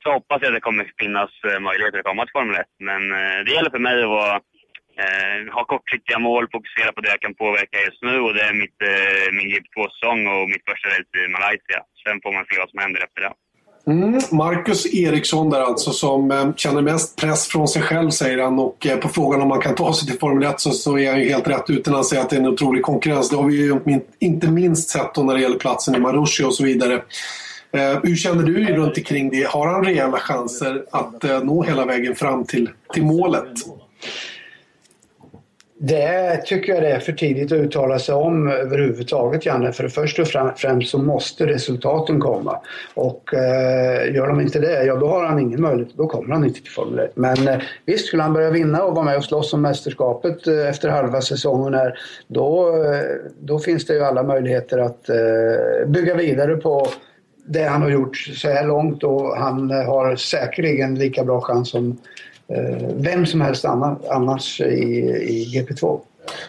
så 0.02 0.12
hoppas 0.12 0.38
jag 0.40 0.48
att 0.48 0.54
det 0.54 0.68
kommer 0.68 0.92
finnas 0.98 1.32
eh, 1.48 1.60
möjligheter 1.60 1.98
att 1.98 2.10
komma 2.10 2.24
till 2.24 2.38
Formel 2.38 2.56
1. 2.56 2.66
Men 2.88 3.02
eh, 3.12 3.38
det 3.44 3.52
gäller 3.52 3.70
för 3.70 3.86
mig 3.88 4.02
att 4.02 4.16
vara 4.20 4.40
Eh, 5.02 5.38
ha 5.54 5.62
kortsiktiga 5.72 6.18
mål, 6.18 6.44
fokusera 6.56 6.92
på 6.92 7.00
det 7.00 7.10
jag 7.14 7.22
kan 7.24 7.34
påverka 7.34 7.76
just 7.86 8.02
nu 8.08 8.14
och 8.24 8.34
det 8.36 8.42
är 8.50 8.54
mitt, 8.62 8.78
eh, 8.92 9.26
min 9.38 9.48
GP2-säsong 9.52 10.20
och 10.32 10.44
mitt 10.52 10.64
första 10.70 10.88
race 10.94 11.12
i 11.24 11.28
Malaysia. 11.36 11.78
Sen 12.02 12.16
får 12.22 12.32
man 12.36 12.44
se 12.48 12.54
vad 12.62 12.70
som 12.70 12.78
händer 12.84 13.00
efter 13.06 13.20
det. 13.24 13.32
Mm, 13.88 14.20
Marcus 14.30 14.94
Eriksson 14.94 15.50
där 15.50 15.60
alltså 15.60 15.90
som 15.90 16.30
eh, 16.30 16.54
känner 16.54 16.82
mest 16.82 17.16
press 17.20 17.48
från 17.48 17.68
sig 17.68 17.82
själv 17.82 18.10
säger 18.10 18.38
han 18.38 18.58
och 18.58 18.86
eh, 18.86 18.96
på 18.98 19.08
frågan 19.08 19.42
om 19.42 19.48
man 19.48 19.60
kan 19.60 19.74
ta 19.74 19.92
sig 19.92 20.08
till 20.08 20.18
Formel 20.18 20.48
1 20.48 20.60
så, 20.60 20.70
så 20.70 20.98
är 20.98 21.10
han 21.10 21.20
ju 21.20 21.28
helt 21.28 21.48
rätt 21.48 21.70
ute 21.70 21.90
när 21.90 21.96
han 21.96 22.04
säger 22.04 22.22
att 22.22 22.30
det 22.30 22.36
är 22.36 22.40
en 22.40 22.46
otrolig 22.46 22.82
konkurrens. 22.82 23.30
Det 23.30 23.36
har 23.36 23.44
vi 23.44 23.56
ju 23.56 23.80
inte 24.18 24.50
minst 24.50 24.88
sett 24.88 25.14
då 25.14 25.22
när 25.22 25.34
det 25.34 25.40
gäller 25.40 25.58
platsen 25.58 25.94
i 25.94 25.98
Marussia 25.98 26.46
och 26.46 26.54
så 26.54 26.64
vidare. 26.64 26.94
Eh, 27.72 27.98
hur 28.02 28.16
känner 28.16 28.42
du 28.42 28.64
runt 28.64 28.98
omkring 28.98 29.30
det? 29.30 29.46
Har 29.46 29.66
han 29.66 29.84
reella 29.84 30.18
chanser 30.18 30.84
att 30.90 31.24
eh, 31.24 31.40
nå 31.42 31.62
hela 31.62 31.84
vägen 31.84 32.14
fram 32.14 32.44
till, 32.44 32.70
till 32.92 33.04
målet? 33.04 33.52
Det 35.78 36.36
tycker 36.44 36.74
jag 36.74 36.82
det 36.82 36.88
är 36.88 36.98
för 36.98 37.12
tidigt 37.12 37.52
att 37.52 37.58
uttala 37.58 37.98
sig 37.98 38.14
om 38.14 38.48
överhuvudtaget, 38.48 39.46
Janne. 39.46 39.72
För 39.72 39.88
först 39.88 40.18
och 40.18 40.28
främst 40.56 40.90
så 40.90 40.98
måste 40.98 41.46
resultaten 41.46 42.20
komma. 42.20 42.60
Och 42.94 43.34
eh, 43.34 44.14
gör 44.14 44.26
de 44.26 44.40
inte 44.40 44.58
det, 44.58 44.84
ja 44.84 44.96
då 44.96 45.08
har 45.08 45.24
han 45.24 45.38
ingen 45.38 45.60
möjlighet. 45.60 45.94
Då 45.96 46.06
kommer 46.06 46.34
han 46.34 46.44
inte 46.44 46.60
till 46.60 46.70
Formel 46.70 46.98
1. 46.98 47.12
Men 47.14 47.48
eh, 47.48 47.58
visst, 47.86 48.06
skulle 48.06 48.22
han 48.22 48.32
börja 48.32 48.50
vinna 48.50 48.82
och 48.82 48.94
vara 48.94 49.04
med 49.04 49.16
och 49.16 49.24
slåss 49.24 49.52
om 49.52 49.62
mästerskapet 49.62 50.46
eh, 50.46 50.68
efter 50.68 50.88
halva 50.88 51.20
säsongen 51.20 51.74
här, 51.74 51.98
då, 52.28 52.68
eh, 52.84 53.00
då 53.40 53.58
finns 53.58 53.86
det 53.86 53.94
ju 53.94 54.04
alla 54.04 54.22
möjligheter 54.22 54.78
att 54.78 55.08
eh, 55.08 55.88
bygga 55.88 56.14
vidare 56.14 56.56
på 56.56 56.86
det 57.46 57.64
han 57.64 57.82
har 57.82 57.90
gjort 57.90 58.16
så 58.16 58.48
här 58.48 58.66
långt 58.66 59.04
och 59.04 59.36
han 59.36 59.70
eh, 59.70 59.86
har 59.86 60.16
säkerligen 60.16 60.94
lika 60.94 61.24
bra 61.24 61.40
chans 61.40 61.70
som 61.70 61.98
vem 62.94 63.26
som 63.26 63.40
helst 63.40 63.64
annars 63.64 64.60
i, 64.60 64.64
i 65.28 65.50
GP2. 65.54 66.00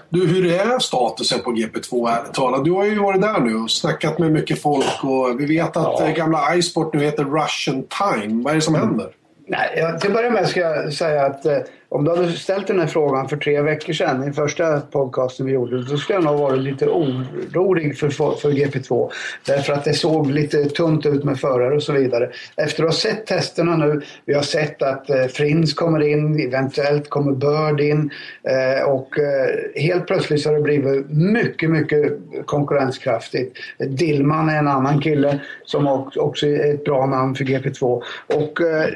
Du, 0.10 0.28
hur 0.28 0.52
är 0.52 0.80
statusen 0.80 1.40
på 1.44 1.52
GP2 1.52 2.10
ärligt 2.10 2.34
talat? 2.34 2.66
Du 2.66 2.72
har 2.72 2.86
ju 2.86 3.00
varit 3.00 3.22
där 3.22 3.40
nu 3.40 3.56
och 3.56 3.72
snackat 3.72 4.20
med 4.20 4.32
mycket 4.32 4.62
folk 4.62 5.04
och 5.04 5.40
vi 5.40 5.46
vet 5.46 5.78
att 5.78 6.00
ja. 6.00 6.14
gamla 6.16 6.56
iSport 6.56 6.94
nu 6.94 7.04
heter 7.04 7.24
Russian 7.24 7.84
Time. 7.84 8.44
Vad 8.44 8.52
är 8.52 8.56
det 8.56 8.62
som 8.62 8.76
händer? 8.76 9.10
Nej, 9.50 10.00
till 10.00 10.10
att 10.10 10.16
börja 10.16 10.30
med 10.30 10.48
ska 10.48 10.60
jag 10.60 10.94
säga 10.94 11.26
att 11.26 11.46
eh, 11.46 11.58
om 11.90 12.04
du 12.04 12.12
hade 12.12 12.32
ställt 12.32 12.68
den 12.68 12.80
här 12.80 12.88
frågan 12.88 13.30
för 13.30 13.38
tre 13.38 13.62
veckor 13.62 13.94
sedan 13.94 14.30
i 14.30 14.34
första 14.34 14.82
podcasten 14.82 15.46
vi 15.46 15.52
gjorde, 15.52 15.84
då 15.84 15.98
skulle 15.98 16.18
jag 16.18 16.24
nog 16.24 16.40
varit 16.40 16.62
lite 16.62 16.88
orolig 16.88 17.98
för, 17.98 18.10
för 18.10 18.52
GP2. 18.52 19.12
Därför 19.46 19.74
att 19.74 19.84
det 19.84 19.94
såg 19.94 20.32
lite 20.32 20.66
tunt 20.66 21.06
ut 21.06 21.24
med 21.24 21.40
förare 21.40 21.76
och 21.76 21.84
så 21.84 21.94
vidare. 21.94 22.30
Efter 22.56 22.84
att 22.84 22.90
ha 22.90 22.94
sett 22.94 23.26
testerna 23.26 23.78
nu, 23.78 24.02
vi 24.26 24.34
har 24.34 24.42
sett 24.42 24.82
att 24.82 25.10
eh, 25.10 25.26
Frins 25.26 25.74
kommer 25.74 26.00
in, 26.00 26.48
eventuellt 26.48 27.10
kommer 27.10 27.32
Bird 27.32 27.80
in 27.80 28.12
eh, 28.44 28.90
och 28.90 29.20
eh, 29.20 29.82
helt 29.82 30.08
plötsligt 30.08 30.42
så 30.42 30.50
har 30.50 30.56
det 30.56 30.62
blivit 30.62 31.10
mycket, 31.10 31.70
mycket 31.70 32.14
konkurrenskraftigt. 32.46 33.58
Dillman 33.80 34.50
är 34.50 34.60
en 34.60 34.68
annan 34.68 35.02
kille 35.02 35.40
som 35.66 35.88
också 36.16 36.48
är 36.48 36.74
ett 36.74 36.84
bra 36.84 37.06
namn 37.06 37.36
för 37.36 37.44
GP2. 37.44 38.02
Och 38.28 38.62
eh, 38.62 38.90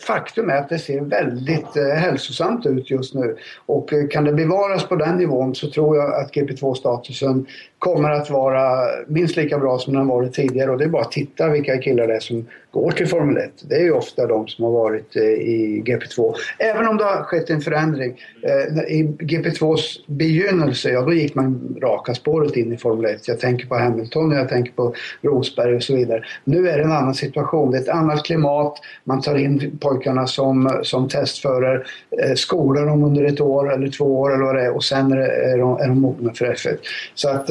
faktum 0.00 0.50
är 0.50 0.56
att 0.56 0.68
det 0.68 0.78
ser 0.78 1.00
väldigt 1.00 1.76
eh, 1.76 1.84
hälsosamt 1.84 2.66
ut 2.66 2.90
just 2.90 3.14
nu. 3.14 3.36
Och 3.66 3.92
eh, 3.92 4.08
kan 4.08 4.24
det 4.24 4.32
bevaras 4.32 4.88
på 4.88 4.96
den 4.96 5.16
nivån 5.16 5.54
så 5.54 5.70
tror 5.70 5.96
jag 5.96 6.14
att 6.14 6.32
GP2-statusen 6.32 7.46
kommer 7.78 8.10
att 8.10 8.30
vara 8.30 8.88
minst 9.06 9.36
lika 9.36 9.58
bra 9.58 9.78
som 9.78 9.94
den 9.94 10.06
varit 10.06 10.34
tidigare. 10.34 10.70
Och 10.70 10.78
det 10.78 10.84
är 10.84 10.88
bara 10.88 11.02
att 11.02 11.12
titta 11.12 11.48
vilka 11.48 11.78
killar 11.78 12.06
det 12.06 12.14
är 12.14 12.20
som 12.20 12.46
går 12.76 12.90
till 12.90 13.06
Formel 13.06 13.36
1. 13.36 13.50
Det 13.68 13.74
är 13.74 13.82
ju 13.82 13.92
ofta 13.92 14.26
de 14.26 14.48
som 14.48 14.64
har 14.64 14.72
varit 14.72 15.16
eh, 15.16 15.22
i 15.22 15.82
GP2. 15.86 16.34
Även 16.58 16.88
om 16.88 16.96
det 16.96 17.04
har 17.04 17.22
skett 17.22 17.50
en 17.50 17.60
förändring. 17.60 18.20
Eh, 18.42 18.82
I 18.92 19.16
GP2s 19.18 19.80
begynnelse, 20.06 20.90
ja 20.90 21.00
då 21.00 21.12
gick 21.12 21.34
man 21.34 21.76
raka 21.82 22.14
spåret 22.14 22.56
in 22.56 22.72
i 22.72 22.76
Formel 22.76 23.14
1. 23.14 23.28
Jag 23.28 23.40
tänker 23.40 23.66
på 23.66 23.74
Hamilton, 23.78 24.30
jag 24.30 24.48
tänker 24.48 24.72
på 24.72 24.94
Rosberg 25.22 25.76
och 25.76 25.82
så 25.82 25.96
vidare. 25.96 26.22
Nu 26.44 26.68
är 26.68 26.78
det 26.78 26.84
en 26.84 26.92
annan 26.92 27.14
situation. 27.14 27.70
Det 27.70 27.78
är 27.78 27.82
ett 27.82 27.88
annat 27.88 28.24
klimat. 28.24 28.78
Man 29.04 29.20
tar 29.20 29.38
in 29.38 29.78
pojkarna 29.80 30.26
som, 30.26 30.80
som 30.82 31.08
testförare, 31.08 31.82
eh, 32.22 32.34
skolar 32.34 32.86
dem 32.86 33.04
under 33.04 33.24
ett 33.24 33.40
år 33.40 33.72
eller 33.72 33.88
två 33.88 34.20
år 34.20 34.34
eller 34.34 34.44
vad 34.44 34.54
det 34.54 34.62
är 34.62 34.76
och 34.76 34.84
sen 34.84 35.12
är 35.12 35.58
de, 35.58 35.76
är 35.76 35.88
de 35.88 36.00
mogna 36.00 36.32
för 36.34 36.46
F1. 36.46 36.76
Så 37.14 37.28
att, 37.28 37.50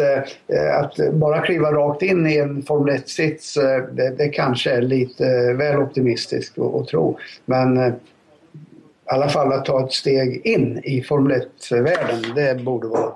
att 0.82 1.14
bara 1.14 1.42
kliva 1.42 1.72
rakt 1.72 2.02
in 2.02 2.28
i 2.28 2.38
en 2.38 2.64
Formel 2.64 2.96
1-sits, 2.96 3.54
det, 3.92 4.16
det 4.18 4.30
kanske 4.30 4.72
är 4.72 4.82
lite 4.82 5.15
lite 5.16 5.50
eh, 5.50 5.56
väl 5.56 5.82
optimistiskt 5.82 6.60
att 6.60 6.88
tro. 6.88 7.18
Men 7.46 7.78
eh, 7.78 7.88
i 7.88 7.94
alla 9.08 9.30
fall 9.30 9.54
att 9.54 9.66
ta 9.66 9.86
ett 9.86 9.94
steg 9.94 10.46
in 10.46 10.82
i 10.84 11.02
Formel 11.02 11.42
1-världen, 11.60 12.36
det 12.36 12.64
borde 12.64 12.88
vara 12.88 13.14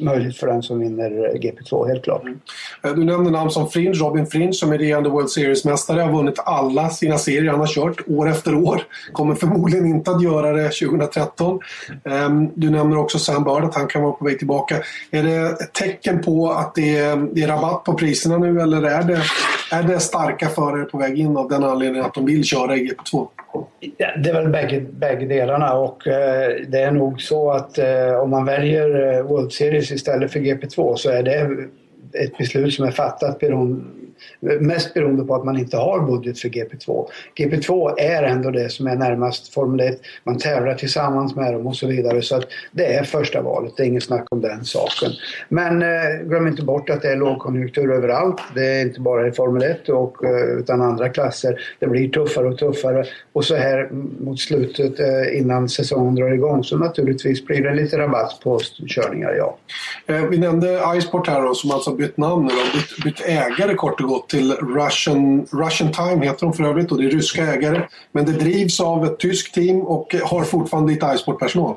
möjligt 0.00 0.36
för 0.36 0.46
den 0.46 0.62
som 0.62 0.80
vinner 0.80 1.10
GP2, 1.10 1.88
helt 1.88 2.04
klart. 2.04 2.22
Mm. 2.22 2.40
Eh, 2.82 2.94
du 2.94 3.04
nämnde 3.04 3.30
namn 3.30 3.50
som 3.50 3.68
Fringe, 3.68 3.92
Robin 3.92 4.26
Fringe 4.26 4.52
som 4.52 4.72
är 4.72 4.78
regerande 4.78 5.08
World 5.08 5.30
Series-mästare, 5.30 6.00
har 6.00 6.12
vunnit 6.12 6.38
alla 6.38 6.90
sina 6.90 7.18
serier 7.18 7.50
han 7.50 7.60
har 7.60 7.66
kört 7.66 8.08
år 8.08 8.30
efter 8.30 8.54
år. 8.54 8.82
Kommer 9.12 9.34
förmodligen 9.34 9.86
inte 9.86 10.10
att 10.10 10.22
göra 10.22 10.52
det 10.52 10.70
2013. 10.70 11.60
Ehm, 12.04 12.50
du 12.54 12.70
nämner 12.70 12.98
också 12.98 13.18
Sam 13.18 13.44
Bird, 13.44 13.64
att 13.64 13.74
han 13.74 13.86
kan 13.86 14.02
vara 14.02 14.12
på 14.12 14.24
väg 14.24 14.38
tillbaka. 14.38 14.76
Är 15.10 15.22
det 15.22 15.62
ett 15.62 15.72
tecken 15.72 16.22
på 16.22 16.50
att 16.50 16.74
det 16.74 16.98
är, 16.98 17.16
det 17.34 17.42
är 17.42 17.48
rabatt 17.48 17.84
på 17.84 17.94
priserna 17.94 18.38
nu 18.38 18.60
eller 18.60 18.82
är 18.82 19.02
det, 19.02 19.22
är 19.70 19.82
det 19.82 20.00
starka 20.00 20.48
förare 20.48 20.84
på 20.84 20.98
väg 20.98 21.18
in 21.18 21.36
av 21.36 21.48
den 21.48 21.64
anledningen 21.64 22.06
att 22.06 22.14
de 22.14 22.26
vill 22.26 22.44
köra 22.44 22.76
i 22.76 22.90
GP2? 22.90 23.28
Det 23.96 24.30
är 24.30 24.32
väl 24.32 24.48
bägge, 24.48 24.80
bägge 24.80 25.26
delarna 25.26 25.74
och 25.74 26.06
eh, 26.06 26.56
det 26.68 26.78
är 26.78 26.90
nog 26.90 27.20
så 27.20 27.50
att 27.50 27.78
eh, 27.78 28.14
om 28.22 28.30
man 28.30 28.44
väljer 28.44 29.16
eh, 29.16 29.22
World 29.22 29.52
Series 29.52 29.92
istället 29.92 30.32
för 30.32 30.40
GP2 30.40 30.94
så 30.94 31.10
är 31.10 31.22
det 31.22 31.48
ett 32.24 32.38
beslut 32.38 32.74
som 32.74 32.84
är 32.84 32.90
fattat 32.90 33.40
Mest 34.60 34.94
beroende 34.94 35.24
på 35.24 35.34
att 35.34 35.44
man 35.44 35.58
inte 35.58 35.76
har 35.76 36.00
budget 36.00 36.38
för 36.38 36.48
GP2. 36.48 37.06
GP2 37.38 37.94
är 37.98 38.22
ändå 38.22 38.50
det 38.50 38.68
som 38.68 38.86
är 38.86 38.96
närmast 38.96 39.54
Formel 39.54 39.80
1. 39.80 40.00
Man 40.24 40.38
tävlar 40.38 40.74
tillsammans 40.74 41.36
med 41.36 41.54
dem 41.54 41.66
och 41.66 41.76
så 41.76 41.86
vidare. 41.86 42.22
Så 42.22 42.36
att 42.36 42.44
det 42.72 42.94
är 42.94 43.04
första 43.04 43.42
valet, 43.42 43.76
det 43.76 43.82
är 43.82 43.86
inget 43.86 44.04
snack 44.04 44.26
om 44.30 44.40
den 44.40 44.64
saken. 44.64 45.10
Men 45.48 45.82
eh, 45.82 45.88
glöm 46.24 46.46
inte 46.46 46.62
bort 46.62 46.90
att 46.90 47.02
det 47.02 47.12
är 47.12 47.16
lågkonjunktur 47.16 47.92
överallt. 47.92 48.40
Det 48.54 48.66
är 48.66 48.82
inte 48.82 49.00
bara 49.00 49.28
i 49.28 49.32
Formel 49.32 49.62
1 49.62 49.88
och, 49.88 50.24
eh, 50.24 50.58
utan 50.58 50.82
andra 50.82 51.08
klasser. 51.08 51.60
Det 51.78 51.86
blir 51.86 52.08
tuffare 52.08 52.48
och 52.48 52.58
tuffare. 52.58 53.04
Och 53.32 53.44
så 53.44 53.56
här 53.56 53.88
mot 54.20 54.40
slutet 54.40 55.00
eh, 55.00 55.38
innan 55.38 55.68
säsongen 55.68 56.14
drar 56.14 56.32
igång 56.32 56.64
så 56.64 56.78
naturligtvis 56.78 57.46
blir 57.46 57.62
det 57.62 57.74
lite 57.74 57.98
rabatt 57.98 58.40
på 58.42 58.60
körningar, 58.86 59.34
ja. 59.34 59.58
Eh, 60.06 60.24
vi 60.24 60.38
nämnde 60.38 60.80
Iceport 60.96 61.28
här 61.28 61.42
då, 61.42 61.54
som 61.54 61.70
alltså 61.70 61.94
bytt 61.94 62.16
namn 62.16 62.44
nu, 62.44 62.52
bytt, 62.78 63.04
bytt 63.04 63.26
ägare 63.26 63.74
kort 63.74 64.00
återgå 64.04 64.24
till 64.28 64.52
Russian, 64.52 65.46
Russian 65.52 65.92
Time 65.92 66.26
heter 66.26 66.46
de 66.46 66.52
för 66.52 66.64
övrigt 66.64 66.92
och 66.92 66.98
det 66.98 67.06
är 67.06 67.10
ryska 67.10 67.42
ägare. 67.42 67.82
Men 68.12 68.24
det 68.24 68.32
drivs 68.32 68.80
av 68.80 69.04
ett 69.04 69.18
tyskt 69.18 69.54
team 69.54 69.80
och 69.80 70.14
har 70.24 70.44
fortfarande 70.44 70.92
lite 70.92 71.12
iSport-personal. 71.14 71.74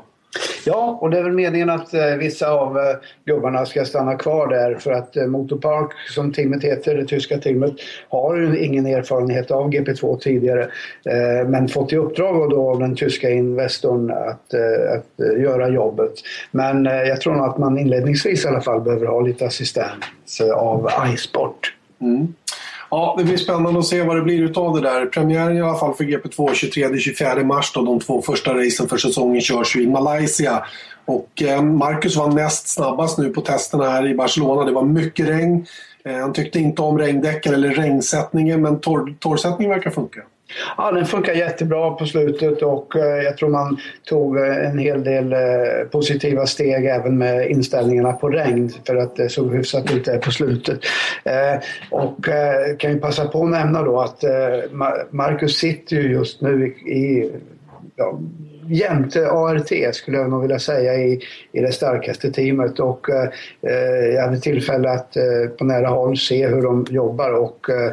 Ja, 0.66 0.98
och 1.02 1.10
det 1.10 1.18
är 1.18 1.24
väl 1.24 1.34
meningen 1.34 1.70
att 1.70 1.94
eh, 1.94 2.16
vissa 2.20 2.50
av 2.50 2.78
eh, 2.78 2.84
gubbarna 3.26 3.66
ska 3.66 3.86
stanna 3.86 4.16
kvar 4.16 4.48
där 4.48 4.76
för 4.76 4.92
att 4.92 5.18
eh, 5.18 5.28
Motorpark, 5.28 5.92
som 6.10 6.34
teamet 6.34 6.64
heter, 6.64 6.96
det 6.96 7.06
tyska 7.06 7.38
teamet, 7.38 7.74
har 8.10 8.38
ju 8.38 8.66
ingen 8.66 8.86
erfarenhet 8.86 9.52
av 9.52 9.70
GP2 9.70 10.20
tidigare. 10.20 10.62
Eh, 11.06 11.48
men 11.48 11.68
fått 11.68 11.94
i 11.94 11.96
uppdrag 11.96 12.50
då 12.50 12.70
av 12.72 12.80
den 12.80 12.96
tyska 12.96 13.30
investorn 13.30 14.12
att, 14.12 14.54
eh, 14.54 14.98
att 14.98 15.20
eh, 15.20 15.42
göra 15.42 15.70
jobbet. 15.70 16.14
Men 16.52 16.88
eh, 16.88 17.04
jag 17.04 17.22
tror 17.22 17.36
nog 17.36 17.46
att 17.46 17.58
man 17.58 17.80
inledningsvis 17.80 18.46
i 18.46 18.48
alla 18.48 18.62
fall 18.62 18.82
behöver 18.82 19.06
ha 19.06 19.22
lite 19.22 19.46
assistans 19.46 20.42
eh, 20.42 20.54
av 20.54 20.90
iSport. 21.14 21.77
Mm. 22.02 22.34
Ja, 22.90 23.16
det 23.18 23.24
blir 23.24 23.38
spännande 23.38 23.80
att 23.80 23.86
se 23.86 24.02
vad 24.02 24.16
det 24.16 24.22
blir 24.22 24.44
utav 24.44 24.76
det 24.76 24.82
där. 24.82 25.06
Premiären 25.06 25.58
i 25.58 25.62
alla 25.62 25.78
fall 25.78 25.94
för 25.94 26.04
GP2 26.04 26.50
23-24 26.50 27.44
mars 27.44 27.72
då. 27.74 27.82
De 27.82 28.00
två 28.00 28.22
första 28.22 28.54
racen 28.54 28.90
för 28.90 28.98
säsongen 28.98 29.42
körs 29.42 29.76
ju 29.76 29.84
i 29.84 29.88
Malaysia. 29.88 30.66
Och 31.06 31.42
eh, 31.42 31.62
Marcus 31.62 32.16
var 32.16 32.32
näst 32.32 32.68
snabbast 32.68 33.18
nu 33.18 33.30
på 33.30 33.42
testerna 33.42 33.90
här 33.90 34.08
i 34.08 34.16
Barcelona. 34.16 34.64
Det 34.64 34.72
var 34.72 34.86
mycket 34.86 35.28
regn. 35.28 35.66
Eh, 36.04 36.16
han 36.16 36.34
tyckte 36.34 36.60
inte 36.60 36.82
om 36.82 36.98
regndäcken 36.98 37.54
eller 37.54 37.70
regnsättningen 37.70 38.62
men 38.62 38.80
torr, 38.80 39.16
torrsättningen 39.20 39.70
verkar 39.70 39.92
funka. 39.92 40.22
Ja, 40.78 40.92
den 40.92 41.06
funkar 41.06 41.34
jättebra 41.34 41.92
på 41.92 42.06
slutet 42.06 42.62
och 42.62 42.96
eh, 42.96 43.24
jag 43.24 43.38
tror 43.38 43.50
man 43.50 43.78
tog 44.04 44.38
eh, 44.38 44.70
en 44.70 44.78
hel 44.78 45.04
del 45.04 45.34
eh, 45.34 45.40
positiva 45.92 46.46
steg 46.46 46.86
även 46.86 47.18
med 47.18 47.50
inställningarna 47.50 48.14
på 48.14 48.30
regn 48.30 48.70
för 48.88 48.96
att 48.96 49.16
det 49.16 49.30
såg 49.30 49.56
hyfsat 49.56 49.92
ut 49.92 50.06
där 50.06 50.18
på 50.18 50.32
slutet. 50.32 50.80
Och 51.92 52.26
kan 52.80 52.92
ju 52.92 53.00
passa 53.00 53.28
på 53.28 53.44
att 53.44 53.50
nämna 53.50 53.84
då 53.84 54.02
att 54.02 54.24
Marcus 55.10 55.58
sitter 55.58 55.96
ju 55.96 56.12
just 56.12 56.42
nu 56.42 56.68
i 56.68 57.32
ja, 57.96 58.20
jämte 58.70 59.30
ART 59.32 59.96
skulle 59.96 60.18
jag 60.18 60.30
nog 60.30 60.42
vilja 60.42 60.60
säga 60.60 60.96
i, 60.96 61.20
i 61.52 61.60
det 61.60 61.72
starkaste 61.72 62.32
teamet 62.32 62.80
och 62.80 63.10
eh, 63.10 63.30
jag 64.14 64.22
hade 64.22 64.40
tillfälle 64.40 64.90
att 64.90 65.18
eh, 65.18 65.50
på 65.58 65.66
nära 65.66 65.88
håll 65.88 66.18
se 66.18 66.48
hur 66.48 66.62
de 66.62 66.86
jobbar 66.90 67.32
och 67.32 67.70
eh, 67.70 67.92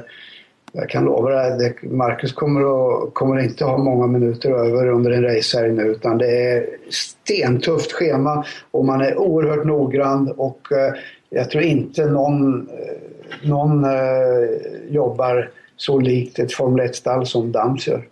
jag 0.77 0.89
kan 0.89 1.05
lova 1.05 1.31
dig, 1.31 1.67
att 1.67 1.83
Marcus 1.83 2.33
kommer, 2.33 2.61
att, 2.61 3.15
kommer 3.15 3.41
inte 3.41 3.65
ha 3.65 3.79
många 3.79 4.07
minuter 4.07 4.51
över 4.51 4.87
under 4.89 5.11
en 5.11 5.23
racehelg 5.23 5.73
nu 5.73 5.83
utan 5.83 6.19
det 6.19 6.53
är 6.53 6.67
stentufft 6.91 7.93
schema 7.93 8.45
och 8.71 8.85
man 8.85 9.01
är 9.01 9.19
oerhört 9.19 9.65
noggrann 9.65 10.33
och 10.37 10.73
eh, 10.73 10.95
jag 11.31 11.51
tror 11.51 11.63
inte 11.63 12.07
någon, 12.07 12.69
eh, 12.69 13.49
någon 13.49 13.85
eh, 13.85 13.91
jobbar 14.89 15.51
så 15.77 15.99
likt 15.99 16.39
ett 16.39 16.53
Formel 16.53 16.87
1-stall 16.87 17.27
som 17.27 17.53
Dams 17.53 17.87
gör. 17.87 18.05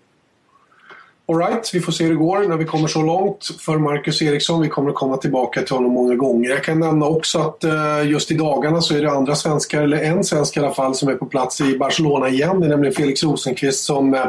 Alright, 1.32 1.74
vi 1.74 1.80
får 1.80 1.92
se 1.92 2.04
hur 2.04 2.10
det 2.10 2.16
går 2.16 2.48
när 2.48 2.56
vi 2.56 2.64
kommer 2.64 2.88
så 2.88 3.02
långt 3.02 3.50
för 3.60 3.78
Marcus 3.78 4.22
Eriksson. 4.22 4.62
Vi 4.62 4.68
kommer 4.68 4.90
att 4.90 4.96
komma 4.96 5.16
tillbaka 5.16 5.62
till 5.62 5.74
honom 5.74 5.92
många 5.92 6.14
gånger. 6.14 6.50
Jag 6.50 6.64
kan 6.64 6.80
nämna 6.80 7.06
också 7.06 7.38
att 7.38 7.64
eh, 7.64 8.10
just 8.10 8.30
i 8.30 8.34
dagarna 8.34 8.80
så 8.80 8.94
är 8.96 9.02
det 9.02 9.10
andra 9.10 9.34
svenskar, 9.34 9.82
eller 9.82 10.02
en 10.02 10.24
svensk 10.24 10.56
i 10.56 10.60
alla 10.60 10.74
fall, 10.74 10.94
som 10.94 11.08
är 11.08 11.14
på 11.14 11.26
plats 11.26 11.60
i 11.60 11.78
Barcelona 11.78 12.28
igen. 12.28 12.60
Det 12.60 12.66
är 12.66 12.68
nämligen 12.68 12.94
Felix 12.94 13.22
Rosenqvist 13.22 13.84
som 13.84 14.14
eh, 14.14 14.20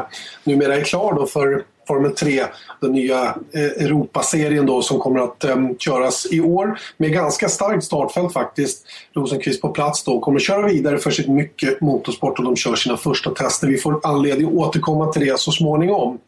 numera 0.44 0.76
är 0.76 0.84
klar 0.84 1.14
då 1.14 1.26
för 1.26 1.62
Formel 1.88 2.12
3, 2.12 2.44
den 2.80 2.92
nya 2.92 3.24
eh, 3.52 3.84
Europaserien 3.84 4.66
då 4.66 4.82
som 4.82 4.98
kommer 4.98 5.20
att 5.20 5.44
um, 5.44 5.78
köras 5.78 6.26
i 6.30 6.40
år 6.40 6.80
med 6.96 7.12
ganska 7.12 7.48
starkt 7.48 7.84
startfält 7.84 8.32
faktiskt. 8.32 8.86
Rosenqvist 9.12 9.60
på 9.60 9.68
plats 9.68 10.04
då 10.04 10.20
kommer 10.20 10.40
köra 10.40 10.66
vidare 10.66 10.98
för 10.98 11.10
sitt 11.10 11.28
mycket 11.28 11.80
motorsport 11.80 12.38
och 12.38 12.44
de 12.44 12.56
kör 12.56 12.74
sina 12.74 12.96
första 12.96 13.30
tester. 13.30 13.66
Vi 13.66 13.76
får 13.76 14.00
anledning 14.02 14.46
att 14.46 14.54
återkomma 14.54 15.12
till 15.12 15.26
det 15.26 15.40
så 15.40 15.52
småningom. 15.52 16.18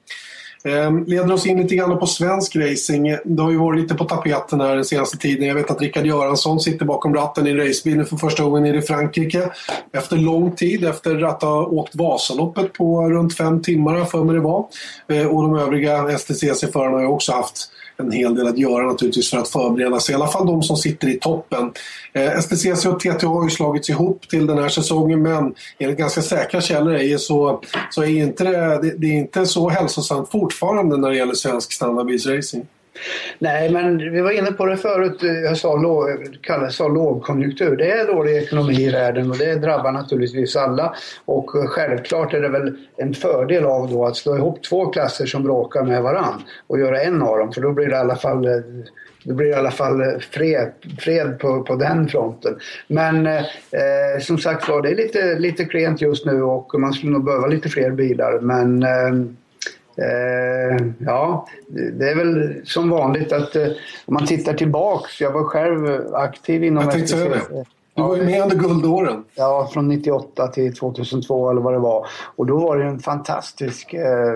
Ehm, 0.64 1.04
leder 1.04 1.32
oss 1.32 1.46
in 1.46 1.62
lite 1.62 1.74
grann 1.74 1.98
på 1.98 2.06
svensk 2.06 2.56
racing. 2.56 3.16
Det 3.24 3.42
har 3.42 3.50
ju 3.50 3.56
varit 3.56 3.80
lite 3.80 3.94
på 3.94 4.04
tapeten 4.04 4.60
här 4.60 4.74
den 4.74 4.84
senaste 4.84 5.16
tiden. 5.16 5.48
Jag 5.48 5.54
vet 5.54 5.70
att 5.70 5.80
Rickard 5.80 6.06
Göransson 6.06 6.60
sitter 6.60 6.84
bakom 6.86 7.14
ratten 7.14 7.46
i 7.46 7.50
en 7.50 7.56
racebil 7.56 7.96
nu 7.96 8.04
för 8.04 8.16
första 8.16 8.42
gången 8.42 8.62
nere 8.62 8.78
i 8.78 8.82
Frankrike. 8.82 9.50
Efter 9.92 10.16
lång 10.16 10.52
tid, 10.52 10.84
efter 10.84 11.22
att 11.22 11.42
ha 11.42 11.66
åkt 11.66 11.96
Vasaloppet 11.96 12.72
på 12.72 13.10
runt 13.10 13.36
fem 13.36 13.62
timmar 13.62 14.04
för 14.04 14.24
mig 14.24 14.34
det 14.34 14.40
var. 14.40 14.66
Ehm, 15.08 15.28
och 15.28 15.42
de 15.42 15.56
övriga 15.56 16.18
STCC-förarna 16.18 16.96
har 16.96 17.02
ju 17.02 17.08
också 17.08 17.32
haft 17.32 17.70
en 17.98 18.12
hel 18.12 18.34
del 18.34 18.46
att 18.46 18.58
göra 18.58 18.86
naturligtvis 18.86 19.30
för 19.30 19.38
att 19.38 19.48
förbereda 19.48 20.00
sig. 20.00 20.12
I 20.12 20.16
alla 20.16 20.26
fall 20.26 20.46
de 20.46 20.62
som 20.62 20.76
sitter 20.76 21.08
i 21.08 21.18
toppen. 21.18 21.72
Eh, 22.12 22.40
STCC 22.40 22.86
och 22.86 23.00
TTA 23.00 23.26
har 23.26 23.44
ju 23.44 23.50
slagits 23.50 23.90
ihop 23.90 24.28
till 24.28 24.46
den 24.46 24.58
här 24.58 24.68
säsongen 24.68 25.22
men 25.22 25.54
enligt 25.78 25.98
ganska 25.98 26.22
säkra 26.22 26.60
källor 26.60 26.94
är 26.94 27.16
så, 27.16 27.62
så 27.90 28.02
är 28.02 28.06
inte 28.06 28.44
det, 28.44 28.78
det, 28.82 28.94
det 28.98 29.06
är 29.06 29.18
inte 29.18 29.46
så 29.46 29.68
hälsosamt 29.68 30.30
fortfarande 30.30 30.96
när 30.96 31.10
det 31.10 31.16
gäller 31.16 31.34
svensk 31.34 31.72
standardbilsracing. 31.72 32.66
Nej, 33.38 33.70
men 33.70 34.12
vi 34.12 34.20
var 34.20 34.30
inne 34.30 34.52
på 34.52 34.66
det 34.66 34.76
förut. 34.76 35.18
Jag 35.22 35.56
sa, 35.56 35.76
låg, 35.76 36.06
Kalle 36.40 36.70
sa 36.70 36.88
lågkonjunktur. 36.88 37.76
Det 37.76 37.90
är 37.90 38.06
dålig 38.06 38.36
ekonomi 38.36 38.82
i 38.82 38.90
världen 38.90 39.30
och 39.30 39.38
det 39.38 39.54
drabbar 39.54 39.92
naturligtvis 39.92 40.56
alla. 40.56 40.94
Och 41.24 41.50
självklart 41.50 42.34
är 42.34 42.40
det 42.40 42.48
väl 42.48 42.76
en 42.96 43.14
fördel 43.14 43.64
av 43.64 43.90
då 43.90 44.06
att 44.06 44.16
slå 44.16 44.36
ihop 44.36 44.62
två 44.62 44.86
klasser 44.86 45.26
som 45.26 45.42
bråkar 45.42 45.82
med 45.82 46.02
varann 46.02 46.42
och 46.66 46.78
göra 46.78 47.02
en 47.02 47.22
av 47.22 47.38
dem. 47.38 47.52
För 47.52 47.60
då 47.60 47.72
blir 47.72 47.86
det 47.86 47.92
i 47.92 47.98
alla 47.98 48.16
fall 48.16 48.46
det 49.26 49.34
blir 49.34 49.46
i 49.46 49.54
alla 49.54 49.70
fall 49.70 50.20
fred, 50.20 50.72
fred 50.98 51.38
på, 51.38 51.62
på 51.62 51.74
den 51.74 52.08
fronten. 52.08 52.58
Men 52.88 53.26
eh, 53.26 54.20
som 54.20 54.38
sagt 54.38 54.68
var, 54.68 54.82
det 54.82 54.90
är 54.90 54.94
lite, 54.94 55.38
lite 55.38 55.64
klent 55.64 56.00
just 56.00 56.26
nu 56.26 56.42
och 56.42 56.80
man 56.80 56.92
skulle 56.92 57.12
nog 57.12 57.24
behöva 57.24 57.46
lite 57.46 57.68
fler 57.68 57.90
bilar. 57.90 58.40
Men 58.40 58.82
eh, 58.82 59.26
Eh, 59.98 60.86
ja, 60.98 61.46
det 61.68 62.10
är 62.10 62.16
väl 62.16 62.60
som 62.64 62.90
vanligt 62.90 63.32
att 63.32 63.56
eh, 63.56 63.66
om 64.04 64.14
man 64.14 64.26
tittar 64.26 64.54
tillbaks. 64.54 65.20
Jag 65.20 65.32
var 65.32 65.44
själv 65.44 66.14
aktiv 66.14 66.64
inom 66.64 66.84
jag 66.84 67.08
STCC. 67.08 67.14
Du 67.94 68.02
var 68.02 68.16
ju 68.16 68.24
med 68.24 68.42
under 68.42 68.56
guldåren. 68.56 69.24
Ja, 69.34 69.70
från 69.72 69.88
98 69.88 70.48
till 70.48 70.76
2002 70.76 71.50
eller 71.50 71.60
vad 71.60 71.72
det 71.72 71.78
var. 71.78 72.06
Och 72.36 72.46
då 72.46 72.56
var 72.56 72.78
det 72.78 72.84
en 72.84 72.98
fantastisk 72.98 73.94
eh, 73.94 74.32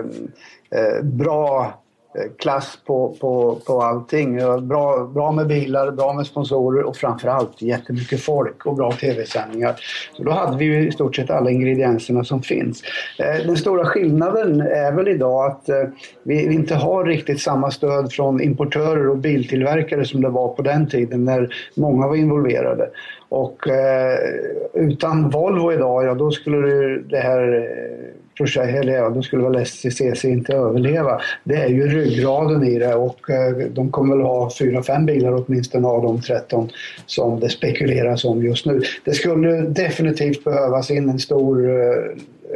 eh, 0.69 1.03
bra 1.03 1.73
Eh, 2.15 2.31
klass 2.37 2.79
på, 2.85 3.15
på, 3.21 3.59
på 3.67 3.81
allting. 3.81 4.37
Bra, 4.67 5.11
bra 5.13 5.31
med 5.31 5.47
bilar, 5.47 5.91
bra 5.91 6.13
med 6.13 6.25
sponsorer 6.25 6.83
och 6.83 6.95
framförallt 6.95 7.61
jättemycket 7.61 8.21
folk 8.21 8.65
och 8.65 8.75
bra 8.75 8.91
tv-sändningar. 8.91 9.75
Så 10.17 10.23
då 10.23 10.31
hade 10.31 10.57
vi 10.57 10.65
ju 10.65 10.87
i 10.87 10.91
stort 10.91 11.15
sett 11.15 11.29
alla 11.29 11.51
ingredienserna 11.51 12.23
som 12.23 12.41
finns. 12.41 12.83
Eh, 13.19 13.45
den 13.45 13.57
stora 13.57 13.85
skillnaden 13.85 14.61
är 14.61 14.91
väl 14.91 15.07
idag 15.07 15.51
att 15.51 15.69
eh, 15.69 15.83
vi 16.23 16.53
inte 16.53 16.75
har 16.75 17.05
riktigt 17.05 17.41
samma 17.41 17.71
stöd 17.71 18.11
från 18.11 18.41
importörer 18.41 19.09
och 19.09 19.17
biltillverkare 19.17 20.05
som 20.05 20.21
det 20.21 20.29
var 20.29 20.47
på 20.47 20.61
den 20.61 20.89
tiden 20.89 21.25
när 21.25 21.53
många 21.75 22.07
var 22.07 22.15
involverade. 22.15 22.89
Och 23.29 23.67
eh, 23.67 24.17
utan 24.73 25.29
Volvo 25.29 25.73
idag, 25.73 26.05
ja 26.05 26.13
då 26.13 26.31
skulle 26.31 26.67
det 26.97 27.19
här 27.19 27.53
eh, 27.55 28.21
projekt, 28.41 28.83
eller 28.83 28.93
ja, 28.93 29.09
de 29.09 29.23
skulle 29.23 29.43
väl 29.43 29.65
STCC 29.65 30.25
inte 30.25 30.53
överleva. 30.53 31.21
Det 31.43 31.55
är 31.55 31.67
ju 31.67 31.87
ryggraden 31.87 32.63
i 32.63 32.79
det 32.79 32.95
och 32.95 33.29
eh, 33.29 33.67
de 33.69 33.91
kommer 33.91 34.15
väl 34.15 34.25
ha 34.25 34.51
fyra, 34.59 34.83
fem 34.83 35.05
bilar 35.05 35.43
åtminstone 35.45 35.87
av 35.87 36.01
de 36.01 36.21
13 36.21 36.69
som 37.05 37.39
det 37.39 37.49
spekuleras 37.49 38.25
om 38.25 38.43
just 38.43 38.65
nu. 38.65 38.81
Det 39.05 39.13
skulle 39.13 39.61
definitivt 39.61 40.43
behövas 40.43 40.91
in 40.91 41.09
en 41.09 41.19
stor 41.19 41.69
eh, 41.69 41.95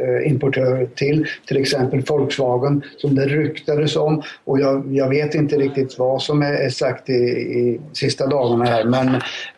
eh, 0.02 0.30
importör 0.30 0.88
till, 0.94 1.26
till 1.46 1.56
exempel 1.56 2.00
Volkswagen 2.00 2.82
som 2.96 3.14
det 3.14 3.26
ryktades 3.26 3.96
om 3.96 4.22
och 4.44 4.60
jag, 4.60 4.94
jag 4.94 5.08
vet 5.08 5.34
inte 5.34 5.56
riktigt 5.56 5.98
vad 5.98 6.22
som 6.22 6.42
är, 6.42 6.68
sagt 6.68 7.10
i, 7.10 7.12
i 7.12 7.80
sista 7.92 8.26
dagarna 8.26 8.64
här 8.64 8.84
men 8.84 9.08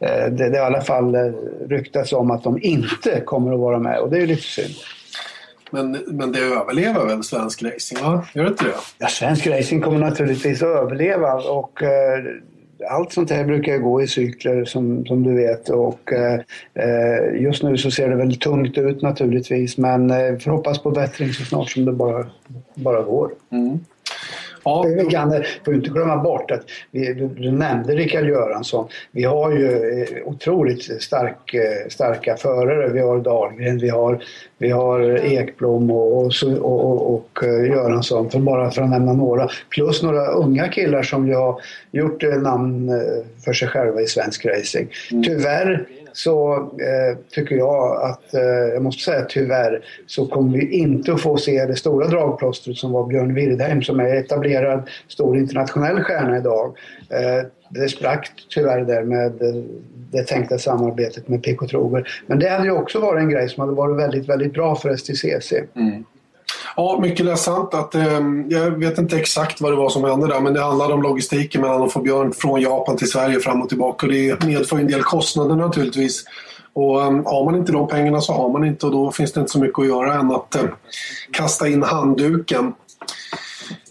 eh, 0.01 0.27
det, 0.31 0.49
det 0.49 0.59
har 0.59 0.71
i 0.71 0.75
alla 0.75 0.81
fall 0.81 1.17
ryktats 1.69 2.13
om 2.13 2.31
att 2.31 2.45
de 2.45 2.59
inte 2.63 3.23
kommer 3.25 3.53
att 3.53 3.61
vara 3.61 3.79
med 3.79 3.99
och 3.99 4.11
det 4.11 4.17
är 4.17 4.21
ju 4.21 4.27
lite 4.27 4.43
synd. 4.43 4.75
Men, 5.71 5.99
men 6.07 6.33
det 6.33 6.39
överlever 6.39 7.07
väl 7.07 7.23
svensk 7.23 7.63
racing? 7.63 8.03
Va? 8.03 8.25
Gör 8.35 8.45
det 8.45 8.51
inte 8.51 8.65
det? 8.65 8.75
Ja, 8.99 9.09
svensk 9.09 9.47
racing 9.47 9.83
kommer 9.83 9.99
naturligtvis 9.99 10.63
att 10.63 10.69
överleva 10.69 11.35
och 11.35 11.83
eh, 11.83 12.25
allt 12.91 13.13
sånt 13.13 13.31
här 13.31 13.45
brukar 13.45 13.79
gå 13.79 14.03
i 14.03 14.07
cykler 14.07 14.65
som, 14.65 15.07
som 15.07 15.23
du 15.23 15.35
vet 15.35 15.69
och 15.69 16.13
eh, 16.13 16.41
eh, 16.75 17.43
just 17.43 17.63
nu 17.63 17.77
så 17.77 17.91
ser 17.91 18.09
det 18.09 18.17
väl 18.17 18.37
tungt 18.37 18.79
ut 18.79 19.03
naturligtvis 19.03 19.79
men 19.79 20.11
eh, 20.11 20.39
får 20.39 20.51
hoppas 20.51 20.79
på 20.79 20.91
bättring 20.91 21.33
så 21.33 21.45
snart 21.45 21.71
som 21.71 21.85
det 21.85 21.93
bara, 21.93 22.27
bara 22.75 23.03
går. 23.03 23.31
Mm. 23.51 23.79
Ja. 24.65 24.83
Vi 24.83 25.05
kan, 25.05 25.45
får 25.65 25.75
inte 25.75 25.91
glömma 25.91 26.17
bort 26.17 26.51
att 26.51 26.63
vi, 26.91 27.13
du, 27.15 27.29
du 27.29 27.51
nämnde 27.51 27.95
Rickard 27.95 28.29
Göransson. 28.29 28.89
Vi 29.13 29.25
har 29.25 29.53
ju 29.53 29.67
eh, 30.03 30.29
otroligt 30.29 31.03
stark, 31.03 31.55
eh, 31.55 31.89
starka 31.89 32.37
förare. 32.37 32.89
Vi 32.89 33.01
har 33.01 33.19
Dahlgren, 33.19 33.79
vi 33.79 33.89
har, 33.89 34.25
vi 34.59 34.71
har 34.71 35.19
Ekblom 35.25 35.91
och, 35.91 36.25
och, 36.25 36.33
och, 36.63 37.15
och 37.15 37.45
eh, 37.45 37.65
Göransson, 37.65 38.31
för 38.31 38.39
bara 38.39 38.71
för 38.71 38.83
att 38.83 38.91
nämna 38.91 39.13
några. 39.13 39.49
Plus 39.71 40.03
några 40.03 40.27
unga 40.27 40.69
killar 40.69 41.03
som 41.03 41.29
ju 41.29 41.35
har 41.35 41.61
gjort 41.91 42.23
namn 42.23 42.91
för 43.45 43.53
sig 43.53 43.69
själva 43.69 44.01
i 44.01 44.07
svensk 44.07 44.47
racing. 44.47 44.89
Mm. 45.11 45.25
Tyvärr 45.25 45.87
så 46.13 46.55
eh, 46.57 47.19
tycker 47.31 47.57
jag 47.57 48.03
att, 48.03 48.35
eh, 48.35 48.41
jag 48.43 48.83
måste 48.83 49.03
säga 49.03 49.25
tyvärr, 49.29 49.85
så 50.07 50.27
kommer 50.27 50.59
vi 50.59 50.79
inte 50.79 51.13
att 51.13 51.21
få 51.21 51.37
se 51.37 51.67
det 51.67 51.77
stora 51.77 52.07
dragplåstret 52.07 52.77
som 52.77 52.93
var 52.93 53.07
Björn 53.07 53.35
Wirdheim 53.35 53.83
som 53.83 54.01
är 54.01 54.17
etablerad 54.17 54.89
stor 55.09 55.39
internationell 55.39 56.01
stjärna 56.01 56.39
idag. 56.39 56.77
Eh, 57.11 57.47
det 57.71 57.89
sprack 57.89 58.31
tyvärr 58.49 58.85
där 58.85 59.03
med 59.03 59.43
eh, 59.43 59.63
det 60.11 60.23
tänkta 60.23 60.59
samarbetet 60.59 61.29
med 61.29 61.43
PK 61.43 61.67
Troger. 61.67 62.09
Men 62.27 62.39
det 62.39 62.49
hade 62.49 62.65
ju 62.65 62.73
också 62.73 63.01
varit 63.01 63.21
en 63.21 63.31
grej 63.31 63.49
som 63.49 63.61
hade 63.61 63.73
varit 63.73 63.99
väldigt, 63.99 64.29
väldigt 64.29 64.53
bra 64.53 64.77
för 64.77 64.97
STCC. 64.97 65.53
Mm. 65.77 66.05
Ja, 66.81 66.99
mycket 67.03 67.27
ledsamt. 67.27 67.75
Att, 67.75 67.95
eh, 67.95 68.21
jag 68.49 68.71
vet 68.71 68.99
inte 68.99 69.17
exakt 69.17 69.61
vad 69.61 69.73
det 69.73 69.77
var 69.77 69.91
som 69.91 70.05
hände 70.05 70.27
där 70.27 70.41
men 70.41 70.55
det 70.55 70.63
handlade 70.63 70.95
om 70.95 71.03
logistiken 71.03 71.61
mellan 71.61 71.83
att 71.83 71.93
få 71.93 72.01
Björn 72.01 72.33
från 72.33 72.61
Japan 72.61 72.97
till 72.97 73.11
Sverige 73.11 73.41
fram 73.41 73.63
och 73.63 73.69
tillbaka. 73.69 74.07
Och 74.07 74.13
det 74.13 74.45
medför 74.45 74.79
en 74.79 74.87
del 74.87 75.03
kostnader 75.03 75.57
naturligtvis. 75.57 76.25
Och 76.73 77.01
um, 77.01 77.27
har 77.27 77.45
man 77.45 77.57
inte 77.57 77.73
de 77.73 77.89
pengarna 77.89 78.21
så 78.21 78.33
har 78.33 78.49
man 78.49 78.65
inte 78.65 78.87
och 78.87 78.93
då 78.93 79.13
finns 79.13 79.33
det 79.33 79.41
inte 79.41 79.53
så 79.53 79.61
mycket 79.61 79.79
att 79.79 79.87
göra 79.87 80.15
än 80.15 80.31
att 80.31 80.55
eh, 80.55 80.63
kasta 81.33 81.69
in 81.69 81.83
handduken. 81.83 82.73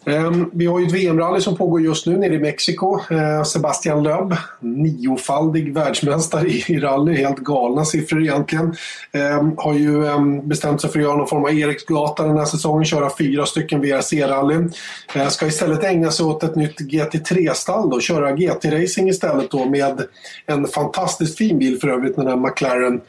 Ehm, 0.08 0.50
vi 0.54 0.66
har 0.66 0.80
ju 0.80 0.86
ett 0.86 0.94
VM-rally 0.94 1.42
som 1.42 1.58
pågår 1.58 1.82
just 1.82 2.06
nu 2.06 2.18
nere 2.18 2.34
i 2.34 2.40
Mexiko. 2.40 3.00
Ehm, 3.10 3.46
Sebastian 3.46 4.04
Loeb, 4.04 4.36
niofaldig 4.60 5.74
världsmästare 5.74 6.48
i 6.48 6.80
rally, 6.80 7.16
helt 7.16 7.38
galna 7.38 7.86
siffror 7.86 8.22
egentligen. 8.22 8.76
Ehm, 9.12 9.58
har 9.58 9.74
ju 9.74 10.04
bestämt 10.44 10.82
sig 10.82 10.90
för 10.90 11.00
att 11.00 11.06
göra 11.06 11.18
någon 11.18 11.28
form 11.28 11.44
av 11.44 11.60
Eriksgata 11.60 12.24
den 12.24 12.38
här 12.38 12.46
säsongen, 12.46 12.86
köra 12.86 13.12
fyra 13.18 13.46
stycken 13.46 13.82
VRC-rallyn. 13.82 14.72
Ska 15.30 15.48
istället 15.48 15.84
ägna 15.84 16.12
sig 16.12 16.26
åt 16.26 16.44
ett 16.44 16.56
nytt 16.56 16.80
GT3-stall 16.80 17.94
och 17.94 18.02
köra 18.02 18.32
GT-racing 18.32 19.10
istället 19.10 19.52
då 19.52 19.66
med 19.66 20.02
en 20.46 20.68
fantastiskt 20.68 21.38
fin 21.38 21.60
bil 21.60 21.80
för 21.80 21.88
övrigt, 21.88 22.16
den 22.16 22.28
här 22.28 22.36
McLaren 22.36 23.02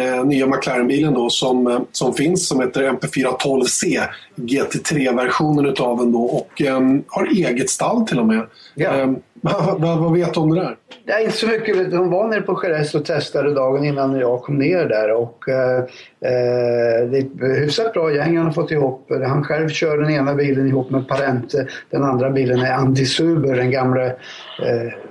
eh, 0.00 0.24
nya 0.24 0.46
McLaren-bilen 0.46 1.14
då 1.14 1.30
som, 1.30 1.66
eh, 1.66 1.80
som 1.92 2.14
finns 2.14 2.48
som 2.48 2.60
heter 2.60 2.82
MP412C 2.82 4.02
GT3-versionen 4.36 5.66
utav 5.66 5.98
den 5.98 6.12
då 6.12 6.22
och 6.22 6.62
eh, 6.62 6.80
har 7.06 7.26
eget 7.26 7.70
stall 7.70 8.06
till 8.06 8.18
och 8.18 8.26
med. 8.26 8.46
Ja. 8.74 9.14
Eh, 9.44 9.76
vad, 9.78 9.98
vad, 9.98 10.12
vet 10.12 10.34
du 10.34 10.40
om 10.40 10.54
det 10.54 10.60
där? 10.60 10.76
Ja, 11.04 11.20
inte 11.20 11.36
så 11.36 11.46
mycket. 11.46 11.90
De 11.90 12.10
var 12.10 12.28
nere 12.28 12.40
på 12.40 12.60
Jerez 12.62 12.94
och 12.94 13.04
testade 13.04 13.54
dagen 13.54 13.84
innan 13.84 14.18
jag 14.18 14.42
kom 14.42 14.58
ner 14.58 14.84
där 14.84 15.12
och 15.12 15.48
eh, 15.48 15.78
eh 15.78 17.08
det 17.10 17.18
är 17.18 17.52
ett 17.52 17.60
hyfsat 17.60 17.92
bra 17.92 18.12
gäng 18.12 18.36
han 18.36 18.46
har 18.46 18.52
fått 18.52 18.70
ihop. 18.70 19.10
Han 19.26 19.44
själv 19.44 19.68
kör 19.68 19.98
den 19.98 20.10
ena 20.10 20.34
bilen 20.34 20.66
ihop 20.66 20.90
med 20.90 21.08
Parente. 21.08 21.66
Den 21.90 22.02
andra 22.02 22.30
bilen 22.30 22.60
är 22.60 22.72
Andy 22.72 23.04
Suber, 23.04 23.56
den 23.56 23.70
gamla 23.70 24.06
eh, 24.06 24.12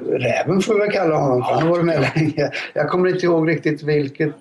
räven 0.09 0.61
får 0.61 0.73
vi 0.73 0.79
väl 0.79 0.91
kalla 0.91 1.15
honom 1.15 1.43
för. 1.43 1.53
Han 1.53 1.63
har 1.63 1.69
varit 1.69 1.85
med 1.85 2.09
länge. 2.15 2.51
Jag 2.73 2.89
kommer 2.89 3.09
inte 3.09 3.25
ihåg 3.25 3.49
riktigt 3.49 3.83
vilket 3.83 4.35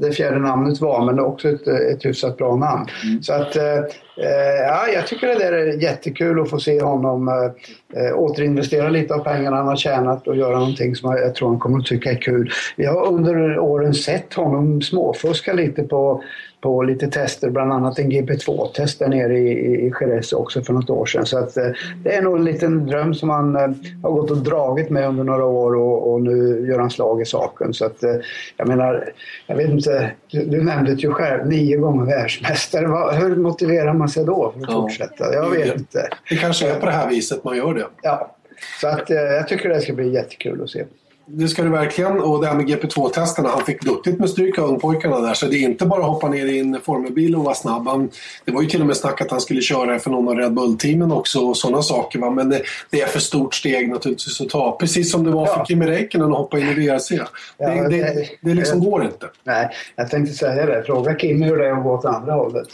det 0.00 0.12
fjärde 0.12 0.38
namnet 0.38 0.80
var 0.80 1.04
men 1.04 1.16
det 1.16 1.22
är 1.22 1.26
också 1.26 1.48
ett, 1.48 1.68
ett 1.68 2.04
hyfsat 2.04 2.36
bra 2.36 2.56
namn. 2.56 2.86
Mm. 3.04 3.22
Så 3.22 3.32
att 3.32 3.56
Eh, 3.68 3.84
Eh, 4.20 4.60
ja, 4.66 4.88
jag 4.88 5.06
tycker 5.06 5.26
det 5.26 5.44
är 5.44 5.82
jättekul 5.82 6.40
att 6.40 6.50
få 6.50 6.58
se 6.58 6.82
honom 6.82 7.28
eh, 7.28 8.02
eh, 8.02 8.18
återinvestera 8.18 8.88
lite 8.88 9.14
av 9.14 9.18
pengarna 9.18 9.56
han 9.56 9.66
har 9.66 9.76
tjänat 9.76 10.28
och 10.28 10.36
göra 10.36 10.58
någonting 10.58 10.96
som 10.96 11.16
jag 11.16 11.34
tror 11.34 11.48
han 11.48 11.58
kommer 11.58 11.78
att 11.78 11.86
tycka 11.86 12.10
är 12.10 12.20
kul. 12.20 12.50
Jag 12.76 12.92
har 12.92 13.06
under 13.12 13.58
åren 13.58 13.94
sett 13.94 14.34
honom 14.34 14.82
småfuska 14.82 15.52
lite 15.52 15.82
på 15.82 16.22
på 16.60 16.82
lite 16.82 17.06
tester, 17.08 17.50
bland 17.50 17.72
annat 17.72 17.98
en 17.98 18.12
GP2-test 18.12 18.98
där 18.98 19.08
nere 19.08 19.38
i, 19.38 19.86
i 19.86 19.92
Jerez 20.00 20.32
också 20.32 20.62
för 20.62 20.72
något 20.72 20.90
år 20.90 21.06
sedan. 21.06 21.26
Så 21.26 21.38
att, 21.38 21.56
eh, 21.56 21.70
det 22.04 22.14
är 22.14 22.22
nog 22.22 22.36
en 22.36 22.44
liten 22.44 22.86
dröm 22.86 23.14
som 23.14 23.28
han 23.28 23.56
eh, 23.56 23.68
har 24.02 24.10
gått 24.10 24.30
och 24.30 24.36
dragit 24.36 24.90
med 24.90 25.08
under 25.08 25.24
några 25.24 25.44
år 25.44 25.76
och, 25.76 26.12
och, 26.12 26.20
nu 26.22 26.66
gör 26.68 26.78
han 26.78 26.90
slag 26.90 27.22
i 27.22 27.24
saken. 27.24 27.74
Så 27.74 27.84
att, 27.84 28.02
eh, 28.02 28.14
jag 28.56 28.68
menar, 28.68 29.12
jag 29.46 29.56
vet 29.56 29.70
inte, 29.70 30.10
du, 30.30 30.44
du 30.44 30.64
nämnde 30.64 30.94
det 30.94 31.02
ju 31.02 31.12
själv, 31.12 31.46
nio 31.46 31.76
gånger 31.76 32.06
världsmästare. 32.06 32.86
Vad, 32.86 33.14
hur 33.14 33.36
motiverar 33.36 33.94
man 33.94 34.08
sig 34.08 34.24
då 34.24 34.52
för 34.52 34.60
att 34.60 34.68
ja. 34.68 34.74
fortsätta? 34.74 35.34
Jag 35.34 35.50
vet 35.50 35.78
inte. 35.78 36.08
Det 36.28 36.36
kanske 36.36 36.70
är 36.70 36.80
på 36.80 36.86
det 36.86 36.92
här 36.92 37.08
viset 37.08 37.44
man 37.44 37.56
gör 37.56 37.74
det. 37.74 37.86
Ja, 38.02 38.34
så 38.80 38.88
att, 38.88 39.10
jag 39.10 39.48
tycker 39.48 39.68
det 39.68 39.80
ska 39.80 39.92
bli 39.92 40.14
jättekul 40.14 40.62
att 40.62 40.70
se 40.70 40.84
det 41.30 41.48
ska 41.48 41.62
du 41.62 41.68
verkligen. 41.68 42.20
Och 42.20 42.40
det 42.40 42.46
här 42.46 42.54
med 42.54 42.68
GP2-testerna, 42.68 43.48
han 43.48 43.64
fick 43.64 43.82
duktigt 43.82 44.18
med 44.18 44.30
stryk 44.30 44.58
av 44.58 44.68
ungpojkarna 44.68 45.20
där. 45.20 45.34
Så 45.34 45.46
det 45.46 45.56
är 45.56 45.62
inte 45.62 45.86
bara 45.86 46.00
att 46.00 46.06
hoppa 46.06 46.28
ner 46.28 46.46
i 46.46 46.58
en 46.58 46.80
formelbil 46.80 47.36
och 47.36 47.44
vara 47.44 47.54
snabb. 47.54 47.88
Han, 47.88 48.10
det 48.44 48.52
var 48.52 48.62
ju 48.62 48.68
till 48.68 48.80
och 48.80 48.86
med 48.86 48.96
snack 48.96 49.20
att 49.20 49.30
han 49.30 49.40
skulle 49.40 49.60
köra 49.60 49.98
för 49.98 50.10
någon 50.10 50.28
av 50.28 50.34
Red 50.34 50.54
Bull-teamen 50.54 51.12
också 51.12 51.40
och 51.40 51.56
sådana 51.56 51.82
saker. 51.82 52.18
Va? 52.18 52.30
Men 52.30 52.48
det, 52.48 52.62
det, 52.90 53.00
är 53.00 53.06
för 53.06 53.20
stort 53.20 53.54
steg 53.54 53.88
naturligtvis 53.88 54.40
att 54.40 54.48
ta. 54.48 54.76
Precis 54.80 55.12
som 55.12 55.24
det 55.24 55.30
var 55.30 55.46
för 55.46 55.64
Kimi 55.64 55.86
Räikkönen 55.86 56.32
att 56.32 56.38
hoppa 56.38 56.58
in 56.58 56.68
i 56.68 56.74
VRC. 56.74 57.08
Det, 57.10 57.24
ja, 57.56 57.68
det, 57.68 57.88
det, 57.88 58.28
det 58.40 58.54
liksom 58.54 58.80
går 58.80 59.04
inte. 59.04 59.26
Nej, 59.44 59.68
jag 59.96 60.10
tänkte 60.10 60.34
säga 60.34 60.66
det. 60.66 60.82
Fråga 60.86 61.18
Kimi 61.18 61.46
hur 61.46 61.56
det 61.56 61.68
är 61.68 61.72
att 61.72 61.82
gå 61.82 61.90
åt 61.90 62.04
andra 62.04 62.32
hållet. 62.32 62.68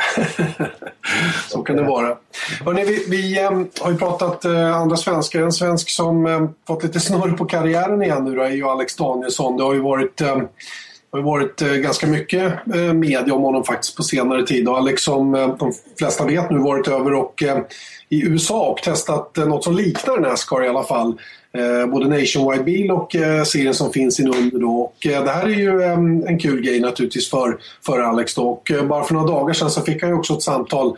så 1.51 1.63
kan 1.63 1.77
det 1.77 1.83
vara. 1.83 2.17
Hörrni, 2.65 2.85
vi, 2.85 3.05
vi 3.09 3.39
äm, 3.39 3.69
har 3.81 3.91
ju 3.91 3.99
pratat 3.99 4.45
äh, 4.45 4.77
andra 4.77 4.97
svenskar. 4.97 5.43
En 5.43 5.53
svensk 5.53 5.91
som 5.91 6.27
äm, 6.27 6.49
fått 6.67 6.83
lite 6.83 7.01
snurr 7.01 7.37
på 7.37 7.45
karriären 7.45 8.03
igen 8.03 8.25
nu 8.25 8.35
då, 8.35 8.44
är 8.47 8.51
ju 8.51 8.65
Alex 8.65 8.97
Danielsson. 8.97 9.57
Det 9.57 9.63
har 9.63 9.75
ju 9.75 9.81
varit, 9.81 10.21
ehm, 10.21 10.49
har 11.15 11.23
har 11.23 11.39
varit 11.39 11.63
eh, 11.63 11.73
ganska 11.73 12.07
mycket 12.07 12.53
eh, 12.75 12.93
media 12.93 13.35
om 13.35 13.43
honom 13.43 13.65
faktiskt 13.65 13.97
på 13.97 14.03
senare 14.03 14.47
tid. 14.47 14.69
Och 14.69 14.77
Alex 14.77 15.03
som 15.03 15.35
eh, 15.35 15.57
de 15.59 15.73
flesta 15.99 16.25
vet 16.27 16.51
nu 16.51 16.59
varit 16.59 16.89
över 16.89 17.15
och 17.15 17.43
i 18.09 18.27
USA 18.27 18.67
och 18.67 18.83
testat 18.83 19.37
något 19.37 19.65
som 19.65 19.77
liknar 19.77 20.19
Nascar 20.19 20.65
i 20.65 20.69
alla 20.69 20.83
fall. 20.83 21.15
både 21.91 22.09
Nationwide 22.09 22.65
Bil 22.65 22.91
och 22.91 23.13
serien 23.47 23.75
som 23.75 23.93
finns 23.93 24.21
inunder 24.21 24.59
då. 24.59 24.71
Och 24.71 24.97
det 25.01 25.31
här 25.31 25.45
är 25.45 25.49
ju 25.49 25.83
en 26.29 26.39
kul 26.39 26.61
grej 26.61 26.81
naturligtvis 26.81 27.31
för, 27.31 27.59
för 27.87 28.01
Alex 28.01 28.35
då. 28.35 28.43
Och 28.43 28.71
bara 28.89 29.05
för 29.05 29.15
några 29.15 29.27
dagar 29.27 29.55
sedan 29.55 29.71
så 29.71 29.81
fick 29.81 30.03
han 30.03 30.11
ju 30.11 30.17
också 30.17 30.35
ett 30.35 30.43
samtal 30.43 30.97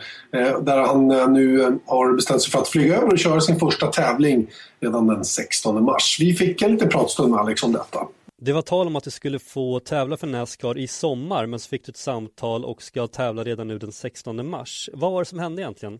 där 0.61 0.77
han 0.77 1.07
nu 1.33 1.77
har 1.85 2.13
bestämt 2.13 2.41
sig 2.41 2.51
för 2.51 2.59
att 2.59 2.67
flyga 2.67 2.97
över 2.97 3.07
och 3.07 3.19
köra 3.19 3.41
sin 3.41 3.59
första 3.59 3.87
tävling 3.87 4.47
redan 4.79 5.07
den 5.07 5.25
16 5.25 5.83
mars. 5.83 6.17
Vi 6.19 6.33
fick 6.33 6.61
en 6.61 6.71
liten 6.71 6.89
pratstund 6.89 7.31
med 7.31 7.39
Alex 7.39 7.63
om 7.63 7.71
detta. 7.71 7.99
Det 8.39 8.53
var 8.53 8.61
tal 8.61 8.87
om 8.87 8.95
att 8.95 9.03
du 9.03 9.11
skulle 9.11 9.39
få 9.39 9.79
tävla 9.79 10.17
för 10.17 10.27
Nascar 10.27 10.77
i 10.77 10.87
sommar 10.87 11.45
men 11.45 11.59
så 11.59 11.69
fick 11.69 11.85
du 11.85 11.89
ett 11.89 12.05
samtal 12.09 12.65
och 12.65 12.81
ska 12.81 13.07
tävla 13.07 13.43
redan 13.43 13.67
nu 13.67 13.77
den 13.77 13.91
16 13.91 14.49
mars. 14.49 14.89
Vad 14.93 15.11
var 15.11 15.19
det 15.19 15.25
som 15.25 15.39
hände 15.39 15.61
egentligen? 15.61 15.99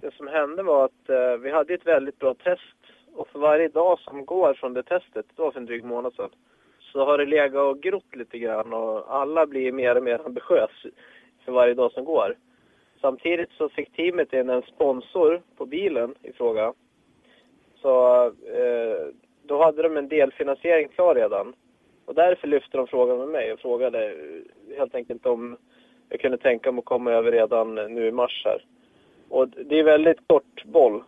Det 0.00 0.14
som 0.14 0.26
hände 0.26 0.62
var 0.62 0.84
att 0.84 1.08
eh, 1.08 1.36
vi 1.42 1.50
hade 1.50 1.74
ett 1.74 1.86
väldigt 1.86 2.18
bra 2.18 2.34
test 2.34 2.80
och 3.14 3.28
för 3.28 3.38
varje 3.38 3.68
dag 3.68 3.98
som 3.98 4.26
går 4.26 4.54
från 4.54 4.74
det 4.74 4.82
testet, 4.82 5.26
det 5.36 5.42
var 5.42 5.52
för 5.52 5.60
en 5.60 5.66
dryg 5.66 5.84
månad 5.84 6.14
sedan, 6.14 6.30
så 6.92 7.04
har 7.04 7.18
det 7.18 7.26
legat 7.26 7.62
och 7.62 7.82
grott 7.82 8.16
lite 8.16 8.38
grann 8.38 8.72
och 8.72 9.14
alla 9.14 9.46
blir 9.46 9.72
mer 9.72 9.96
och 9.96 10.02
mer 10.02 10.26
ambitiösa 10.26 10.88
för 11.44 11.52
varje 11.52 11.74
dag 11.74 11.92
som 11.92 12.04
går. 12.04 12.36
Samtidigt 13.00 13.50
så 13.58 13.68
fick 13.68 13.96
teamet 13.96 14.32
in 14.32 14.50
en 14.50 14.62
sponsor 14.62 15.42
på 15.56 15.66
bilen 15.66 16.14
i 16.22 16.32
fråga. 16.32 16.72
Så 17.82 18.26
eh, 18.26 19.14
då 19.50 19.64
hade 19.64 19.82
de 19.82 19.96
en 19.96 20.08
delfinansiering 20.08 20.88
klar 20.88 21.14
redan. 21.14 21.54
Och 22.06 22.14
därför 22.14 22.46
lyfte 22.48 22.76
de 22.76 22.86
frågan 22.86 23.18
med 23.18 23.28
mig 23.28 23.52
och 23.52 23.60
frågade 23.60 24.06
eh, 24.06 24.78
helt 24.78 24.94
enkelt 24.94 25.26
om 25.26 25.56
jag 26.08 26.20
kunde 26.20 26.38
tänka 26.38 26.72
mig 26.72 26.78
att 26.78 26.84
komma 26.84 27.12
över 27.12 27.32
redan 27.32 27.78
eh, 27.78 27.88
nu 27.88 28.06
i 28.08 28.12
mars 28.12 28.42
här. 28.44 28.64
Och 29.28 29.48
det 29.48 29.78
är 29.78 29.84
väldigt 29.84 30.18
kort 30.26 30.64
boll. 30.64 31.04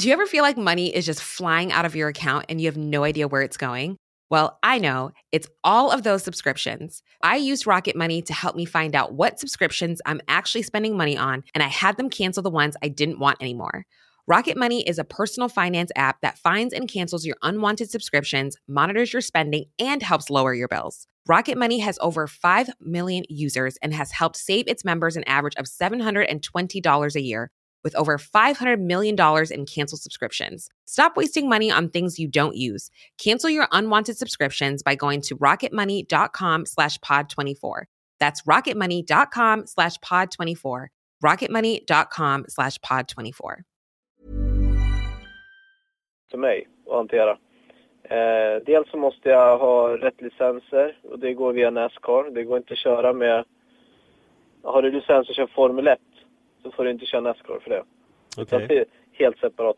Do 0.00 0.06
you 0.08 0.14
ever 0.14 0.26
feel 0.26 0.44
like 0.44 0.60
money 0.60 0.86
is 0.98 1.08
just 1.08 1.20
flying 1.20 1.72
out 1.72 1.86
of 1.86 1.96
your 1.96 2.08
account 2.08 2.44
and 2.50 2.60
you 2.60 2.70
have 2.72 2.80
no 2.80 3.04
idea 3.04 3.28
where 3.28 3.48
it's 3.48 3.58
going? 3.68 3.96
Well, 4.30 4.58
I 4.62 4.78
know 4.78 5.10
it's 5.30 5.48
all 5.62 5.90
of 5.90 6.02
those 6.02 6.24
subscriptions. 6.24 7.02
I 7.22 7.36
used 7.36 7.66
Rocket 7.66 7.96
Money 7.96 8.22
to 8.22 8.32
help 8.32 8.56
me 8.56 8.64
find 8.64 8.94
out 8.94 9.12
what 9.12 9.38
subscriptions 9.38 10.00
I'm 10.06 10.20
actually 10.26 10.62
spending 10.62 10.96
money 10.96 11.18
on, 11.18 11.44
and 11.54 11.62
I 11.62 11.68
had 11.68 11.96
them 11.96 12.08
cancel 12.08 12.42
the 12.42 12.56
ones 12.62 12.74
I 12.82 12.88
didn't 12.88 13.18
want 13.18 13.42
anymore. 13.42 13.84
Rocket 14.32 14.56
Money 14.56 14.80
is 14.88 14.98
a 14.98 15.04
personal 15.04 15.50
finance 15.50 15.92
app 15.94 16.22
that 16.22 16.38
finds 16.38 16.72
and 16.72 16.88
cancels 16.88 17.26
your 17.26 17.36
unwanted 17.42 17.90
subscriptions, 17.90 18.56
monitors 18.66 19.12
your 19.12 19.20
spending, 19.20 19.66
and 19.78 20.02
helps 20.02 20.30
lower 20.30 20.54
your 20.54 20.68
bills. 20.68 21.06
Rocket 21.28 21.58
Money 21.58 21.80
has 21.80 21.98
over 22.00 22.26
5 22.26 22.70
million 22.80 23.24
users 23.28 23.76
and 23.82 23.92
has 23.92 24.10
helped 24.10 24.38
save 24.38 24.68
its 24.68 24.86
members 24.86 25.16
an 25.16 25.24
average 25.24 25.54
of 25.56 25.66
$720 25.66 27.14
a 27.14 27.20
year 27.20 27.50
with 27.84 27.94
over 27.94 28.16
$500 28.16 28.80
million 28.80 29.16
in 29.50 29.66
canceled 29.66 30.00
subscriptions. 30.00 30.70
Stop 30.86 31.14
wasting 31.14 31.46
money 31.46 31.70
on 31.70 31.90
things 31.90 32.18
you 32.18 32.26
don't 32.26 32.56
use. 32.56 32.88
Cancel 33.18 33.50
your 33.50 33.68
unwanted 33.70 34.16
subscriptions 34.16 34.82
by 34.82 34.94
going 34.94 35.20
to 35.20 35.36
rocketmoney.com 35.36 36.64
slash 36.64 36.98
pod24. 37.00 37.82
That's 38.18 38.40
rocketmoney.com 38.44 39.66
slash 39.66 39.98
pod24. 39.98 40.86
rocketmoney.com 41.22 42.44
slash 42.48 42.78
pod24. 42.78 43.56
För 46.32 46.38
mig 46.38 46.68
att 46.86 46.94
hantera. 46.94 47.30
Eh, 48.02 48.62
dels 48.66 48.90
så 48.90 48.96
måste 48.96 49.28
jag 49.28 49.58
ha 49.58 49.96
rätt 49.96 50.20
licenser 50.20 50.96
och 51.02 51.18
det 51.18 51.34
går 51.34 51.52
via 51.52 51.70
Nascar. 51.70 52.30
Det 52.30 52.44
går 52.44 52.56
inte 52.56 52.72
att 52.72 52.78
köra 52.78 53.12
med... 53.12 53.44
Har 54.62 54.82
du 54.82 54.90
licens 54.90 55.30
att 55.30 55.36
köra 55.36 55.46
Formel 55.46 55.86
1 55.86 55.98
så 56.62 56.70
får 56.70 56.84
du 56.84 56.90
inte 56.90 57.06
köra 57.06 57.20
Nascar 57.20 57.58
för 57.62 57.70
det. 57.70 57.82
Okej. 58.36 58.66
Det 58.68 58.78
är 58.78 58.84
helt 59.12 59.38
separat. 59.38 59.76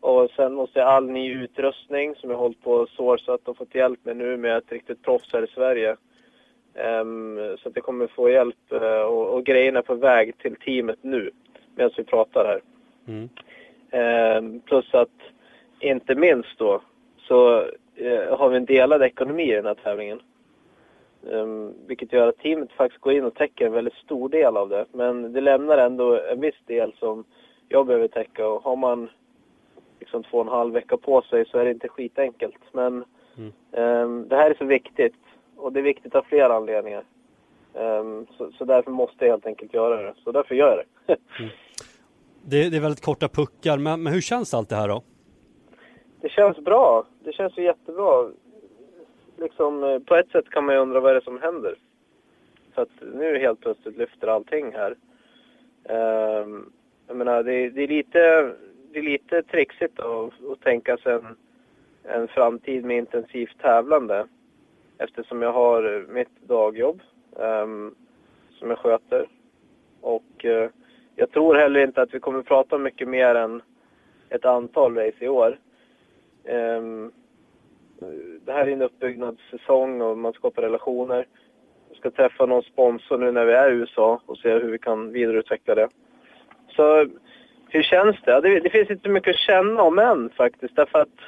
Och 0.00 0.30
sen 0.30 0.54
måste 0.54 0.78
jag 0.78 0.88
all 0.88 1.10
ny 1.10 1.32
utrustning 1.32 2.14
som 2.14 2.30
jag 2.30 2.36
hållit 2.36 2.62
på 2.62 2.72
och 2.72 2.88
sourcat 2.88 3.48
och 3.48 3.56
fått 3.56 3.74
hjälp 3.74 4.00
med 4.02 4.16
nu 4.16 4.36
med 4.36 4.56
ett 4.56 4.72
riktigt 4.72 5.02
proffs 5.02 5.32
här 5.32 5.44
i 5.44 5.46
Sverige. 5.54 5.96
Ehm, 6.74 7.56
så 7.58 7.68
att 7.68 7.76
jag 7.76 7.84
kommer 7.84 8.06
få 8.06 8.30
hjälp 8.30 8.72
eh, 8.72 9.02
och, 9.02 9.34
och 9.34 9.44
grejerna 9.44 9.78
är 9.78 9.82
på 9.82 9.94
väg 9.94 10.38
till 10.38 10.56
teamet 10.56 10.98
nu 11.02 11.30
medan 11.74 11.90
vi 11.96 12.04
pratar 12.04 12.44
här. 12.44 12.60
Mm. 13.08 13.28
Ehm, 13.90 14.60
plus 14.60 14.94
att, 14.94 15.10
inte 15.90 16.14
minst 16.14 16.58
då, 16.58 16.80
så 17.18 17.58
eh, 17.94 18.38
har 18.38 18.48
vi 18.48 18.56
en 18.56 18.64
delad 18.64 19.02
ekonomi 19.02 19.52
i 19.52 19.56
den 19.56 19.66
här 19.66 19.74
tävlingen. 19.74 20.20
Ehm, 21.32 21.72
vilket 21.86 22.12
gör 22.12 22.28
att 22.28 22.38
teamet 22.38 22.72
faktiskt 22.72 23.00
går 23.00 23.12
in 23.12 23.24
och 23.24 23.34
täcker 23.34 23.66
en 23.66 23.72
väldigt 23.72 23.94
stor 23.94 24.28
del 24.28 24.56
av 24.56 24.68
det. 24.68 24.84
Men 24.92 25.32
det 25.32 25.40
lämnar 25.40 25.78
ändå 25.78 26.20
en 26.20 26.40
viss 26.40 26.60
del 26.66 26.92
som 26.98 27.24
jag 27.68 27.86
behöver 27.86 28.08
täcka 28.08 28.48
och 28.48 28.62
har 28.62 28.76
man 28.76 29.08
liksom 30.00 30.22
två 30.22 30.38
och 30.38 30.44
en 30.46 30.52
halv 30.52 30.72
vecka 30.74 30.96
på 30.96 31.22
sig 31.22 31.44
så 31.46 31.58
är 31.58 31.64
det 31.64 31.70
inte 31.70 31.88
skitenkelt. 31.88 32.60
Men 32.72 33.04
Mm. 33.36 33.52
ehm, 33.72 34.28
det 34.28 34.36
här 34.36 34.50
är 34.50 34.54
så 34.54 34.64
viktigt 34.64 35.14
och 35.56 35.72
det 35.72 35.80
är 35.80 35.84
viktigt 35.84 36.14
av 36.14 36.22
flera 36.22 36.54
anledningar. 36.56 37.04
Ehm, 37.74 38.26
så, 38.38 38.50
så 38.58 38.64
därför 38.64 38.90
måste 38.90 39.24
jag 39.24 39.32
helt 39.32 39.46
enkelt 39.46 39.74
göra 39.74 40.02
det. 40.02 40.14
Så 40.24 40.32
därför 40.32 40.54
gör 40.54 40.84
jag 41.06 41.16
det. 41.16 41.22
Det, 42.46 42.68
det 42.70 42.76
är 42.76 42.80
väldigt 42.80 43.04
korta 43.04 43.28
puckar, 43.28 43.78
men, 43.78 44.02
men 44.02 44.12
hur 44.12 44.20
känns 44.20 44.54
allt 44.54 44.68
det 44.68 44.76
här 44.76 44.88
då? 44.88 45.02
Det 46.24 46.30
känns 46.30 46.58
bra. 46.58 47.06
Det 47.24 47.32
känns 47.32 47.58
ju 47.58 47.62
jättebra. 47.62 48.30
Liksom, 49.36 49.84
eh, 49.84 49.98
på 49.98 50.16
ett 50.16 50.30
sätt 50.30 50.50
kan 50.50 50.64
man 50.64 50.74
ju 50.74 50.80
undra 50.80 51.00
vad 51.00 51.10
är 51.10 51.14
det 51.14 51.24
som 51.24 51.40
händer. 51.40 51.74
För 52.74 52.82
att 52.82 53.14
nu 53.14 53.38
helt 53.38 53.60
plötsligt 53.60 53.96
lyfter 53.96 54.26
allting 54.26 54.72
här. 54.72 54.96
Ehm, 55.84 56.72
jag 57.06 57.16
menar, 57.16 57.42
det, 57.42 57.70
det, 57.70 57.82
är 57.82 57.88
lite, 57.88 58.52
det 58.92 58.98
är 58.98 59.02
lite 59.02 59.42
trixigt 59.42 59.96
då, 59.96 60.30
att 60.52 60.60
tänka 60.60 60.96
sig 60.96 61.12
en, 61.12 61.36
en 62.02 62.28
framtid 62.28 62.84
med 62.84 62.96
intensivt 62.96 63.58
tävlande. 63.60 64.26
Eftersom 64.98 65.42
jag 65.42 65.52
har 65.52 66.06
mitt 66.08 66.40
dagjobb 66.40 67.00
um, 67.32 67.94
som 68.58 68.70
jag 68.70 68.78
sköter. 68.78 69.28
Och 70.00 70.44
uh, 70.44 70.68
jag 71.16 71.30
tror 71.30 71.54
heller 71.54 71.80
inte 71.80 72.02
att 72.02 72.14
vi 72.14 72.20
kommer 72.20 72.42
prata 72.42 72.78
mycket 72.78 73.08
mer 73.08 73.34
än 73.34 73.62
ett 74.28 74.44
antal 74.44 74.94
race 74.94 75.24
i 75.24 75.28
år. 75.28 75.58
Ehm, 76.44 77.12
det 78.44 78.52
här 78.52 78.66
är 78.66 78.72
en 78.72 78.82
uppbyggnadssäsong 78.82 80.00
och 80.02 80.18
man 80.18 80.32
skapar 80.32 80.62
relationer. 80.62 81.26
Jag 81.88 81.96
ska 81.96 82.10
träffa 82.10 82.46
någon 82.46 82.62
sponsor 82.62 83.18
nu 83.18 83.32
när 83.32 83.44
vi 83.44 83.52
är 83.52 83.72
i 83.72 83.74
USA 83.74 84.20
och 84.26 84.38
se 84.38 84.50
hur 84.50 84.70
vi 84.70 84.78
kan 84.78 85.12
vidareutveckla 85.12 85.74
det. 85.74 85.88
Så 86.68 87.08
hur 87.68 87.82
känns 87.82 88.16
det? 88.24 88.40
Det, 88.40 88.60
det 88.60 88.70
finns 88.70 88.90
inte 88.90 89.08
mycket 89.08 89.34
att 89.34 89.40
känna 89.40 89.82
om 89.82 89.98
än 89.98 90.30
faktiskt. 90.30 90.76
Därför 90.76 90.98
att 90.98 91.18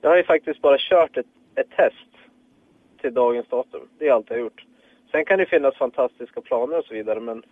jag 0.00 0.10
har 0.10 0.16
ju 0.16 0.24
faktiskt 0.24 0.60
bara 0.60 0.76
kört 0.78 1.16
ett, 1.16 1.26
ett 1.54 1.70
test 1.70 2.08
till 3.00 3.14
dagens 3.14 3.48
datum. 3.48 3.88
Det 3.98 4.08
är 4.08 4.12
allt 4.12 4.30
jag 4.30 4.36
har 4.36 4.40
gjort. 4.40 4.64
Sen 5.10 5.24
kan 5.24 5.38
det 5.38 5.46
finnas 5.46 5.76
fantastiska 5.76 6.40
planer 6.40 6.78
och 6.78 6.84
så 6.84 6.94
vidare 6.94 7.20
men 7.20 7.42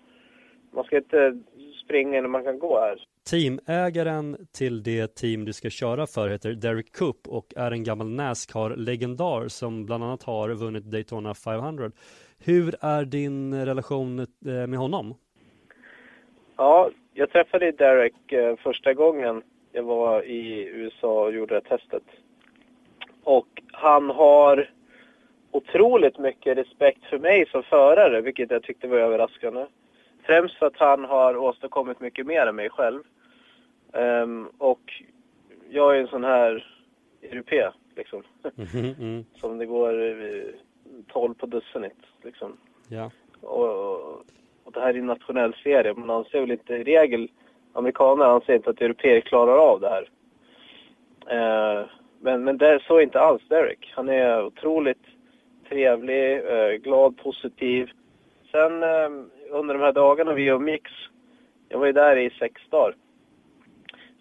man 0.71 0.85
ska 0.85 0.97
inte 0.97 1.39
springa 1.85 2.19
innan 2.19 2.31
man 2.31 2.45
kan 2.45 2.59
gå 2.59 2.81
här. 2.81 3.07
Teamägaren 3.31 4.47
till 4.53 4.83
det 4.83 5.15
team 5.15 5.45
du 5.45 5.53
ska 5.53 5.71
köra 5.71 6.07
för 6.07 6.29
heter 6.29 6.53
Derek 6.53 6.93
Coop 6.97 7.29
och 7.29 7.53
är 7.57 7.71
en 7.71 7.85
gammal 7.85 8.09
Nascar-legendar 8.09 9.49
som 9.49 9.87
bland 9.87 10.05
annat 10.05 10.23
har 10.23 10.49
vunnit 10.49 10.85
Daytona 10.85 11.35
500. 11.35 11.91
Hur 12.45 12.75
är 12.81 13.05
din 13.05 13.67
relation 13.67 14.19
eh, 14.19 14.27
med 14.67 14.79
honom? 14.79 15.15
Ja, 16.57 16.91
jag 17.15 17.31
träffade 17.31 17.73
Derek 17.73 18.33
eh, 18.33 18.57
första 18.57 18.95
gången 18.95 19.43
jag 19.73 19.83
var 19.83 20.23
i 20.23 20.65
USA 20.65 21.25
och 21.25 21.33
gjorde 21.33 21.55
det 21.55 21.61
testet. 21.61 22.05
Och 23.25 23.63
han 23.73 24.11
har 24.11 24.71
otroligt 25.51 26.19
mycket 26.19 26.59
respekt 26.59 27.05
för 27.05 27.19
mig 27.19 27.47
som 27.47 27.63
förare, 27.63 28.21
vilket 28.21 28.51
jag 28.51 28.63
tyckte 28.63 28.89
var 28.89 28.99
överraskande. 28.99 29.67
Främst 30.23 30.59
för 30.59 30.67
att 30.67 30.77
han 30.77 31.05
har 31.05 31.37
åstadkommit 31.37 32.01
mycket 32.01 32.27
mer 32.27 32.47
än 32.47 32.57
mig 32.57 32.71
själv. 32.71 33.03
Ehm, 33.93 34.49
och 34.59 35.03
jag 35.71 35.97
är 35.97 36.01
en 36.01 36.09
sån 36.09 36.25
här 36.25 36.67
europé, 37.23 37.71
liksom. 37.97 38.23
Mhm, 38.57 38.95
mm, 38.99 39.25
Som 39.35 39.59
det 39.59 39.67
går 39.67 40.03
eh, 40.03 40.45
12 41.09 41.35
på 41.35 41.47
dussinet, 41.47 41.97
liksom. 42.23 42.57
ja. 42.89 43.11
Och, 43.41 44.27
och 44.65 44.73
det 44.73 44.81
här 44.81 44.95
är 44.95 44.99
en 44.99 45.07
nationell 45.07 45.55
serie. 45.63 45.95
Man 45.95 46.11
anser 46.11 46.41
väl 46.41 46.51
inte 46.51 46.75
i 46.75 46.85
regel, 46.85 47.31
amerikaner 47.73 48.25
anser 48.25 48.55
inte 48.55 48.71
att 48.71 48.81
europeer 48.81 49.21
klarar 49.21 49.59
av 49.59 49.81
det 49.81 49.89
här. 49.89 50.09
Eh, 51.27 51.87
men 52.21 52.45
men 52.45 52.59
det 52.59 52.69
är 52.69 52.79
så 52.79 53.01
inte 53.01 53.21
alls 53.21 53.43
Derek. 53.49 53.93
Han 53.97 54.09
är 54.09 54.45
otroligt 54.45 55.07
trevlig, 55.69 56.33
eh, 56.33 56.73
glad, 56.73 57.17
positiv. 57.17 57.91
Sen 58.53 58.83
eh, 58.83 59.11
under 59.51 59.75
de 59.75 59.81
här 59.81 59.93
dagarna 59.93 60.33
vi 60.33 60.47
umgicks, 60.47 60.93
jag 61.69 61.79
var 61.79 61.87
ju 61.87 61.93
där 61.93 62.17
i 62.17 62.31
sex 62.31 62.63
dagar, 62.71 62.95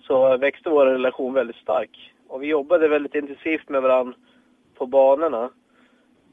så 0.08 0.38
växte 0.38 0.70
vår 0.70 0.86
relation 0.86 1.34
väldigt 1.34 1.56
stark. 1.56 2.14
Och 2.28 2.44
vi 2.44 2.48
jobbade 2.48 2.88
väldigt 2.88 3.16
intensivt 3.16 3.70
med 3.70 3.82
varandra 3.82 4.14
på 4.76 4.86
banorna 4.86 5.50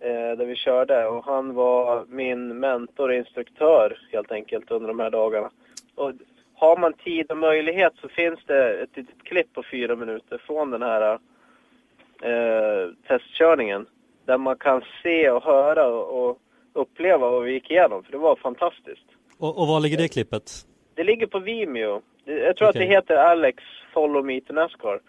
eh, 0.01 0.37
där 0.39 0.47
vi 0.47 0.57
körde. 0.57 1.07
Och 1.07 1.25
han 1.25 1.55
var 1.55 2.05
min 2.09 2.61
mentor 2.61 3.09
och 3.09 3.15
instruktör 3.15 3.99
helt 4.13 4.33
enkelt 4.33 4.71
under 4.71 4.89
de 4.89 5.01
här 5.01 5.11
dagarna. 5.11 5.51
Och 5.95 6.13
har 6.55 6.77
man 6.77 6.93
tid 6.93 7.31
och 7.31 7.37
möjlighet 7.37 7.93
så 8.01 8.09
finns 8.09 8.41
det 8.47 8.83
ett 8.83 8.97
litet 8.97 9.23
klipp 9.23 9.53
på 9.53 9.63
fyra 9.71 9.97
minuter 9.97 10.39
från 10.47 10.71
den 10.71 10.83
här 10.83 11.19
eh, 12.23 12.91
testkörningen. 13.09 13.87
Där 14.25 14.39
man 14.39 14.57
kan 14.57 14.83
se 15.03 15.31
och 15.31 15.43
höra 15.43 15.87
och, 15.87 16.39
uppleva 16.75 17.31
vad 17.31 17.43
vi 17.43 17.53
gick 17.53 17.71
igenom. 17.71 18.03
För 18.03 18.13
det 18.13 18.19
var 18.19 18.37
fantastiskt. 18.37 19.07
Och, 19.39 19.59
och 19.59 19.69
var 19.69 19.81
ligger 19.81 19.99
det 19.99 20.09
klippet? 20.09 20.51
Det 20.95 21.05
ligger 21.05 21.27
på 21.27 21.39
Vimeo. 21.39 22.03
Det- 22.25 22.39
Jag 22.39 22.57
tror 22.57 22.69
Okej. 22.69 22.83
att 22.83 22.89
det 22.89 22.95
heter 22.95 23.15
Alex 23.17 23.63
Follow 23.93 24.25
Me 24.25 24.41
to 24.41 24.53
Nascar. 24.53 25.01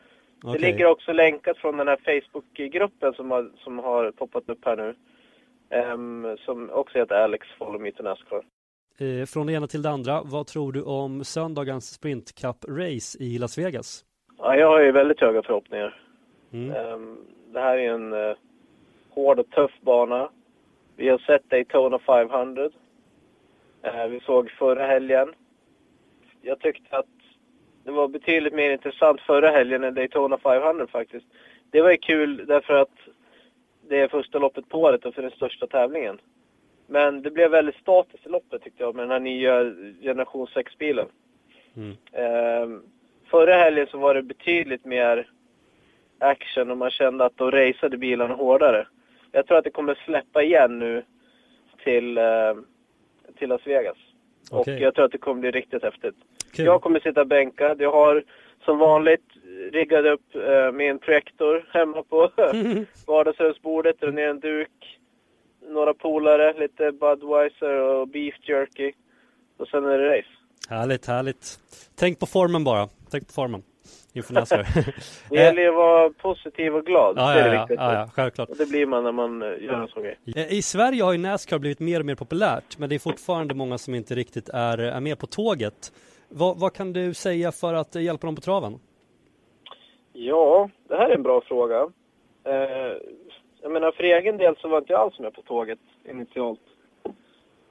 Det 0.42 0.48
Okej. 0.50 0.62
ligger 0.62 0.86
också 0.86 1.12
länkat 1.14 1.58
från 1.58 1.78
den 1.78 1.88
här 1.88 1.98
Facebookgruppen 2.22 3.14
som 3.14 3.32
har, 3.32 3.50
som 3.58 3.80
har 3.80 4.12
poppat 4.12 4.50
upp 4.50 4.66
här 4.66 4.76
nu. 4.78 4.96
Ehm, 5.70 6.38
som 6.46 6.70
också 6.70 6.98
heter 6.98 7.16
Alex 7.16 7.48
Follow 7.58 7.82
Me 7.82 7.92
to 7.92 8.04
Nascar. 8.04 8.42
Eh, 8.98 9.26
Från 9.26 9.48
det 9.48 9.54
ena 9.54 9.68
till 9.68 9.82
det 9.82 9.90
andra, 9.90 10.22
vad 10.26 10.48
tror 10.48 10.72
du 10.72 10.82
om 10.84 11.24
söndagens 11.24 11.86
Sprint 11.94 12.32
Cup-race 12.42 13.18
i 13.22 13.38
Las 13.38 13.58
Vegas? 13.58 14.06
Ja, 14.38 14.56
jag 14.56 14.68
har 14.68 14.82
ju 14.82 14.92
väldigt 14.92 15.22
höga 15.22 15.42
förhoppningar. 15.44 16.02
Mm. 16.54 16.72
Ehm, 16.76 17.18
det 17.54 17.60
här 17.60 17.78
är 17.78 17.90
en 17.94 18.14
eh, 18.14 18.36
hård 19.10 19.40
och 19.40 19.50
tuff 19.50 19.72
bana. 19.82 20.30
Vi 20.96 21.10
har 21.10 21.18
sett 21.18 21.50
Daytona 21.50 22.00
500. 22.00 22.70
Eh, 23.82 24.08
vi 24.08 24.20
såg 24.20 24.52
förra 24.52 24.86
helgen. 24.88 25.34
Jag 26.46 26.60
tyckte 26.60 26.98
att 26.98 27.06
det 27.84 27.92
var 27.92 28.08
betydligt 28.08 28.54
mer 28.54 28.72
intressant 28.72 29.22
förra 29.22 29.50
helgen 29.50 29.84
än 29.84 29.94
Daytona 29.94 30.38
500 30.38 30.88
faktiskt. 30.88 31.26
Det 31.72 31.82
var 31.82 31.92
ju 31.92 31.98
kul 31.98 32.46
därför 32.48 32.74
att 32.74 32.98
det 33.90 34.00
är 34.00 34.08
första 34.08 34.40
loppet 34.40 34.70
på 34.70 34.82
året 34.82 35.06
och 35.06 35.16
för 35.16 35.22
den 35.22 35.32
största 35.32 35.68
tävlingen. 35.68 36.20
Men 36.88 37.22
det 37.22 37.32
blev 37.32 37.52
väldigt 37.52 37.76
statiskt 37.76 38.26
i 38.26 38.30
loppet 38.30 38.62
tyckte 38.62 38.84
jag 38.84 38.96
med 38.96 39.04
den 39.04 39.12
här 39.12 39.20
nya 39.20 39.74
generation 40.02 40.48
6-bilen. 40.48 41.08
Mm. 41.76 41.98
Ehm, 42.12 42.84
förra 43.26 43.56
helgen 43.56 43.88
så 43.92 43.98
var 43.98 44.16
det 44.16 44.22
betydligt 44.22 44.86
mer 44.86 45.30
action 46.20 46.72
och 46.72 46.78
man 46.78 46.92
kände 46.92 47.26
att 47.26 47.38
de 47.38 47.52
raceade 47.52 47.98
bilarna 47.98 48.34
hårdare. 48.34 48.88
Jag 49.32 49.48
tror 49.48 49.58
att 49.58 49.64
det 49.64 49.70
kommer 49.70 49.96
släppa 50.06 50.44
igen 50.44 50.80
nu 50.80 51.04
till, 51.84 52.18
eh, 52.18 52.54
till 53.36 53.50
Las 53.50 53.68
Vegas. 53.68 53.98
Och 54.52 54.68
jag 54.68 54.96
tror 54.96 55.06
att 55.06 55.12
det 55.12 55.18
kommer 55.18 55.42
bli 55.42 55.52
riktigt 55.52 55.84
häftigt. 55.84 56.16
Kul. 56.52 56.66
Jag 56.66 56.82
kommer 56.82 57.00
sitta 57.00 57.26
bänkad. 57.26 57.82
Jag 57.82 57.92
har 57.92 58.24
som 58.66 58.78
vanligt 58.78 59.26
riggat 59.72 60.06
upp 60.06 60.36
eh, 60.36 60.72
min 60.72 61.00
projektor 61.00 61.66
hemma 61.74 62.04
på 62.04 62.30
vardagsrumsbordet. 63.08 64.00
Drar 64.00 64.12
ner 64.12 64.28
en 64.28 64.40
duk, 64.40 65.00
några 65.70 65.94
polare, 65.94 66.60
lite 66.60 66.92
Budweiser 66.92 67.80
och 67.80 68.08
beef 68.08 68.36
jerky. 68.42 68.92
Och 69.58 69.68
sen 69.68 69.86
är 69.86 69.98
det 69.98 70.18
race. 70.18 70.28
Härligt, 70.70 71.06
härligt. 71.06 71.60
Tänk 71.96 72.20
på 72.20 72.26
formen 72.26 72.64
bara. 72.64 72.90
Tänk 73.12 73.28
på 73.28 73.34
formen. 73.34 73.64
Inför 74.14 74.34
nästa 74.34 74.60
år. 74.60 74.66
Det 75.30 75.36
gäller 75.36 75.68
att 75.68 75.76
vara 75.76 76.10
positiv 76.10 76.76
och 76.76 76.86
glad. 76.86 77.18
ja, 77.18 77.34
det 77.34 77.40
är 77.40 77.50
det 77.52 77.60
viktigt. 77.60 77.80
ja, 77.80 77.94
ja, 77.94 78.10
självklart. 78.14 78.50
Och 78.50 78.58
det 78.58 78.70
blir 78.70 78.86
man 78.86 79.04
när 79.04 79.12
man 79.12 79.42
eh, 79.42 79.64
gör 79.64 79.74
en 79.74 79.88
sån 79.88 80.04
grej. 80.04 80.18
Eh, 80.36 80.54
I 80.54 80.62
Sverige 80.62 81.04
har 81.04 81.12
ju 81.12 81.18
Nascar 81.18 81.60
blivit 81.60 81.80
mer 81.80 82.00
och 82.00 82.06
mer 82.06 82.16
populärt, 82.16 82.78
men 82.78 82.90
det 82.90 82.96
är 82.96 83.00
fortfarande 83.00 83.54
många 83.54 83.78
som 83.78 83.96
inte 83.96 84.16
riktigt 84.16 84.50
är, 84.50 84.78
är 84.78 85.00
med 85.00 85.20
på 85.20 85.28
tåget. 85.28 85.94
Vad, 86.30 86.60
vad 86.60 86.74
kan 86.74 86.94
du 86.94 87.14
säga 87.14 87.52
för 87.52 87.74
att 87.74 87.96
eh, 87.96 88.02
hjälpa 88.02 88.28
dem 88.28 88.36
på 88.36 88.42
traven? 88.42 88.80
Ja, 90.14 90.70
det 90.88 90.96
här 90.96 91.10
är 91.10 91.16
en 91.16 91.24
bra 91.24 91.42
fråga. 91.42 91.90
Eh, 92.44 92.98
jag 93.62 93.72
menar, 93.72 93.92
för 93.92 94.04
egen 94.04 94.38
del 94.38 94.56
så 94.56 94.68
var 94.68 94.78
inte 94.78 94.94
jag 94.94 95.02
alls 95.02 95.20
med 95.20 95.34
på 95.34 95.42
tåget 95.42 95.80
initialt. 96.10 96.60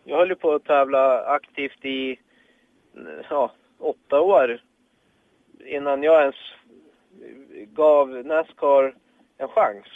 Jag 0.04 0.16
höll 0.16 0.28
ju 0.28 0.34
på 0.34 0.52
att 0.54 0.64
tävla 0.64 1.24
aktivt 1.24 1.84
i 1.84 2.18
ja, 3.30 3.52
åtta 3.78 4.20
år 4.20 4.60
innan 5.64 6.02
jag 6.02 6.20
ens 6.20 6.36
gav 7.74 8.08
Nascar 8.08 8.94
en 9.38 9.48
chans. 9.48 9.86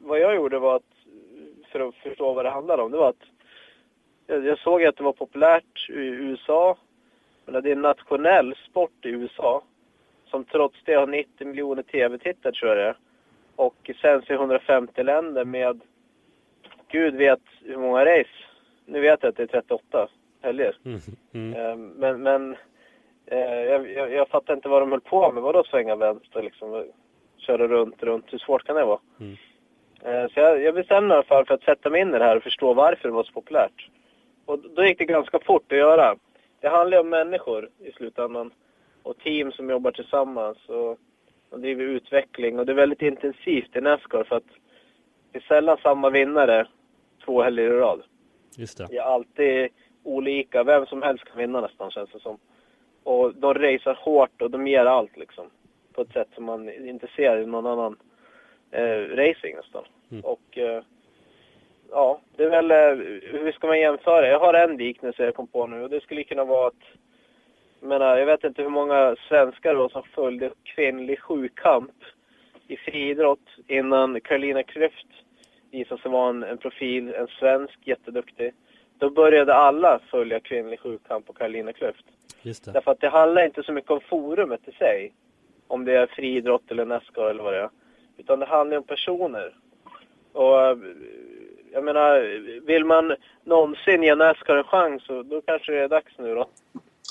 Vad 0.00 0.20
jag 0.20 0.36
gjorde 0.36 0.58
var 0.58 0.76
att, 0.76 0.92
för 1.72 1.88
att 1.88 1.94
förstå 1.94 2.32
vad 2.32 2.44
det 2.44 2.50
handlade 2.50 2.82
om, 2.82 2.90
det 2.90 2.98
var 2.98 3.08
att 3.08 3.24
jag, 4.26 4.58
såg 4.58 4.84
att 4.84 4.96
det 4.96 5.04
var 5.04 5.12
populärt 5.12 5.88
i 5.88 6.06
USA. 6.06 6.76
Men 7.44 7.62
det 7.62 7.68
är 7.68 7.72
en 7.72 7.82
nationell 7.82 8.54
sport 8.70 9.04
i 9.04 9.08
USA 9.08 9.62
som 10.26 10.44
trots 10.44 10.76
det 10.84 10.94
har 10.94 11.06
90 11.06 11.46
miljoner 11.46 11.82
tv-tittare 11.82 12.52
tror 12.52 12.76
jag 12.76 12.78
det. 12.78 12.94
Och 13.56 13.90
sänds 14.00 14.30
i 14.30 14.32
150 14.32 15.02
länder 15.02 15.44
med 15.44 15.80
Gud 16.88 17.14
vet 17.14 17.40
hur 17.64 17.76
många 17.76 18.04
race. 18.04 18.30
Nu 18.86 19.00
vet 19.00 19.22
jag 19.22 19.28
att 19.30 19.36
det 19.36 19.42
är 19.42 19.46
38 19.46 20.08
helger. 20.40 20.76
Mm. 20.84 21.00
Mm. 21.32 21.54
Eh, 21.54 21.76
Men, 21.76 22.22
men 22.22 22.56
jag, 23.36 23.92
jag, 23.92 24.12
jag 24.12 24.28
fattar 24.28 24.54
inte 24.54 24.68
vad 24.68 24.82
de 24.82 24.90
höll 24.90 25.00
på 25.00 25.32
med. 25.32 25.42
Vadå 25.42 25.64
svänga 25.64 25.96
vänster 25.96 26.42
liksom? 26.42 26.84
Köra 27.36 27.68
runt, 27.68 28.02
runt. 28.02 28.24
Hur 28.32 28.38
svårt 28.38 28.64
kan 28.64 28.76
det 28.76 28.84
vara? 28.84 29.00
Mm. 29.20 29.36
Eh, 30.02 30.28
Så 30.30 30.40
jag, 30.40 30.62
jag 30.62 30.74
bestämde 30.74 31.14
mig 31.14 31.24
fall 31.24 31.46
för 31.46 31.54
att 31.54 31.62
sätta 31.62 31.90
mig 31.90 32.00
in 32.00 32.14
i 32.14 32.18
det 32.18 32.24
här 32.24 32.36
och 32.36 32.42
förstå 32.42 32.74
varför 32.74 33.08
det 33.08 33.14
var 33.14 33.24
så 33.24 33.32
populärt. 33.32 33.88
Och 34.44 34.58
då 34.58 34.84
gick 34.84 34.98
det 34.98 35.04
ganska 35.04 35.38
fort 35.40 35.72
att 35.72 35.78
göra. 35.78 36.16
Det 36.60 36.68
handlar 36.68 36.96
ju 36.96 37.00
om 37.00 37.08
människor 37.08 37.68
i 37.78 37.92
slutändan. 37.92 38.50
Och 39.02 39.18
team 39.18 39.52
som 39.52 39.70
jobbar 39.70 39.90
tillsammans 39.90 40.58
och, 40.68 40.98
och 41.50 41.60
driver 41.60 41.84
utveckling. 41.84 42.58
Och 42.58 42.66
det 42.66 42.72
är 42.72 42.76
väldigt 42.76 43.02
intensivt 43.02 43.76
i 43.76 43.80
Nascar 43.80 44.24
för 44.24 44.36
att 44.36 44.44
det 45.32 45.38
är 45.38 45.42
sällan 45.42 45.78
samma 45.82 46.10
vinnare 46.10 46.66
två 47.24 47.42
helger 47.42 47.64
i 47.64 47.70
rad. 47.70 48.02
Just 48.56 48.78
det. 48.78 48.86
Det 48.90 48.96
är 48.96 49.02
alltid 49.02 49.68
olika. 50.04 50.64
Vem 50.64 50.86
som 50.86 51.02
helst 51.02 51.24
kan 51.24 51.38
vinna 51.38 51.60
nästan 51.60 51.90
känns 51.90 52.10
det 52.10 52.20
som. 52.20 52.38
Och 53.08 53.34
de 53.34 53.54
racear 53.54 53.94
hårt 53.94 54.42
och 54.42 54.50
de 54.50 54.66
ger 54.66 54.86
allt 54.86 55.16
liksom. 55.16 55.50
På 55.92 56.02
ett 56.02 56.12
sätt 56.12 56.28
som 56.34 56.44
man 56.44 56.68
inte 56.68 57.08
ser 57.16 57.36
i 57.36 57.46
någon 57.46 57.66
annan 57.66 57.96
eh, 58.70 59.16
racing 59.16 59.56
nästan. 59.56 59.84
Mm. 60.10 60.24
Och 60.24 60.58
eh, 60.58 60.82
ja, 61.90 62.20
det 62.36 62.44
är 62.44 62.50
väl, 62.50 62.70
eh, 62.70 63.04
hur 63.22 63.52
ska 63.52 63.66
man 63.66 63.80
jämföra? 63.80 64.28
Jag 64.28 64.40
har 64.40 64.54
en 64.54 64.76
liknelse 64.76 65.24
jag 65.24 65.34
kom 65.34 65.46
på 65.46 65.66
nu 65.66 65.82
och 65.82 65.90
det 65.90 66.00
skulle 66.00 66.24
kunna 66.24 66.44
vara 66.44 66.66
att 66.66 66.84
jag 67.80 67.88
menar, 67.88 68.16
jag 68.16 68.26
vet 68.26 68.44
inte 68.44 68.62
hur 68.62 68.70
många 68.70 69.16
svenskar 69.28 69.74
då 69.74 69.88
som 69.88 70.02
följde 70.02 70.50
kvinnlig 70.62 71.20
sjukamp 71.20 71.94
i 72.66 72.76
friidrott 72.76 73.48
innan 73.66 74.20
Carolina 74.20 74.62
Klüft 74.62 75.10
visade 75.70 76.02
sig 76.02 76.10
vara 76.10 76.30
en, 76.30 76.42
en 76.42 76.58
profil, 76.58 77.14
en 77.14 77.28
svensk, 77.28 77.78
jätteduktig. 77.84 78.52
Då 78.98 79.10
började 79.10 79.54
alla 79.54 80.00
följa 80.10 80.40
kvinnlig 80.40 80.80
sjukamp 80.80 81.30
och 81.30 81.38
Carolina 81.38 81.72
Klüft. 81.72 82.04
Just 82.42 82.64
det. 82.64 82.72
Därför 82.72 82.90
att 82.90 83.00
det 83.00 83.08
handlar 83.08 83.44
inte 83.44 83.62
så 83.62 83.72
mycket 83.72 83.90
om 83.90 84.00
forumet 84.00 84.60
i 84.66 84.72
sig. 84.72 85.12
Om 85.68 85.84
det 85.84 85.96
är 85.96 86.06
friidrott 86.06 86.70
eller 86.70 86.84
Nascar 86.84 87.30
eller 87.30 87.42
vad 87.42 87.52
det 87.52 87.58
är. 87.58 87.70
Utan 88.16 88.38
det 88.38 88.46
handlar 88.46 88.76
om 88.76 88.82
personer. 88.82 89.54
Och 90.32 90.60
eh, 90.60 90.78
jag 91.72 91.84
menar, 91.84 92.66
vill 92.66 92.84
man 92.84 93.14
någonsin 93.44 94.02
ge 94.02 94.14
Nascar 94.14 94.56
en 94.56 94.64
chans 94.64 95.02
så 95.06 95.22
då 95.22 95.40
kanske 95.40 95.72
det 95.72 95.78
är 95.78 95.88
dags 95.88 96.12
nu 96.18 96.34
då. 96.34 96.48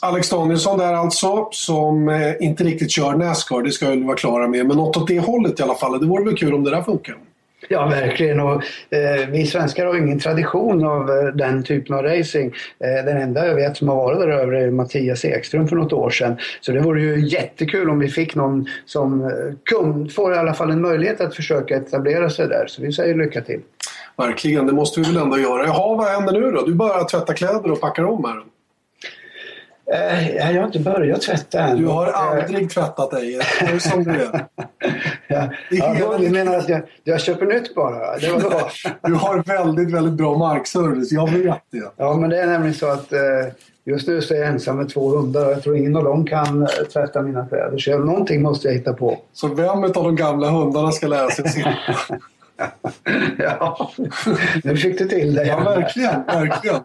Alex 0.01 0.29
Danielsson 0.29 0.77
där 0.77 0.93
alltså, 0.93 1.47
som 1.51 2.09
eh, 2.09 2.33
inte 2.39 2.63
riktigt 2.63 2.91
kör 2.91 3.13
Nascar, 3.13 3.61
det 3.61 3.71
ska 3.71 3.85
jag 3.85 3.91
väl 3.91 4.03
vara 4.03 4.17
klara 4.17 4.47
med. 4.47 4.65
Men 4.65 4.77
något 4.77 4.97
åt 4.97 5.07
det 5.07 5.19
hållet 5.19 5.59
i 5.59 5.63
alla 5.63 5.75
fall. 5.75 5.99
Det 5.99 6.05
vore 6.05 6.23
väl 6.23 6.37
kul 6.37 6.53
om 6.53 6.63
det 6.63 6.71
där 6.71 6.81
funkar. 6.81 7.17
Ja, 7.69 7.85
verkligen. 7.85 8.39
Och, 8.39 8.63
eh, 8.89 9.27
vi 9.29 9.45
svenskar 9.45 9.85
har 9.85 9.97
ingen 9.97 10.19
tradition 10.19 10.85
av 10.85 11.09
eh, 11.09 11.25
den 11.25 11.63
typen 11.63 11.95
av 11.95 12.03
racing. 12.03 12.55
Eh, 12.79 13.05
den 13.05 13.17
enda 13.17 13.47
jag 13.47 13.55
vet 13.55 13.77
som 13.77 13.87
har 13.87 13.95
varit 13.95 14.19
där 14.19 14.27
över 14.27 14.53
är 14.53 14.71
Mattias 14.71 15.25
Ekström 15.25 15.67
för 15.67 15.75
något 15.75 15.93
år 15.93 16.09
sedan. 16.09 16.37
Så 16.61 16.71
det 16.71 16.79
vore 16.79 17.01
ju 17.01 17.27
jättekul 17.27 17.89
om 17.89 17.99
vi 17.99 18.07
fick 18.07 18.35
någon 18.35 18.65
som 18.85 19.21
eh, 19.21 19.29
kund, 19.63 20.13
får 20.13 20.33
i 20.33 20.37
alla 20.37 20.53
fall 20.53 20.71
en 20.71 20.81
möjlighet 20.81 21.21
att 21.21 21.35
försöka 21.35 21.75
etablera 21.75 22.29
sig 22.29 22.47
där. 22.47 22.65
Så 22.67 22.81
vi 22.81 22.91
säger 22.91 23.15
lycka 23.15 23.41
till. 23.41 23.61
Verkligen, 24.17 24.67
det 24.67 24.73
måste 24.73 24.99
vi 24.99 25.05
väl 25.05 25.17
ändå 25.17 25.39
göra. 25.39 25.65
Jaha, 25.65 25.95
vad 25.95 26.07
händer 26.07 26.33
nu 26.33 26.51
då? 26.51 26.65
Du 26.65 26.75
börjar 26.75 27.03
tvätta 27.03 27.33
kläder 27.33 27.71
och 27.71 27.81
packar 27.81 28.03
om 28.03 28.25
här. 28.25 28.43
Eh, 29.93 30.35
jag 30.35 30.53
har 30.53 30.65
inte 30.65 30.79
börjat 30.79 31.21
tvätta 31.21 31.59
än. 31.59 31.77
Du 31.77 31.85
har 31.85 32.07
aldrig 32.07 32.69
tvättat 32.69 33.11
dig. 33.11 33.39
Det 33.59 33.65
är 33.65 33.79
som 33.79 34.03
det 34.03 34.11
är. 34.11 34.45
Ja, 35.27 35.49
ja, 35.69 36.17
du 36.17 36.29
menar 36.29 36.57
att 36.57 36.69
jag, 36.69 36.81
jag 37.03 37.21
köper 37.21 37.45
nytt 37.45 37.75
bara? 37.75 38.17
Det 38.17 38.31
var 38.31 38.41
då. 38.41 38.69
Du 39.07 39.13
har 39.13 39.43
väldigt, 39.43 39.93
väldigt 39.93 40.13
bra 40.13 40.37
markservice. 40.37 41.11
Jag 41.11 41.31
vet 41.31 41.61
det. 41.71 41.91
Ja, 41.97 42.15
men 42.15 42.29
det 42.29 42.41
är 42.41 42.47
nämligen 42.47 42.73
så 42.73 42.87
att 42.87 43.13
eh, 43.13 43.19
just 43.85 44.07
nu 44.07 44.21
så 44.21 44.33
är 44.33 44.37
jag 44.37 44.47
ensam 44.47 44.77
med 44.77 44.89
två 44.89 45.09
hundar 45.09 45.45
och 45.45 45.51
jag 45.51 45.63
tror 45.63 45.77
ingen 45.77 45.95
av 45.95 46.03
dem 46.03 46.25
kan 46.25 46.61
eh, 46.61 46.67
tvätta 46.93 47.21
mina 47.21 47.45
kläder. 47.45 47.77
Så 47.77 47.97
någonting 47.97 48.41
måste 48.41 48.67
jag 48.67 48.75
hitta 48.75 48.93
på. 48.93 49.19
Så 49.33 49.47
vem 49.47 49.83
av 49.83 49.91
de 49.93 50.15
gamla 50.15 50.49
hundarna 50.49 50.91
ska 50.91 51.07
lära 51.07 51.29
sig 51.29 51.49
sitta? 51.49 51.71
ja, 53.37 53.91
nu 54.63 54.77
fick 54.77 54.97
du 54.99 55.07
till 55.07 55.35
det. 55.35 55.45
Ja, 55.45 55.59
verkligen. 55.59 56.23
verkligen. 56.25 56.81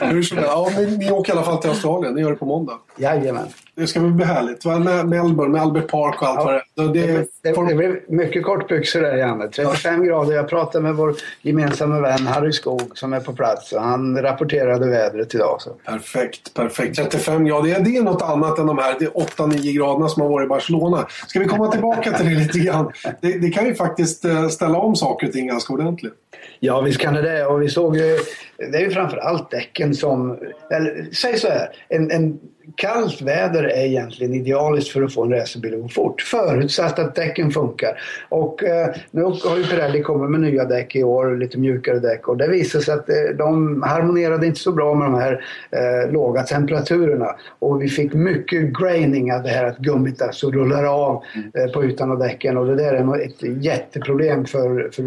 Hur 0.00 0.22
som 0.22 0.38
ja, 0.38 0.70
men 0.76 0.84
ni 0.84 1.10
åker 1.10 1.32
i 1.32 1.36
alla 1.36 1.44
fall 1.44 1.58
till 1.58 1.70
Australien. 1.70 2.14
Ni 2.14 2.20
gör 2.20 2.30
det 2.30 2.36
på 2.36 2.46
måndag. 2.46 2.72
Jajamän. 2.96 3.46
Det 3.74 3.86
ska 3.86 4.00
väl 4.00 4.10
bli 4.12 4.24
härligt. 4.24 4.64
Va? 4.64 4.78
Melbourne, 4.78 5.52
med 5.52 5.62
Albert 5.62 5.88
Park 5.90 6.22
och 6.22 6.28
allt 6.28 6.50
Ja. 6.50 6.60
vad 6.74 6.92
det 6.92 7.00
är. 7.00 7.26
Det, 7.42 7.52
Det, 7.68 7.74
blev 7.74 7.96
mycket 8.08 8.44
kortbyxor 8.44 9.00
där 9.00 9.16
Janne. 9.16 9.48
35 9.48 10.04
grader. 10.04 10.34
Jag 10.34 10.48
pratade 10.48 10.84
med 10.84 10.94
vår 10.94 11.14
gemensamma 11.42 12.00
vän 12.00 12.26
Harry 12.26 12.52
Skog 12.52 12.82
som 12.94 13.12
är 13.12 13.20
på 13.20 13.32
plats 13.32 13.74
han 13.76 14.22
rapporterade 14.22 14.86
vädret 14.86 15.34
idag. 15.34 15.56
Så. 15.62 15.70
Perfekt, 15.70 16.54
perfekt. 16.54 16.96
35 16.96 17.44
grader, 17.44 17.70
ja, 17.70 17.78
det 17.78 17.96
är 17.96 18.02
något 18.02 18.22
annat 18.22 18.58
än 18.58 18.66
de 18.66 18.78
här 18.78 18.94
8-9 18.98 19.76
graderna 19.76 20.08
som 20.08 20.22
har 20.22 20.28
varit 20.28 20.46
i 20.46 20.48
Barcelona. 20.48 21.06
Ska 21.26 21.38
vi 21.38 21.46
komma 21.46 21.70
tillbaka 21.70 22.12
till 22.12 22.26
det 22.28 22.34
lite 22.34 22.58
grann? 22.58 22.92
Det, 23.20 23.38
det 23.38 23.50
kan 23.50 23.66
ju 23.66 23.74
faktiskt 23.74 24.24
eh, 24.24 24.48
ställa 24.48 24.78
om 24.78 24.96
saker 24.98 25.26
och 25.26 25.32
ting 25.32 25.46
ganska 25.46 25.72
ordentligt. 25.72 26.27
Ja, 26.60 26.80
visst 26.80 27.00
kan 27.00 27.14
det 27.14 27.22
det. 27.22 27.46
Och 27.46 27.62
vi 27.62 27.68
såg 27.68 27.96
ju, 27.96 28.18
det 28.56 28.78
är 28.78 28.80
ju 28.80 28.90
framför 28.90 29.16
allt 29.16 29.50
däcken 29.50 29.94
som, 29.94 30.38
eller 30.70 31.14
säg 31.14 31.38
så 31.38 31.48
här, 31.48 31.68
en, 31.88 32.10
en 32.10 32.38
kallt 32.76 33.22
väder 33.22 33.64
är 33.64 33.86
egentligen 33.86 34.34
idealiskt 34.34 34.90
för 34.90 35.02
att 35.02 35.14
få 35.14 35.24
en 35.24 35.32
racerbil 35.32 35.74
att 35.74 35.80
gå 35.80 35.88
fort. 35.88 36.20
Förutsatt 36.20 36.98
att 36.98 37.14
däcken 37.14 37.50
funkar. 37.50 38.00
Och 38.28 38.64
eh, 38.64 38.88
nu 39.10 39.22
har 39.22 39.56
ju 39.56 39.64
Pirelli 39.64 40.02
kommit 40.02 40.30
med 40.30 40.40
nya 40.40 40.64
däck 40.64 40.96
i 40.96 41.02
år, 41.02 41.36
lite 41.36 41.58
mjukare 41.58 41.98
däck. 41.98 42.28
Och 42.28 42.36
det 42.36 42.48
visade 42.48 42.84
sig 42.84 42.94
att 42.94 43.08
eh, 43.08 43.36
de 43.38 43.82
harmonierade 43.82 44.46
inte 44.46 44.60
så 44.60 44.72
bra 44.72 44.94
med 44.94 45.06
de 45.06 45.14
här 45.14 45.44
eh, 45.70 46.12
låga 46.12 46.42
temperaturerna. 46.42 47.36
Och 47.58 47.82
vi 47.82 47.88
fick 47.88 48.14
mycket 48.14 48.78
graining 48.78 49.32
av 49.32 49.42
det 49.42 49.48
här 49.48 49.64
att 49.64 49.78
gummit 49.78 50.22
alltså 50.22 50.50
rullar 50.50 50.84
av 50.84 51.22
eh, 51.54 51.72
på 51.72 51.84
ytan 51.84 52.10
av 52.10 52.18
däcken. 52.18 52.56
Och 52.56 52.66
det 52.66 52.76
där 52.76 52.94
är 52.94 53.24
ett 53.24 53.64
jätteproblem 53.64 54.44
för, 54.44 54.90
för, 54.92 55.04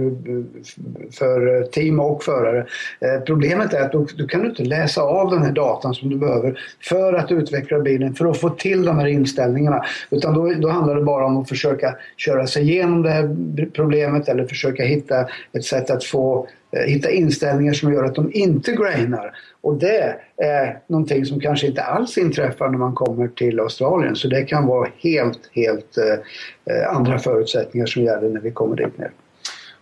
för 1.11 1.30
Eh, 1.37 1.65
team 1.65 1.99
och 1.99 2.23
förare. 2.23 2.59
Eh, 2.99 3.23
problemet 3.25 3.73
är 3.73 3.81
att 3.81 3.91
du, 3.91 4.05
du 4.15 4.27
kan 4.27 4.45
inte 4.45 4.63
läsa 4.63 5.01
av 5.01 5.31
den 5.31 5.41
här 5.41 5.51
datan 5.51 5.93
som 5.93 6.09
du 6.09 6.17
behöver 6.17 6.59
för 6.81 7.13
att 7.13 7.31
utveckla 7.31 7.79
bilen, 7.79 8.13
för 8.13 8.25
att 8.25 8.37
få 8.37 8.49
till 8.49 8.85
de 8.85 8.97
här 8.99 9.07
inställningarna. 9.07 9.85
Utan 10.09 10.33
då, 10.33 10.53
då 10.53 10.69
handlar 10.69 10.95
det 10.95 11.01
bara 11.01 11.25
om 11.25 11.37
att 11.37 11.49
försöka 11.49 11.95
köra 12.17 12.47
sig 12.47 12.63
igenom 12.63 13.01
det 13.01 13.09
här 13.09 13.35
problemet 13.73 14.29
eller 14.29 14.45
försöka 14.45 14.83
hitta 14.83 15.27
ett 15.53 15.65
sätt 15.65 15.89
att 15.89 16.03
få 16.03 16.47
eh, 16.71 16.93
hitta 16.93 17.11
inställningar 17.11 17.73
som 17.73 17.93
gör 17.93 18.03
att 18.03 18.15
de 18.15 18.31
inte 18.33 18.71
grainar. 18.71 19.31
Och 19.61 19.75
det 19.75 20.15
är 20.37 20.79
någonting 20.87 21.25
som 21.25 21.39
kanske 21.39 21.67
inte 21.67 21.81
alls 21.81 22.17
inträffar 22.17 22.69
när 22.69 22.77
man 22.77 22.93
kommer 22.93 23.27
till 23.27 23.59
Australien. 23.59 24.15
Så 24.15 24.27
det 24.27 24.43
kan 24.43 24.67
vara 24.67 24.89
helt, 25.03 25.39
helt 25.53 25.97
eh 25.97 26.95
andra 26.95 27.19
förutsättningar 27.19 27.85
som 27.85 28.03
gäller 28.03 28.29
när 28.29 28.41
vi 28.41 28.51
kommer 28.51 28.75
dit 28.75 28.97
ner. 28.97 29.11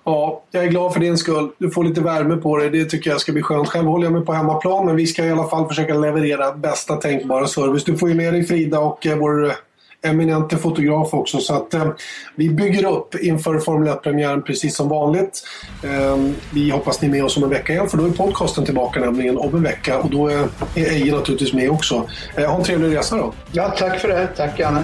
Ja, 0.10 0.44
jag 0.52 0.64
är 0.64 0.68
glad 0.68 0.94
för 0.94 1.00
din 1.00 1.18
skull. 1.18 1.50
Du 1.58 1.72
får 1.72 1.84
lite 1.84 2.02
värme 2.02 2.36
på 2.36 2.58
dig. 2.58 2.70
Det 2.70 2.86
tycker 2.86 3.10
jag 3.10 3.22
ska 3.22 3.32
bli 3.32 3.42
skönt. 3.42 3.68
Själv 3.68 3.88
håller 3.88 4.06
jag 4.06 4.14
mig 4.14 4.26
på 4.26 4.34
hemmaplan, 4.34 4.86
men 4.86 4.96
vi 4.96 5.08
ska 5.08 5.26
i 5.26 5.32
alla 5.32 5.48
fall 5.48 5.68
försöka 5.68 5.94
leverera 5.94 6.52
bästa 6.52 6.96
tänkbara 6.96 7.48
service. 7.48 7.84
Du 7.84 7.98
får 7.98 8.10
ju 8.10 8.16
med 8.16 8.34
dig 8.34 8.44
Frida 8.44 8.80
och 8.80 9.08
eh, 9.08 9.18
vår 9.18 9.46
eh, 9.46 9.52
eminente 10.02 10.58
fotograf 10.58 11.14
också. 11.14 11.38
Så 11.38 11.54
att 11.54 11.74
eh, 11.74 11.88
vi 12.36 12.50
bygger 12.50 12.86
upp 12.92 13.16
inför 13.16 13.60
Formel 13.60 13.90
1-premiären 13.90 14.42
precis 14.42 14.76
som 14.76 14.90
vanligt. 14.90 15.44
Eh, 15.84 16.18
vi 16.54 16.70
hoppas 16.70 17.02
ni 17.02 17.08
är 17.08 17.12
med 17.12 17.24
oss 17.24 17.38
om 17.38 17.44
en 17.44 17.50
vecka 17.50 17.74
igen, 17.74 17.90
för 17.90 17.98
då 17.98 18.06
är 18.06 18.10
podcasten 18.10 18.66
tillbaka 18.66 19.00
nämligen 19.00 19.38
om 19.38 19.56
en 19.56 19.64
vecka 19.64 20.00
och 20.00 20.10
då 20.10 20.28
är, 20.28 20.48
är 20.76 20.92
Eje 20.92 21.16
naturligtvis 21.16 21.54
med 21.54 21.70
också. 21.70 22.10
Eh, 22.36 22.46
ha 22.46 22.58
en 22.58 22.64
trevlig 22.64 22.98
resa 22.98 23.18
då. 23.18 23.34
Ja, 23.52 23.70
tack 23.70 24.00
för 24.00 24.08
det. 24.08 24.28
Tack 24.28 24.60
Janne. 24.60 24.84